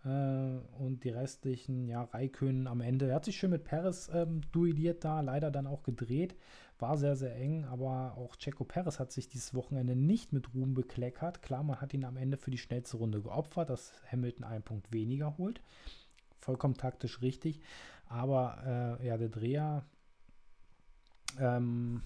Äh, 0.06 0.60
und 0.78 1.04
die 1.04 1.10
restlichen, 1.10 1.88
ja, 1.88 2.04
Raikön 2.04 2.68
am 2.68 2.82
Ende. 2.82 3.10
Er 3.10 3.16
hat 3.16 3.26
sich 3.26 3.38
schön 3.38 3.50
mit 3.50 3.64
Perez 3.64 4.10
ähm, 4.14 4.42
duelliert 4.52 5.04
da, 5.04 5.22
leider 5.22 5.52
dann 5.52 5.68
auch 5.68 5.84
gedreht. 5.84 6.36
War 6.80 6.98
sehr, 6.98 7.16
sehr 7.16 7.36
eng, 7.36 7.66
aber 7.66 8.16
auch 8.18 8.36
Checo 8.36 8.64
Perez 8.64 9.00
hat 9.00 9.12
sich 9.12 9.28
dieses 9.28 9.54
Wochenende 9.54 9.96
nicht 9.96 10.32
mit 10.32 10.54
Ruhm 10.54 10.76
bekleckert. 10.76 11.42
Klar, 11.42 11.64
man 11.64 11.82
hat 11.82 11.94
ihn 11.94 12.06
am 12.06 12.18
Ende 12.18 12.38
für 12.38 12.52
die 12.52 12.60
schnellste 12.60 12.98
Runde 12.98 13.22
geopfert, 13.22 13.70
dass 13.70 13.94
Hamilton 14.12 14.44
einen 14.44 14.64
Punkt 14.64 14.92
weniger 14.92 15.38
holt. 15.38 15.62
Vollkommen 16.40 16.76
taktisch 16.76 17.22
richtig. 17.22 17.62
Aber 18.06 18.98
äh, 19.02 19.08
ja, 19.08 19.18
der 19.18 19.30
Dreher 19.30 19.84
ähm, 21.40 22.04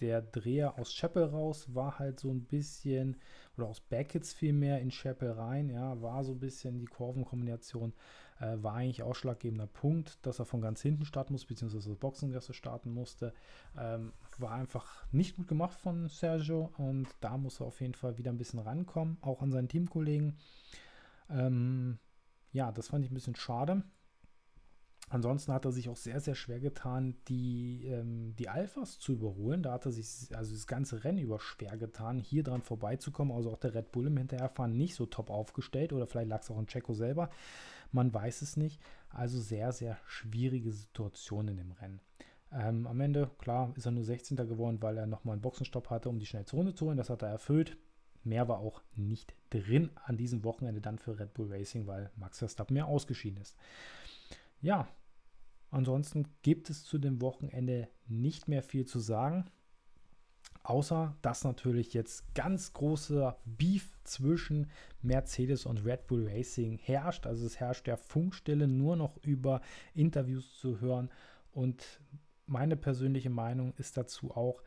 der 0.00 0.22
Dreher 0.22 0.78
aus 0.78 0.94
Chapel 0.94 1.24
raus 1.24 1.74
war 1.74 1.98
halt 1.98 2.20
so 2.20 2.30
ein 2.30 2.44
bisschen, 2.44 3.16
oder 3.56 3.66
aus 3.66 3.80
Beckets 3.80 4.32
vielmehr 4.32 4.80
in 4.80 4.90
Chapel 4.90 5.32
rein, 5.32 5.68
ja, 5.68 6.00
war 6.00 6.24
so 6.24 6.32
ein 6.32 6.40
bisschen 6.40 6.78
die 6.78 6.86
Kurvenkombination, 6.86 7.92
äh, 8.40 8.62
war 8.62 8.74
eigentlich 8.74 9.02
ausschlaggebender 9.02 9.66
Punkt, 9.66 10.18
dass 10.26 10.38
er 10.38 10.46
von 10.46 10.60
ganz 10.60 10.80
hinten 10.82 11.04
starten 11.04 11.34
muss, 11.34 11.44
beziehungsweise 11.44 11.90
das 11.90 11.98
Boxengasse 11.98 12.54
starten 12.54 12.92
musste. 12.92 13.32
Ähm, 13.78 14.12
war 14.38 14.52
einfach 14.52 15.04
nicht 15.12 15.36
gut 15.36 15.46
gemacht 15.46 15.78
von 15.78 16.08
Sergio 16.08 16.70
und 16.78 17.08
da 17.20 17.36
muss 17.36 17.60
er 17.60 17.66
auf 17.66 17.80
jeden 17.80 17.94
Fall 17.94 18.18
wieder 18.18 18.32
ein 18.32 18.38
bisschen 18.38 18.58
rankommen, 18.58 19.18
auch 19.20 19.42
an 19.42 19.52
seinen 19.52 19.68
Teamkollegen. 19.68 20.38
Ähm, 21.28 21.98
ja, 22.52 22.72
das 22.72 22.88
fand 22.88 23.04
ich 23.04 23.10
ein 23.10 23.14
bisschen 23.14 23.36
schade. 23.36 23.82
Ansonsten 25.12 25.52
hat 25.52 25.64
er 25.64 25.72
sich 25.72 25.88
auch 25.88 25.96
sehr, 25.96 26.20
sehr 26.20 26.36
schwer 26.36 26.60
getan, 26.60 27.16
die, 27.26 27.84
ähm, 27.86 28.36
die 28.38 28.48
Alphas 28.48 29.00
zu 29.00 29.12
überholen. 29.12 29.60
Da 29.60 29.72
hat 29.72 29.84
er 29.84 29.90
sich 29.90 30.28
also 30.36 30.54
das 30.54 30.68
ganze 30.68 31.02
Rennen 31.02 31.18
über 31.18 31.40
schwer 31.40 31.76
getan, 31.76 32.16
hier 32.16 32.44
dran 32.44 32.62
vorbeizukommen. 32.62 33.36
Also 33.36 33.50
auch 33.50 33.58
der 33.58 33.74
Red 33.74 33.90
Bull 33.90 34.06
im 34.06 34.16
Hinterherfahren 34.16 34.76
nicht 34.76 34.94
so 34.94 35.06
top 35.06 35.28
aufgestellt 35.28 35.92
oder 35.92 36.06
vielleicht 36.06 36.28
lag 36.28 36.42
es 36.42 36.50
auch 36.50 36.58
an 36.58 36.68
Checo 36.68 36.94
selber. 36.94 37.28
Man 37.92 38.12
weiß 38.12 38.42
es 38.42 38.56
nicht. 38.56 38.80
Also 39.10 39.40
sehr, 39.40 39.72
sehr 39.72 39.98
schwierige 40.06 40.72
Situation 40.72 41.48
in 41.48 41.56
dem 41.56 41.72
Rennen. 41.72 42.00
Ähm, 42.52 42.86
am 42.86 43.00
Ende, 43.00 43.30
klar, 43.38 43.72
ist 43.76 43.86
er 43.86 43.92
nur 43.92 44.04
16. 44.04 44.36
geworden, 44.36 44.80
weil 44.80 44.96
er 44.96 45.06
nochmal 45.06 45.34
einen 45.34 45.42
Boxenstopp 45.42 45.90
hatte, 45.90 46.08
um 46.08 46.18
die 46.18 46.26
schnellste 46.26 46.56
Runde 46.56 46.74
zu 46.74 46.86
holen. 46.86 46.96
Das 46.96 47.10
hat 47.10 47.22
er 47.22 47.28
erfüllt. 47.28 47.76
Mehr 48.22 48.48
war 48.48 48.58
auch 48.58 48.82
nicht 48.96 49.34
drin 49.50 49.90
an 50.04 50.16
diesem 50.16 50.44
Wochenende 50.44 50.80
dann 50.80 50.98
für 50.98 51.18
Red 51.18 51.34
Bull 51.34 51.52
Racing, 51.52 51.86
weil 51.86 52.10
Max 52.16 52.38
Verstappen 52.38 52.74
mehr 52.74 52.86
ausgeschieden 52.86 53.40
ist. 53.40 53.56
Ja, 54.60 54.88
Ansonsten 55.70 56.26
gibt 56.42 56.68
es 56.68 56.84
zu 56.84 56.98
dem 56.98 57.20
Wochenende 57.20 57.88
nicht 58.08 58.48
mehr 58.48 58.62
viel 58.62 58.86
zu 58.86 58.98
sagen. 58.98 59.44
Außer 60.62 61.16
dass 61.22 61.44
natürlich 61.44 61.94
jetzt 61.94 62.34
ganz 62.34 62.72
großer 62.72 63.38
Beef 63.44 63.96
zwischen 64.04 64.70
Mercedes 65.00 65.64
und 65.64 65.84
Red 65.84 66.06
Bull 66.06 66.28
Racing 66.28 66.78
herrscht. 66.78 67.26
Also 67.26 67.46
es 67.46 67.58
herrscht 67.58 67.86
der 67.86 67.96
Funkstille 67.96 68.68
nur 68.68 68.96
noch 68.96 69.16
über 69.22 69.62
Interviews 69.94 70.58
zu 70.58 70.80
hören. 70.80 71.10
Und 71.52 72.00
meine 72.46 72.76
persönliche 72.76 73.30
Meinung 73.30 73.72
ist 73.78 73.96
dazu 73.96 74.32
auch, 74.32 74.62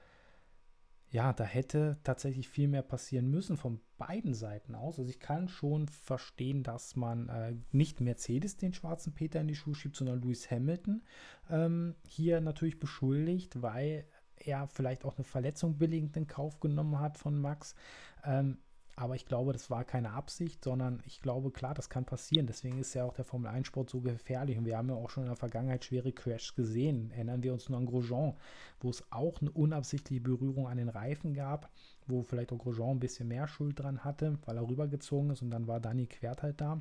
ja, 1.13 1.31
da 1.31 1.43
hätte 1.43 1.99
tatsächlich 2.03 2.49
viel 2.49 2.67
mehr 2.67 2.81
passieren 2.81 3.29
müssen 3.29 3.55
von 3.55 3.79
beiden 3.99 4.33
Seiten 4.33 4.73
aus. 4.73 4.97
Also 4.97 5.11
ich 5.11 5.19
kann 5.19 5.47
schon 5.47 5.87
verstehen, 5.87 6.63
dass 6.63 6.95
man 6.95 7.29
äh, 7.29 7.55
nicht 7.71 8.01
Mercedes 8.01 8.57
den 8.57 8.73
schwarzen 8.73 9.13
Peter 9.13 9.39
in 9.39 9.47
die 9.47 9.53
Schuhe 9.53 9.75
schiebt, 9.75 9.95
sondern 9.95 10.23
Lewis 10.23 10.49
Hamilton 10.49 11.03
ähm, 11.51 11.93
hier 12.07 12.41
natürlich 12.41 12.79
beschuldigt, 12.79 13.61
weil 13.61 14.07
er 14.45 14.67
vielleicht 14.67 15.05
auch 15.05 15.17
eine 15.17 15.23
Verletzung 15.23 15.77
billigend 15.77 16.15
in 16.17 16.27
Kauf 16.27 16.59
genommen 16.59 16.99
hat 16.99 17.17
von 17.17 17.39
Max. 17.39 17.75
Ähm, 18.23 18.57
aber 18.95 19.15
ich 19.15 19.25
glaube, 19.25 19.53
das 19.53 19.71
war 19.71 19.83
keine 19.83 20.11
Absicht, 20.11 20.63
sondern 20.63 21.01
ich 21.05 21.19
glaube, 21.19 21.49
klar, 21.49 21.73
das 21.73 21.89
kann 21.89 22.05
passieren. 22.05 22.45
Deswegen 22.45 22.77
ist 22.77 22.93
ja 22.93 23.05
auch 23.05 23.13
der 23.13 23.25
Formel 23.25 23.49
1-Sport 23.49 23.89
so 23.89 24.01
gefährlich. 24.01 24.57
Und 24.57 24.65
wir 24.65 24.77
haben 24.77 24.89
ja 24.89 24.95
auch 24.95 25.09
schon 25.09 25.23
in 25.23 25.29
der 25.29 25.35
Vergangenheit 25.35 25.83
schwere 25.83 26.11
Crashs 26.11 26.53
gesehen. 26.53 27.09
Erinnern 27.11 27.41
wir 27.41 27.53
uns 27.53 27.69
nur 27.69 27.79
an 27.79 27.87
Grosjean, 27.87 28.35
wo 28.79 28.91
es 28.91 29.03
auch 29.11 29.41
eine 29.41 29.49
unabsichtliche 29.49 30.21
Berührung 30.21 30.67
an 30.67 30.77
den 30.77 30.89
Reifen 30.89 31.33
gab, 31.33 31.71
wo 32.05 32.21
vielleicht 32.21 32.51
auch 32.51 32.59
Grosjean 32.59 32.97
ein 32.97 32.99
bisschen 32.99 33.27
mehr 33.27 33.47
Schuld 33.47 33.79
dran 33.79 34.03
hatte, 34.03 34.37
weil 34.45 34.57
er 34.57 34.69
rübergezogen 34.69 35.31
ist 35.31 35.41
und 35.41 35.49
dann 35.49 35.67
war 35.67 35.79
Danny 35.79 36.05
Quert 36.05 36.43
halt 36.43 36.61
da. 36.61 36.79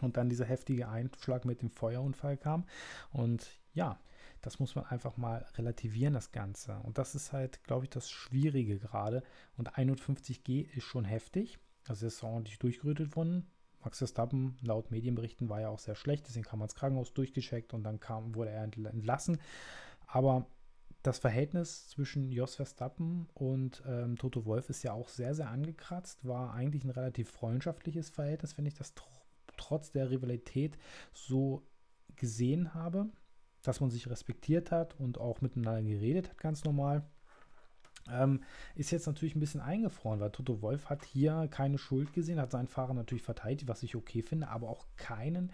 Und 0.00 0.16
dann 0.16 0.28
dieser 0.28 0.44
heftige 0.44 0.88
Einschlag 0.88 1.44
mit 1.44 1.62
dem 1.62 1.70
Feuerunfall 1.70 2.36
kam. 2.36 2.64
Und 3.12 3.58
ja, 3.74 3.98
das 4.42 4.58
muss 4.58 4.74
man 4.74 4.84
einfach 4.86 5.16
mal 5.16 5.46
relativieren, 5.56 6.14
das 6.14 6.32
Ganze. 6.32 6.78
Und 6.82 6.98
das 6.98 7.14
ist 7.14 7.32
halt, 7.32 7.62
glaube 7.64 7.84
ich, 7.84 7.90
das 7.90 8.10
Schwierige 8.10 8.78
gerade. 8.78 9.22
Und 9.56 9.76
51G 9.76 10.68
ist 10.76 10.84
schon 10.84 11.04
heftig. 11.04 11.58
Also 11.86 12.06
ist 12.06 12.22
ordentlich 12.22 12.58
durchgerüttet 12.58 13.16
worden. 13.16 13.46
Max 13.82 13.98
Verstappen, 13.98 14.56
laut 14.60 14.90
Medienberichten, 14.90 15.48
war 15.48 15.60
ja 15.60 15.68
auch 15.68 15.78
sehr 15.78 15.94
schlecht. 15.94 16.26
Deswegen 16.28 16.44
kam 16.44 16.60
er 16.60 16.64
ins 16.64 16.74
Krankenhaus 16.74 17.14
durchgecheckt 17.14 17.72
und 17.72 17.84
dann 17.84 18.00
kam, 18.00 18.34
wurde 18.34 18.50
er 18.50 18.64
entlassen. 18.64 19.40
Aber 20.06 20.46
das 21.02 21.18
Verhältnis 21.18 21.88
zwischen 21.88 22.30
Jos 22.30 22.54
Verstappen 22.56 23.28
und 23.34 23.82
ähm, 23.86 24.16
Toto 24.16 24.44
Wolf 24.44 24.70
ist 24.70 24.82
ja 24.82 24.92
auch 24.92 25.08
sehr, 25.08 25.34
sehr 25.34 25.50
angekratzt. 25.50 26.26
War 26.26 26.52
eigentlich 26.52 26.84
ein 26.84 26.90
relativ 26.90 27.30
freundschaftliches 27.30 28.10
Verhältnis, 28.10 28.58
wenn 28.58 28.66
ich 28.66 28.74
das 28.74 28.94
tr 28.94 29.06
trotz 29.58 29.92
der 29.92 30.10
Rivalität 30.10 30.76
so 31.12 31.62
gesehen 32.16 32.74
habe 32.74 33.10
dass 33.62 33.80
man 33.80 33.90
sich 33.90 34.08
respektiert 34.08 34.70
hat 34.70 34.98
und 34.98 35.18
auch 35.18 35.40
miteinander 35.40 35.82
geredet 35.82 36.30
hat, 36.30 36.38
ganz 36.38 36.64
normal. 36.64 37.02
Ähm, 38.10 38.42
ist 38.74 38.90
jetzt 38.90 39.06
natürlich 39.06 39.36
ein 39.36 39.40
bisschen 39.40 39.60
eingefroren, 39.60 40.20
weil 40.20 40.30
Toto 40.30 40.60
Wolf 40.60 40.90
hat 40.90 41.04
hier 41.04 41.48
keine 41.50 41.78
Schuld 41.78 42.12
gesehen, 42.12 42.40
hat 42.40 42.50
seinen 42.50 42.66
Fahrer 42.66 42.94
natürlich 42.94 43.22
verteidigt, 43.22 43.68
was 43.68 43.82
ich 43.82 43.94
okay 43.94 44.22
finde, 44.22 44.48
aber 44.48 44.68
auch 44.68 44.86
keinen, 44.96 45.52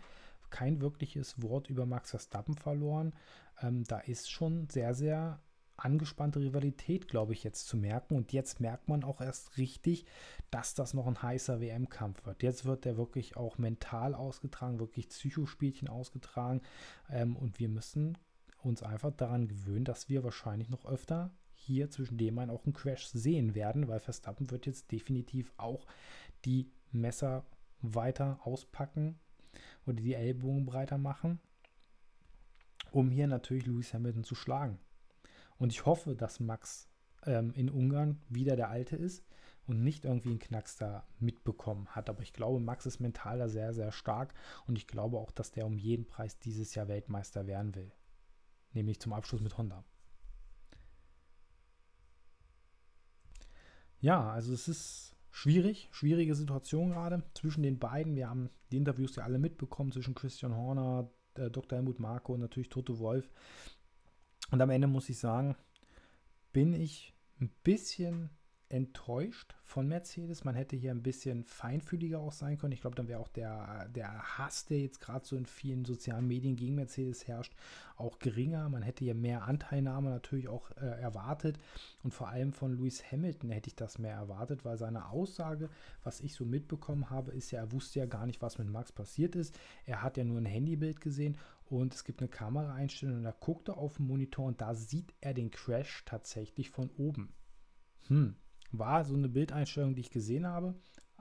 kein 0.49 0.81
wirkliches 0.81 1.43
Wort 1.43 1.69
über 1.69 1.85
Max 1.85 2.11
Verstappen 2.11 2.55
verloren. 2.55 3.13
Ähm, 3.61 3.85
da 3.85 3.99
ist 3.99 4.31
schon 4.31 4.69
sehr, 4.71 4.95
sehr 4.95 5.41
angespannte 5.79 6.41
Rivalität, 6.41 7.09
glaube 7.09 7.33
ich, 7.33 7.45
jetzt 7.45 7.67
zu 7.67 7.77
merken. 7.77 8.17
Und 8.17 8.33
jetzt 8.33 8.61
merkt 8.61 8.89
man 8.89 9.05
auch 9.05 9.21
erst 9.21 9.57
richtig, 9.57 10.05
dass 10.51 10.75
das 10.75 10.95
noch 10.95 11.07
ein 11.07 11.23
heißer 11.23 11.61
WM-Kampf 11.61 12.27
wird. 12.27 12.43
Jetzt 12.43 12.65
wird 12.65 12.85
der 12.85 12.97
wirklich 12.97 13.37
auch 13.37 13.59
mental 13.59 14.15
ausgetragen, 14.15 14.81
wirklich 14.81 15.09
Psychospielchen 15.09 15.89
ausgetragen. 15.89 16.63
Ähm, 17.11 17.37
und 17.37 17.59
wir 17.59 17.69
müssen 17.69 18.19
uns 18.63 18.83
einfach 18.83 19.13
daran 19.13 19.49
gewöhnen, 19.49 19.85
dass 19.85 20.09
wir 20.09 20.25
wahrscheinlich 20.25 20.69
noch 20.69 20.85
öfter 20.85 21.31
hier 21.53 21.91
zwischen 21.91 22.19
dem 22.19 22.39
einen 22.39 22.51
auch 22.51 22.65
einen 22.65 22.73
Crash 22.73 23.07
sehen 23.07 23.55
werden, 23.55 23.89
weil 23.89 24.01
Verstappen 24.01 24.51
wird 24.51 24.67
jetzt 24.67 24.91
definitiv 24.91 25.53
auch 25.57 25.87
die 26.45 26.71
Messer 26.93 27.45
weiter 27.81 28.41
auspacken 28.43 29.19
oder 29.87 29.97
die 29.97 30.15
Ellbogen 30.15 30.67
breiter 30.67 30.99
machen, 30.99 31.41
um 32.91 33.11
hier 33.11 33.27
natürlich 33.27 33.67
Lewis 33.67 33.93
Hamilton 33.93 34.25
zu 34.25 34.35
schlagen. 34.35 34.79
Und 35.59 35.73
ich 35.73 35.87
hoffe, 35.87 36.15
dass 36.15 36.41
Max 36.41 36.89
ähm, 37.25 37.53
in 37.55 37.71
Ungarn 37.71 38.21
wieder 38.29 38.57
der 38.57 38.71
Alte 38.71 38.97
ist 38.97 39.25
und 39.67 39.83
nicht 39.83 40.05
irgendwie 40.05 40.31
einen 40.31 40.39
Knacks 40.39 40.77
da 40.77 41.07
mitbekommen 41.19 41.89
hat. 41.89 42.09
Aber 42.09 42.23
ich 42.23 42.33
glaube, 42.33 42.61
Max 42.61 42.87
ist 42.87 43.01
mental 43.01 43.39
da 43.39 43.49
sehr, 43.49 43.75
sehr 43.75 43.93
stark 43.93 44.35
und 44.67 44.77
ich 44.77 44.87
glaube 44.87 45.19
auch, 45.19 45.31
dass 45.31 45.51
der 45.51 45.67
um 45.67 45.77
jeden 45.77 46.07
Preis 46.07 46.39
dieses 46.39 46.75
Jahr 46.75 46.89
Weltmeister 46.89 47.47
werden 47.47 47.75
will. 47.75 47.93
Nämlich 48.73 49.01
zum 49.01 49.13
Abschluss 49.13 49.41
mit 49.41 49.59
Honda. 49.59 49.85
Ja, 54.01 54.31
also 54.31 54.53
es 54.53 54.69
ist 54.69 55.17
schwierig, 55.31 55.89
schwierige 55.91 56.35
Situation 56.35 56.91
gerade 56.91 57.23
zwischen 57.35 57.63
den 57.63 57.79
beiden. 57.79 58.15
Wir 58.15 58.31
haben 58.31 58.51
die 58.71 58.77
Interviews 58.77 59.17
ja 59.17 59.25
alle 59.25 59.39
mitbekommen 59.39 59.93
zwischen 59.93 60.15
Christian 60.15 60.57
Horner, 60.57 61.11
äh, 61.35 61.51
Dr. 61.51 61.77
Helmut 61.79 61.99
Marko 61.99 62.35
und 62.35 62.41
natürlich 62.41 62.69
Toto 62.69 62.99
Wolf. 63.01 63.29
Und 64.51 64.61
am 64.61 64.71
Ende 64.71 64.87
muss 64.87 65.09
ich 65.09 65.19
sagen, 65.19 65.57
bin 66.53 66.73
ich 66.73 67.15
ein 67.41 67.51
bisschen 67.63 68.31
enttäuscht 68.71 69.55
von 69.65 69.89
Mercedes. 69.89 70.45
Man 70.45 70.55
hätte 70.55 70.77
hier 70.77 70.91
ein 70.91 71.03
bisschen 71.03 71.45
feinfühliger 71.45 72.19
auch 72.19 72.33
sein 72.33 72.59
können. 72.59 72.73
Ich 72.73 72.83
glaube, 72.83 72.97
dann 72.97 73.09
wäre 73.09 73.21
auch 73.21 73.29
der, 73.29 73.89
der 73.89 74.39
Hass, 74.39 74.67
der 74.67 74.81
jetzt 74.81 75.01
gerade 75.01 75.25
so 75.25 75.37
in 75.37 75.47
vielen 75.47 75.85
sozialen 75.85 76.27
Medien 76.27 76.57
gegen 76.57 76.75
Mercedes 76.75 77.27
herrscht, 77.27 77.55
auch 77.97 78.19
geringer. 78.19 78.69
Man 78.69 78.83
hätte 78.83 79.05
hier 79.05 79.15
mehr 79.15 79.45
Anteilnahme 79.45 80.11
natürlich 80.11 80.49
auch 80.49 80.71
äh, 80.73 81.01
erwartet. 81.01 81.59
Und 82.03 82.13
vor 82.13 82.29
allem 82.29 82.53
von 82.53 82.77
Lewis 82.77 83.03
Hamilton 83.11 83.51
hätte 83.51 83.69
ich 83.69 83.77
das 83.77 83.99
mehr 83.99 84.15
erwartet, 84.15 84.65
weil 84.65 84.77
seine 84.77 85.09
Aussage, 85.09 85.71
was 86.05 86.21
ich 86.21 86.35
so 86.35 86.45
mitbekommen 86.45 87.09
habe, 87.09 87.33
ist 87.33 87.51
ja, 87.51 87.61
er 87.61 87.73
wusste 87.73 88.01
ja 88.01 88.07
gar 88.07 88.27
nicht, 88.27 88.43
was 88.43 88.59
mit 88.59 88.69
Max 88.69 88.93
passiert 88.93 89.35
ist. 89.35 89.59
Er 89.87 90.03
hat 90.03 90.19
ja 90.19 90.25
nur 90.25 90.39
ein 90.39 90.47
Handybild 90.47 91.01
gesehen 91.01 91.39
und 91.71 91.95
es 91.95 92.05
gibt 92.05 92.21
eine 92.21 92.29
Kameraeinstellung 92.29 93.19
und 93.19 93.25
er 93.25 93.33
guckte 93.33 93.77
auf 93.77 93.97
den 93.97 94.07
Monitor 94.07 94.47
und 94.47 94.61
da 94.61 94.75
sieht 94.75 95.15
er 95.21 95.35
den 95.35 95.51
Crash 95.51 96.05
tatsächlich 96.05 96.71
von 96.71 96.91
oben. 96.97 97.33
Hm, 98.09 98.37
war 98.73 99.05
so 99.05 99.15
eine 99.15 99.29
Bildeinstellung, 99.29 99.95
die 99.95 100.01
ich 100.01 100.11
gesehen 100.11 100.47
habe. 100.47 100.75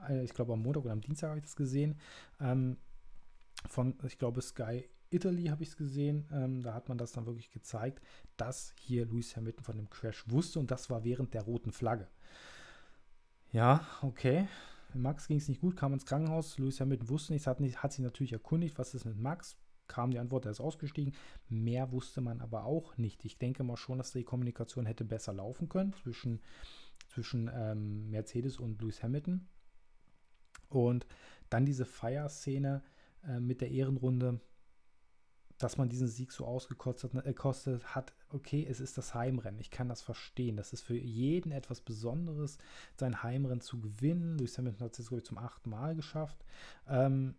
Äh, 0.08 0.24
ich 0.24 0.34
glaube, 0.34 0.54
am 0.54 0.62
Montag 0.62 0.84
oder 0.84 0.92
am 0.92 1.00
Dienstag 1.00 1.28
habe 1.28 1.38
ich 1.38 1.44
das 1.44 1.56
gesehen. 1.56 1.98
Ähm, 2.40 2.78
von, 3.66 3.98
ich 4.04 4.18
glaube, 4.18 4.40
Sky 4.40 4.88
Italy 5.10 5.46
habe 5.46 5.62
ich 5.62 5.70
es 5.70 5.76
gesehen. 5.76 6.26
Ähm, 6.32 6.62
da 6.62 6.74
hat 6.74 6.88
man 6.88 6.98
das 6.98 7.12
dann 7.12 7.26
wirklich 7.26 7.50
gezeigt, 7.50 8.02
dass 8.36 8.74
hier 8.78 9.06
Lewis 9.06 9.36
Hamilton 9.36 9.64
von 9.64 9.76
dem 9.76 9.90
Crash 9.90 10.24
wusste 10.28 10.58
und 10.58 10.70
das 10.70 10.90
war 10.90 11.04
während 11.04 11.34
der 11.34 11.42
roten 11.42 11.72
Flagge. 11.72 12.08
Ja, 13.50 13.86
okay. 14.02 14.48
Max 14.94 15.26
ging 15.26 15.38
es 15.38 15.48
nicht 15.48 15.60
gut, 15.60 15.76
kam 15.76 15.92
ins 15.92 16.06
Krankenhaus. 16.06 16.58
Lewis 16.58 16.80
Hamilton 16.80 17.08
wusste 17.08 17.32
nichts, 17.32 17.46
hat, 17.46 17.60
nicht, 17.60 17.82
hat 17.82 17.92
sich 17.92 18.04
natürlich 18.04 18.32
erkundigt, 18.32 18.78
was 18.78 18.94
ist 18.94 19.04
mit 19.04 19.18
Max. 19.18 19.56
Kam 19.88 20.10
die 20.10 20.18
Antwort, 20.18 20.44
er 20.44 20.52
ist 20.52 20.60
ausgestiegen. 20.60 21.14
Mehr 21.48 21.90
wusste 21.92 22.20
man 22.20 22.40
aber 22.40 22.64
auch 22.64 22.96
nicht. 22.96 23.24
Ich 23.24 23.38
denke 23.38 23.64
mal 23.64 23.76
schon, 23.76 23.98
dass 23.98 24.12
die 24.12 24.24
Kommunikation 24.24 24.86
hätte 24.86 25.04
besser 25.04 25.32
laufen 25.32 25.68
können 25.68 25.92
zwischen 25.94 26.40
zwischen 27.08 27.50
ähm, 27.52 28.10
Mercedes 28.10 28.58
und 28.58 28.80
Lewis 28.80 29.02
Hamilton. 29.02 29.46
Und 30.68 31.06
dann 31.50 31.64
diese 31.64 31.84
Feierszene 31.84 32.82
äh, 33.26 33.40
mit 33.40 33.60
der 33.60 33.70
Ehrenrunde, 33.70 34.40
dass 35.56 35.76
man 35.76 35.88
diesen 35.88 36.06
Sieg 36.06 36.30
so 36.30 36.46
ausgekostet 36.46 37.14
äh, 37.14 37.84
hat. 37.84 38.12
Okay, 38.30 38.66
es 38.68 38.80
ist 38.80 38.98
das 38.98 39.14
Heimrennen. 39.14 39.60
Ich 39.60 39.70
kann 39.70 39.88
das 39.88 40.02
verstehen. 40.02 40.56
Das 40.56 40.72
ist 40.72 40.82
für 40.82 40.96
jeden 40.96 41.50
etwas 41.50 41.80
Besonderes, 41.80 42.58
sein 42.96 43.22
Heimrennen 43.22 43.62
zu 43.62 43.80
gewinnen. 43.80 44.38
Lewis 44.38 44.58
Hamilton 44.58 44.84
hat 44.84 44.92
es 44.92 44.98
jetzt, 44.98 45.08
glaube 45.08 45.20
ich, 45.20 45.26
zum 45.26 45.38
achten 45.38 45.70
Mal 45.70 45.96
geschafft. 45.96 46.44
Ähm, 46.86 47.34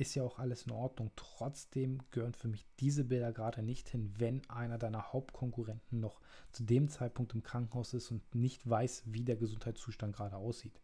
ist 0.00 0.14
ja 0.14 0.22
auch 0.22 0.38
alles 0.38 0.64
in 0.64 0.72
Ordnung. 0.72 1.10
Trotzdem 1.16 1.98
gehören 2.10 2.34
für 2.34 2.48
mich 2.48 2.66
diese 2.80 3.04
Bilder 3.04 3.32
gerade 3.32 3.62
nicht 3.62 3.88
hin, 3.88 4.12
wenn 4.18 4.48
einer 4.48 4.78
deiner 4.78 5.12
Hauptkonkurrenten 5.12 6.00
noch 6.00 6.20
zu 6.52 6.64
dem 6.64 6.88
Zeitpunkt 6.88 7.34
im 7.34 7.42
Krankenhaus 7.42 7.94
ist 7.94 8.10
und 8.10 8.34
nicht 8.34 8.68
weiß, 8.68 9.04
wie 9.06 9.24
der 9.24 9.36
Gesundheitszustand 9.36 10.14
gerade 10.14 10.36
aussieht. 10.36 10.80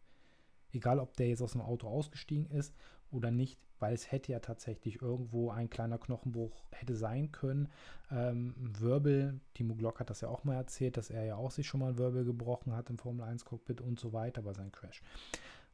Egal, 0.72 0.98
ob 0.98 1.16
der 1.16 1.28
jetzt 1.28 1.42
aus 1.42 1.52
dem 1.52 1.60
Auto 1.60 1.86
ausgestiegen 1.86 2.46
ist 2.50 2.74
oder 3.10 3.30
nicht, 3.30 3.58
weil 3.78 3.94
es 3.94 4.10
hätte 4.10 4.32
ja 4.32 4.40
tatsächlich 4.40 5.02
irgendwo 5.02 5.50
ein 5.50 5.70
kleiner 5.70 5.98
Knochenbruch 5.98 6.64
hätte 6.72 6.96
sein 6.96 7.32
können. 7.32 7.68
Ähm, 8.10 8.54
Wirbel, 8.56 9.40
Timo 9.54 9.74
Glock 9.74 10.00
hat 10.00 10.10
das 10.10 10.20
ja 10.20 10.28
auch 10.28 10.44
mal 10.44 10.54
erzählt, 10.54 10.96
dass 10.96 11.10
er 11.10 11.24
ja 11.24 11.36
auch 11.36 11.50
sich 11.50 11.66
schon 11.66 11.80
mal 11.80 11.90
ein 11.90 11.98
Wirbel 11.98 12.24
gebrochen 12.24 12.74
hat 12.74 12.90
im 12.90 12.98
Formel 12.98 13.26
1 13.26 13.44
Cockpit 13.44 13.80
und 13.80 14.00
so 14.00 14.12
weiter 14.12 14.42
bei 14.42 14.52
seinem 14.52 14.72
Crash. 14.72 15.02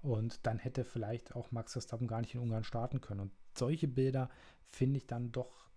Und 0.02 0.46
dann 0.46 0.58
hätte 0.58 0.84
vielleicht 0.84 1.34
auch 1.36 1.50
Max 1.50 1.72
Verstappen 1.72 2.06
gar 2.06 2.20
nicht 2.20 2.34
in 2.34 2.40
Ungarn 2.40 2.64
starten 2.64 3.00
können. 3.00 3.20
Und 3.20 3.32
solche 3.56 3.88
Bilder 3.88 4.30
finde 4.66 4.98
ich 4.98 5.06
dann 5.06 5.32
doch 5.32 5.70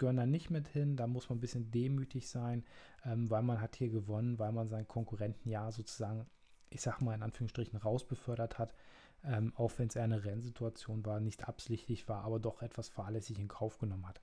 gehören 0.00 0.16
da 0.16 0.26
nicht 0.26 0.50
mit 0.50 0.66
hin. 0.66 0.96
Da 0.96 1.06
muss 1.06 1.28
man 1.28 1.38
ein 1.38 1.40
bisschen 1.40 1.70
demütig 1.70 2.28
sein, 2.28 2.64
ähm, 3.04 3.30
weil 3.30 3.42
man 3.42 3.60
hat 3.60 3.76
hier 3.76 3.90
gewonnen, 3.90 4.40
weil 4.40 4.50
man 4.50 4.68
seinen 4.68 4.88
Konkurrenten 4.88 5.48
ja 5.48 5.70
sozusagen, 5.70 6.26
ich 6.70 6.80
sag 6.80 7.00
mal 7.00 7.14
in 7.14 7.22
Anführungsstrichen, 7.22 7.78
rausbefördert 7.78 8.58
hat. 8.58 8.74
Ähm, 9.22 9.52
auch 9.54 9.70
wenn 9.76 9.88
es 9.88 9.96
eher 9.96 10.04
eine 10.04 10.24
Rennsituation 10.24 11.04
war, 11.04 11.20
nicht 11.20 11.46
absichtlich 11.46 12.08
war, 12.08 12.24
aber 12.24 12.40
doch 12.40 12.62
etwas 12.62 12.88
fahrlässig 12.88 13.38
in 13.38 13.48
Kauf 13.48 13.78
genommen 13.78 14.08
hat. 14.08 14.22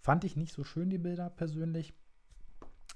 Fand 0.00 0.24
ich 0.24 0.36
nicht 0.36 0.54
so 0.54 0.64
schön, 0.64 0.88
die 0.88 0.96
Bilder 0.96 1.28
persönlich 1.28 1.92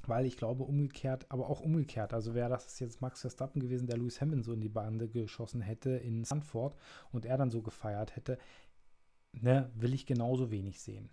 weil 0.09 0.27
ich 0.27 0.37
glaube, 0.37 0.65
umgekehrt, 0.65 1.27
aber 1.29 1.49
auch 1.49 1.61
umgekehrt, 1.61 2.13
also 2.13 2.35
wäre 2.35 2.51
das 2.51 2.79
jetzt 2.79 3.01
Max 3.01 3.21
Verstappen 3.21 3.61
gewesen, 3.61 3.87
der 3.87 3.97
Lewis 3.97 4.21
Hamilton 4.21 4.43
so 4.43 4.53
in 4.53 4.61
die 4.61 4.69
Bande 4.69 5.09
geschossen 5.09 5.61
hätte 5.61 5.91
in 5.91 6.25
Sanford 6.25 6.77
und 7.11 7.25
er 7.25 7.37
dann 7.39 7.51
so 7.51 7.63
gefeiert 7.63 8.17
hätte, 8.17 8.39
ne, 9.33 9.71
will 9.75 9.95
ich 9.95 10.07
genauso 10.07 10.51
wenig 10.51 10.81
sehen. 10.81 11.11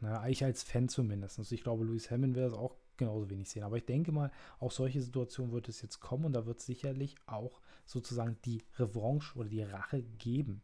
Na, 0.00 0.28
ich 0.28 0.44
als 0.44 0.62
Fan 0.62 0.88
zumindest. 0.88 1.52
Ich 1.52 1.62
glaube, 1.62 1.84
Lewis 1.84 2.10
Hamilton 2.10 2.34
will 2.34 2.42
das 2.42 2.52
auch 2.52 2.76
genauso 2.96 3.30
wenig 3.30 3.48
sehen. 3.48 3.62
Aber 3.62 3.76
ich 3.76 3.86
denke 3.86 4.12
mal, 4.12 4.30
auch 4.58 4.70
solche 4.70 5.00
Situationen 5.00 5.52
wird 5.52 5.68
es 5.68 5.82
jetzt 5.82 6.00
kommen 6.00 6.26
und 6.26 6.32
da 6.32 6.46
wird 6.46 6.58
es 6.58 6.66
sicherlich 6.66 7.14
auch 7.26 7.60
sozusagen 7.86 8.36
die 8.44 8.62
Revanche 8.78 9.38
oder 9.38 9.48
die 9.48 9.62
Rache 9.62 10.02
geben. 10.02 10.62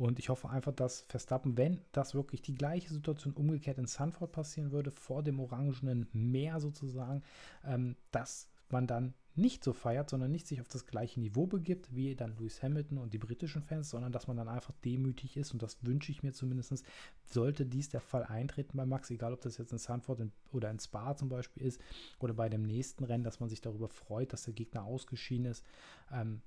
Und 0.00 0.18
ich 0.18 0.30
hoffe 0.30 0.48
einfach, 0.48 0.72
dass 0.72 1.02
Verstappen, 1.08 1.58
wenn 1.58 1.82
das 1.92 2.14
wirklich 2.14 2.40
die 2.40 2.54
gleiche 2.54 2.88
Situation 2.88 3.34
umgekehrt 3.34 3.76
in 3.76 3.86
Sanford 3.86 4.32
passieren 4.32 4.72
würde, 4.72 4.90
vor 4.90 5.22
dem 5.22 5.38
orangenen 5.38 6.08
Meer 6.14 6.58
sozusagen, 6.58 7.22
ähm, 7.64 7.96
dass 8.10 8.48
man 8.70 8.86
dann 8.86 9.12
nicht 9.34 9.62
so 9.62 9.74
feiert, 9.74 10.08
sondern 10.08 10.30
nicht 10.32 10.46
sich 10.46 10.62
auf 10.62 10.68
das 10.68 10.86
gleiche 10.86 11.20
Niveau 11.20 11.46
begibt 11.46 11.94
wie 11.94 12.16
dann 12.16 12.34
Lewis 12.38 12.62
Hamilton 12.62 12.96
und 12.96 13.12
die 13.12 13.18
britischen 13.18 13.60
Fans, 13.62 13.90
sondern 13.90 14.10
dass 14.10 14.26
man 14.26 14.38
dann 14.38 14.48
einfach 14.48 14.72
demütig 14.86 15.36
ist. 15.36 15.52
Und 15.52 15.62
das 15.62 15.76
wünsche 15.84 16.10
ich 16.12 16.22
mir 16.22 16.32
zumindest, 16.32 16.82
sollte 17.26 17.66
dies 17.66 17.90
der 17.90 18.00
Fall 18.00 18.24
eintreten 18.24 18.78
bei 18.78 18.86
Max, 18.86 19.10
egal 19.10 19.34
ob 19.34 19.42
das 19.42 19.58
jetzt 19.58 19.72
in 19.72 19.78
Sanford 19.78 20.22
oder 20.50 20.70
in 20.70 20.78
Spa 20.78 21.14
zum 21.14 21.28
Beispiel 21.28 21.62
ist 21.62 21.78
oder 22.20 22.32
bei 22.32 22.48
dem 22.48 22.62
nächsten 22.62 23.04
Rennen, 23.04 23.24
dass 23.24 23.38
man 23.38 23.50
sich 23.50 23.60
darüber 23.60 23.90
freut, 23.90 24.32
dass 24.32 24.44
der 24.44 24.54
Gegner 24.54 24.82
ausgeschieden 24.82 25.44
ist, 25.44 25.62
ähm, 26.10 26.40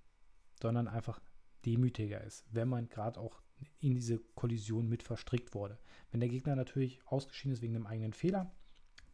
sondern 0.59 0.87
einfach 0.87 1.21
demütiger 1.65 2.21
ist, 2.21 2.45
wenn 2.51 2.67
man 2.67 2.89
gerade 2.89 3.19
auch 3.19 3.41
in 3.79 3.95
diese 3.95 4.19
Kollision 4.35 4.87
mit 4.89 5.03
verstrickt 5.03 5.53
wurde. 5.53 5.77
Wenn 6.11 6.19
der 6.19 6.29
Gegner 6.29 6.55
natürlich 6.55 6.99
ausgeschieden 7.05 7.53
ist 7.53 7.61
wegen 7.61 7.75
einem 7.75 7.87
eigenen 7.87 8.13
Fehler, 8.13 8.51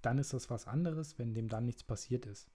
dann 0.01 0.17
ist 0.17 0.33
das 0.33 0.49
was 0.49 0.67
anderes, 0.67 1.19
wenn 1.19 1.33
dem 1.33 1.49
dann 1.49 1.65
nichts 1.65 1.83
passiert 1.83 2.25
ist. 2.25 2.49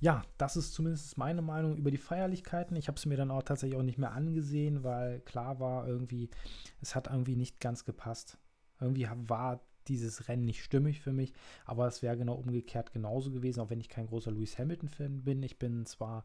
Ja, 0.00 0.24
das 0.36 0.56
ist 0.56 0.74
zumindest 0.74 1.16
meine 1.16 1.42
Meinung 1.42 1.76
über 1.76 1.92
die 1.92 1.98
Feierlichkeiten. 1.98 2.76
Ich 2.76 2.88
habe 2.88 2.98
es 2.98 3.06
mir 3.06 3.16
dann 3.16 3.30
auch 3.30 3.44
tatsächlich 3.44 3.78
auch 3.78 3.84
nicht 3.84 3.98
mehr 3.98 4.12
angesehen, 4.12 4.82
weil 4.82 5.20
klar 5.20 5.60
war 5.60 5.86
irgendwie, 5.86 6.28
es 6.80 6.96
hat 6.96 7.06
irgendwie 7.06 7.36
nicht 7.36 7.60
ganz 7.60 7.84
gepasst. 7.84 8.36
Irgendwie 8.80 9.06
war 9.28 9.60
dieses 9.86 10.28
Rennen 10.28 10.44
nicht 10.44 10.64
stimmig 10.64 11.00
für 11.00 11.12
mich, 11.12 11.32
aber 11.64 11.86
es 11.86 12.02
wäre 12.02 12.16
genau 12.16 12.34
umgekehrt 12.34 12.92
genauso 12.92 13.30
gewesen, 13.30 13.60
auch 13.60 13.70
wenn 13.70 13.80
ich 13.80 13.88
kein 13.88 14.06
großer 14.06 14.32
Lewis 14.32 14.58
Hamilton-Fan 14.58 15.22
bin. 15.22 15.42
Ich 15.42 15.58
bin 15.58 15.86
zwar, 15.86 16.24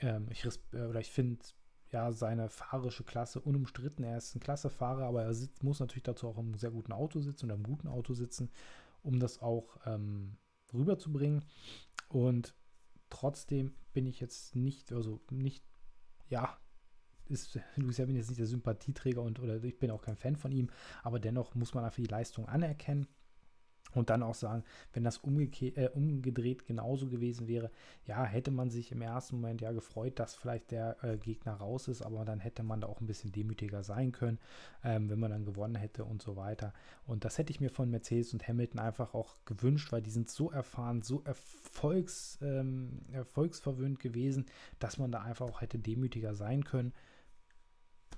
ähm, 0.00 0.28
ich, 0.30 0.46
äh, 0.72 0.78
oder 0.78 1.00
ich 1.00 1.10
finde 1.10 1.44
ja, 1.92 2.10
seine 2.10 2.48
fahrische 2.48 3.04
Klasse 3.04 3.40
unumstritten. 3.40 4.04
Er 4.04 4.16
ist 4.16 4.34
ein 4.34 4.40
klasse 4.40 4.70
Fahrer, 4.70 5.04
aber 5.04 5.22
er 5.22 5.34
sitzt, 5.34 5.62
muss 5.62 5.80
natürlich 5.80 6.02
dazu 6.02 6.26
auch 6.26 6.38
im 6.38 6.54
sehr 6.54 6.70
guten 6.70 6.92
Auto 6.92 7.20
sitzen 7.20 7.46
oder 7.46 7.54
im 7.54 7.62
guten 7.62 7.88
Auto 7.88 8.14
sitzen, 8.14 8.50
um 9.02 9.20
das 9.20 9.40
auch 9.42 9.76
ähm, 9.86 10.36
rüberzubringen. 10.72 11.44
Und 12.08 12.54
trotzdem 13.10 13.74
bin 13.92 14.06
ich 14.06 14.20
jetzt 14.20 14.56
nicht, 14.56 14.92
also 14.92 15.20
nicht, 15.30 15.64
ja, 16.28 16.56
ist 17.28 17.58
Luis 17.76 17.98
Hamilton 17.98 18.16
jetzt 18.16 18.28
nicht 18.28 18.40
der 18.40 18.46
Sympathieträger 18.46 19.22
und 19.22 19.38
oder 19.38 19.62
ich 19.62 19.78
bin 19.78 19.90
auch 19.90 20.02
kein 20.02 20.16
Fan 20.16 20.36
von 20.36 20.50
ihm, 20.50 20.70
aber 21.02 21.20
dennoch 21.20 21.54
muss 21.54 21.74
man 21.74 21.84
einfach 21.84 21.96
die 21.96 22.04
Leistung 22.04 22.48
anerkennen. 22.48 23.06
Und 23.94 24.10
dann 24.10 24.22
auch 24.22 24.34
sagen, 24.34 24.64
wenn 24.92 25.04
das 25.04 25.20
äh, 25.24 25.88
umgedreht 25.88 26.66
genauso 26.66 27.08
gewesen 27.08 27.46
wäre, 27.48 27.70
ja, 28.06 28.24
hätte 28.24 28.50
man 28.50 28.70
sich 28.70 28.92
im 28.92 29.02
ersten 29.02 29.36
Moment 29.36 29.60
ja 29.60 29.72
gefreut, 29.72 30.18
dass 30.18 30.34
vielleicht 30.34 30.70
der 30.70 30.96
äh, 31.02 31.18
Gegner 31.18 31.54
raus 31.54 31.88
ist, 31.88 32.02
aber 32.02 32.24
dann 32.24 32.40
hätte 32.40 32.62
man 32.62 32.80
da 32.80 32.86
auch 32.86 33.00
ein 33.00 33.06
bisschen 33.06 33.32
demütiger 33.32 33.82
sein 33.82 34.12
können, 34.12 34.38
ähm, 34.82 35.10
wenn 35.10 35.18
man 35.18 35.30
dann 35.30 35.44
gewonnen 35.44 35.76
hätte 35.76 36.04
und 36.04 36.22
so 36.22 36.36
weiter. 36.36 36.72
Und 37.06 37.24
das 37.24 37.38
hätte 37.38 37.50
ich 37.50 37.60
mir 37.60 37.70
von 37.70 37.90
Mercedes 37.90 38.32
und 38.32 38.46
Hamilton 38.46 38.80
einfach 38.80 39.14
auch 39.14 39.36
gewünscht, 39.44 39.92
weil 39.92 40.02
die 40.02 40.10
sind 40.10 40.30
so 40.30 40.50
erfahren, 40.50 41.02
so 41.02 41.22
erfolgs, 41.24 42.38
ähm, 42.42 43.00
erfolgsverwöhnt 43.12 44.00
gewesen, 44.00 44.46
dass 44.78 44.98
man 44.98 45.12
da 45.12 45.22
einfach 45.22 45.46
auch 45.46 45.60
hätte 45.60 45.78
demütiger 45.78 46.34
sein 46.34 46.64
können. 46.64 46.92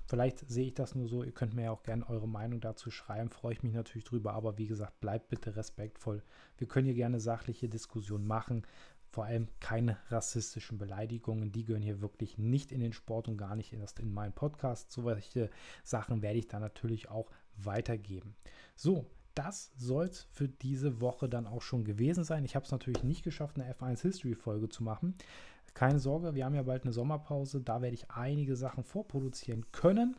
Vielleicht 0.06 0.48
sehe 0.48 0.66
ich 0.66 0.74
das 0.74 0.94
nur 0.94 1.08
so. 1.08 1.22
Ihr 1.22 1.32
könnt 1.32 1.54
mir 1.54 1.64
ja 1.64 1.70
auch 1.70 1.82
gerne 1.82 2.08
eure 2.08 2.28
Meinung 2.28 2.60
dazu 2.60 2.90
schreiben. 2.90 3.30
Freue 3.30 3.54
ich 3.54 3.62
mich 3.62 3.72
natürlich 3.72 4.04
drüber. 4.04 4.34
Aber 4.34 4.58
wie 4.58 4.66
gesagt, 4.66 5.00
bleibt 5.00 5.28
bitte 5.28 5.56
respektvoll. 5.56 6.22
Wir 6.58 6.68
können 6.68 6.86
hier 6.86 6.94
gerne 6.94 7.20
sachliche 7.20 7.68
Diskussionen 7.68 8.26
machen. 8.26 8.66
Vor 9.10 9.24
allem 9.24 9.48
keine 9.60 9.96
rassistischen 10.08 10.76
Beleidigungen. 10.76 11.52
Die 11.52 11.64
gehören 11.64 11.82
hier 11.82 12.00
wirklich 12.00 12.36
nicht 12.36 12.72
in 12.72 12.80
den 12.80 12.92
Sport 12.92 13.28
und 13.28 13.38
gar 13.38 13.56
nicht 13.56 13.72
erst 13.72 14.00
in 14.00 14.12
meinen 14.12 14.32
Podcast. 14.32 14.92
Solche 14.92 15.50
Sachen 15.84 16.20
werde 16.20 16.38
ich 16.38 16.48
dann 16.48 16.62
natürlich 16.62 17.08
auch 17.08 17.30
weitergeben. 17.56 18.34
So, 18.74 19.06
das 19.34 19.72
soll 19.76 20.06
es 20.06 20.26
für 20.30 20.48
diese 20.48 21.00
Woche 21.00 21.28
dann 21.28 21.46
auch 21.46 21.62
schon 21.62 21.84
gewesen 21.84 22.24
sein. 22.24 22.44
Ich 22.44 22.54
habe 22.54 22.64
es 22.64 22.72
natürlich 22.72 23.02
nicht 23.02 23.24
geschafft, 23.24 23.56
eine 23.58 23.72
F1 23.72 24.02
History 24.02 24.34
Folge 24.34 24.68
zu 24.68 24.82
machen. 24.84 25.14
Keine 25.74 25.98
Sorge, 25.98 26.34
wir 26.34 26.44
haben 26.44 26.54
ja 26.54 26.62
bald 26.62 26.84
eine 26.84 26.92
Sommerpause. 26.92 27.60
Da 27.60 27.82
werde 27.82 27.94
ich 27.94 28.10
einige 28.10 28.54
Sachen 28.54 28.84
vorproduzieren 28.84 29.70
können, 29.72 30.16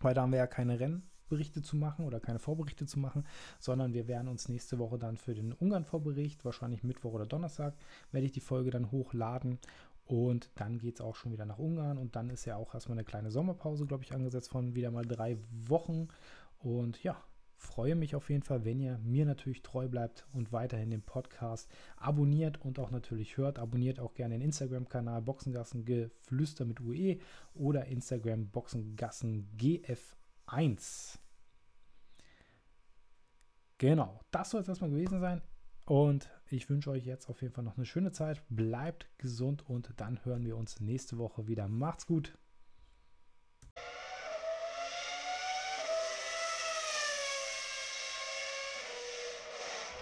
weil 0.00 0.14
da 0.14 0.22
haben 0.22 0.32
wir 0.32 0.38
ja 0.38 0.46
keine 0.46 0.78
Rennberichte 0.78 1.62
zu 1.62 1.76
machen 1.76 2.04
oder 2.04 2.20
keine 2.20 2.38
Vorberichte 2.38 2.84
zu 2.84 2.98
machen, 2.98 3.26
sondern 3.58 3.94
wir 3.94 4.08
werden 4.08 4.28
uns 4.28 4.50
nächste 4.50 4.78
Woche 4.78 4.98
dann 4.98 5.16
für 5.16 5.34
den 5.34 5.54
Ungarn-Vorbericht, 5.54 6.44
wahrscheinlich 6.44 6.82
Mittwoch 6.82 7.14
oder 7.14 7.26
Donnerstag, 7.26 7.74
werde 8.10 8.26
ich 8.26 8.32
die 8.32 8.40
Folge 8.40 8.70
dann 8.70 8.90
hochladen. 8.90 9.58
Und 10.04 10.50
dann 10.56 10.78
geht 10.78 10.96
es 10.96 11.00
auch 11.00 11.16
schon 11.16 11.32
wieder 11.32 11.46
nach 11.46 11.58
Ungarn. 11.58 11.96
Und 11.96 12.16
dann 12.16 12.28
ist 12.28 12.44
ja 12.44 12.56
auch 12.56 12.74
erstmal 12.74 12.98
eine 12.98 13.04
kleine 13.04 13.30
Sommerpause, 13.30 13.86
glaube 13.86 14.04
ich, 14.04 14.12
angesetzt 14.12 14.50
von 14.50 14.74
wieder 14.74 14.90
mal 14.90 15.06
drei 15.06 15.38
Wochen. 15.50 16.08
Und 16.58 17.02
ja, 17.02 17.16
freue 17.62 17.94
mich 17.94 18.14
auf 18.14 18.28
jeden 18.28 18.42
Fall, 18.42 18.64
wenn 18.64 18.80
ihr 18.80 18.98
mir 18.98 19.24
natürlich 19.24 19.62
treu 19.62 19.88
bleibt 19.88 20.26
und 20.32 20.52
weiterhin 20.52 20.90
den 20.90 21.02
Podcast 21.02 21.70
abonniert 21.96 22.60
und 22.60 22.78
auch 22.78 22.90
natürlich 22.90 23.36
hört. 23.36 23.58
Abonniert 23.58 24.00
auch 24.00 24.14
gerne 24.14 24.34
den 24.34 24.42
Instagram-Kanal 24.42 25.22
Boxengassen 25.22 25.84
Geflüster 25.84 26.64
mit 26.64 26.80
UE 26.80 27.18
oder 27.54 27.86
Instagram 27.86 28.48
Boxengassen 28.48 29.48
GF1. 29.56 31.18
Genau, 33.78 34.20
das 34.30 34.50
soll 34.50 34.60
es 34.60 34.68
erstmal 34.68 34.90
gewesen 34.90 35.20
sein. 35.20 35.40
Und 35.84 36.30
ich 36.48 36.68
wünsche 36.68 36.90
euch 36.90 37.04
jetzt 37.04 37.28
auf 37.28 37.42
jeden 37.42 37.54
Fall 37.54 37.64
noch 37.64 37.76
eine 37.76 37.86
schöne 37.86 38.12
Zeit. 38.12 38.42
Bleibt 38.48 39.08
gesund 39.18 39.68
und 39.68 39.92
dann 39.96 40.24
hören 40.24 40.44
wir 40.44 40.56
uns 40.56 40.80
nächste 40.80 41.18
Woche 41.18 41.48
wieder. 41.48 41.68
Macht's 41.68 42.06
gut. 42.06 42.38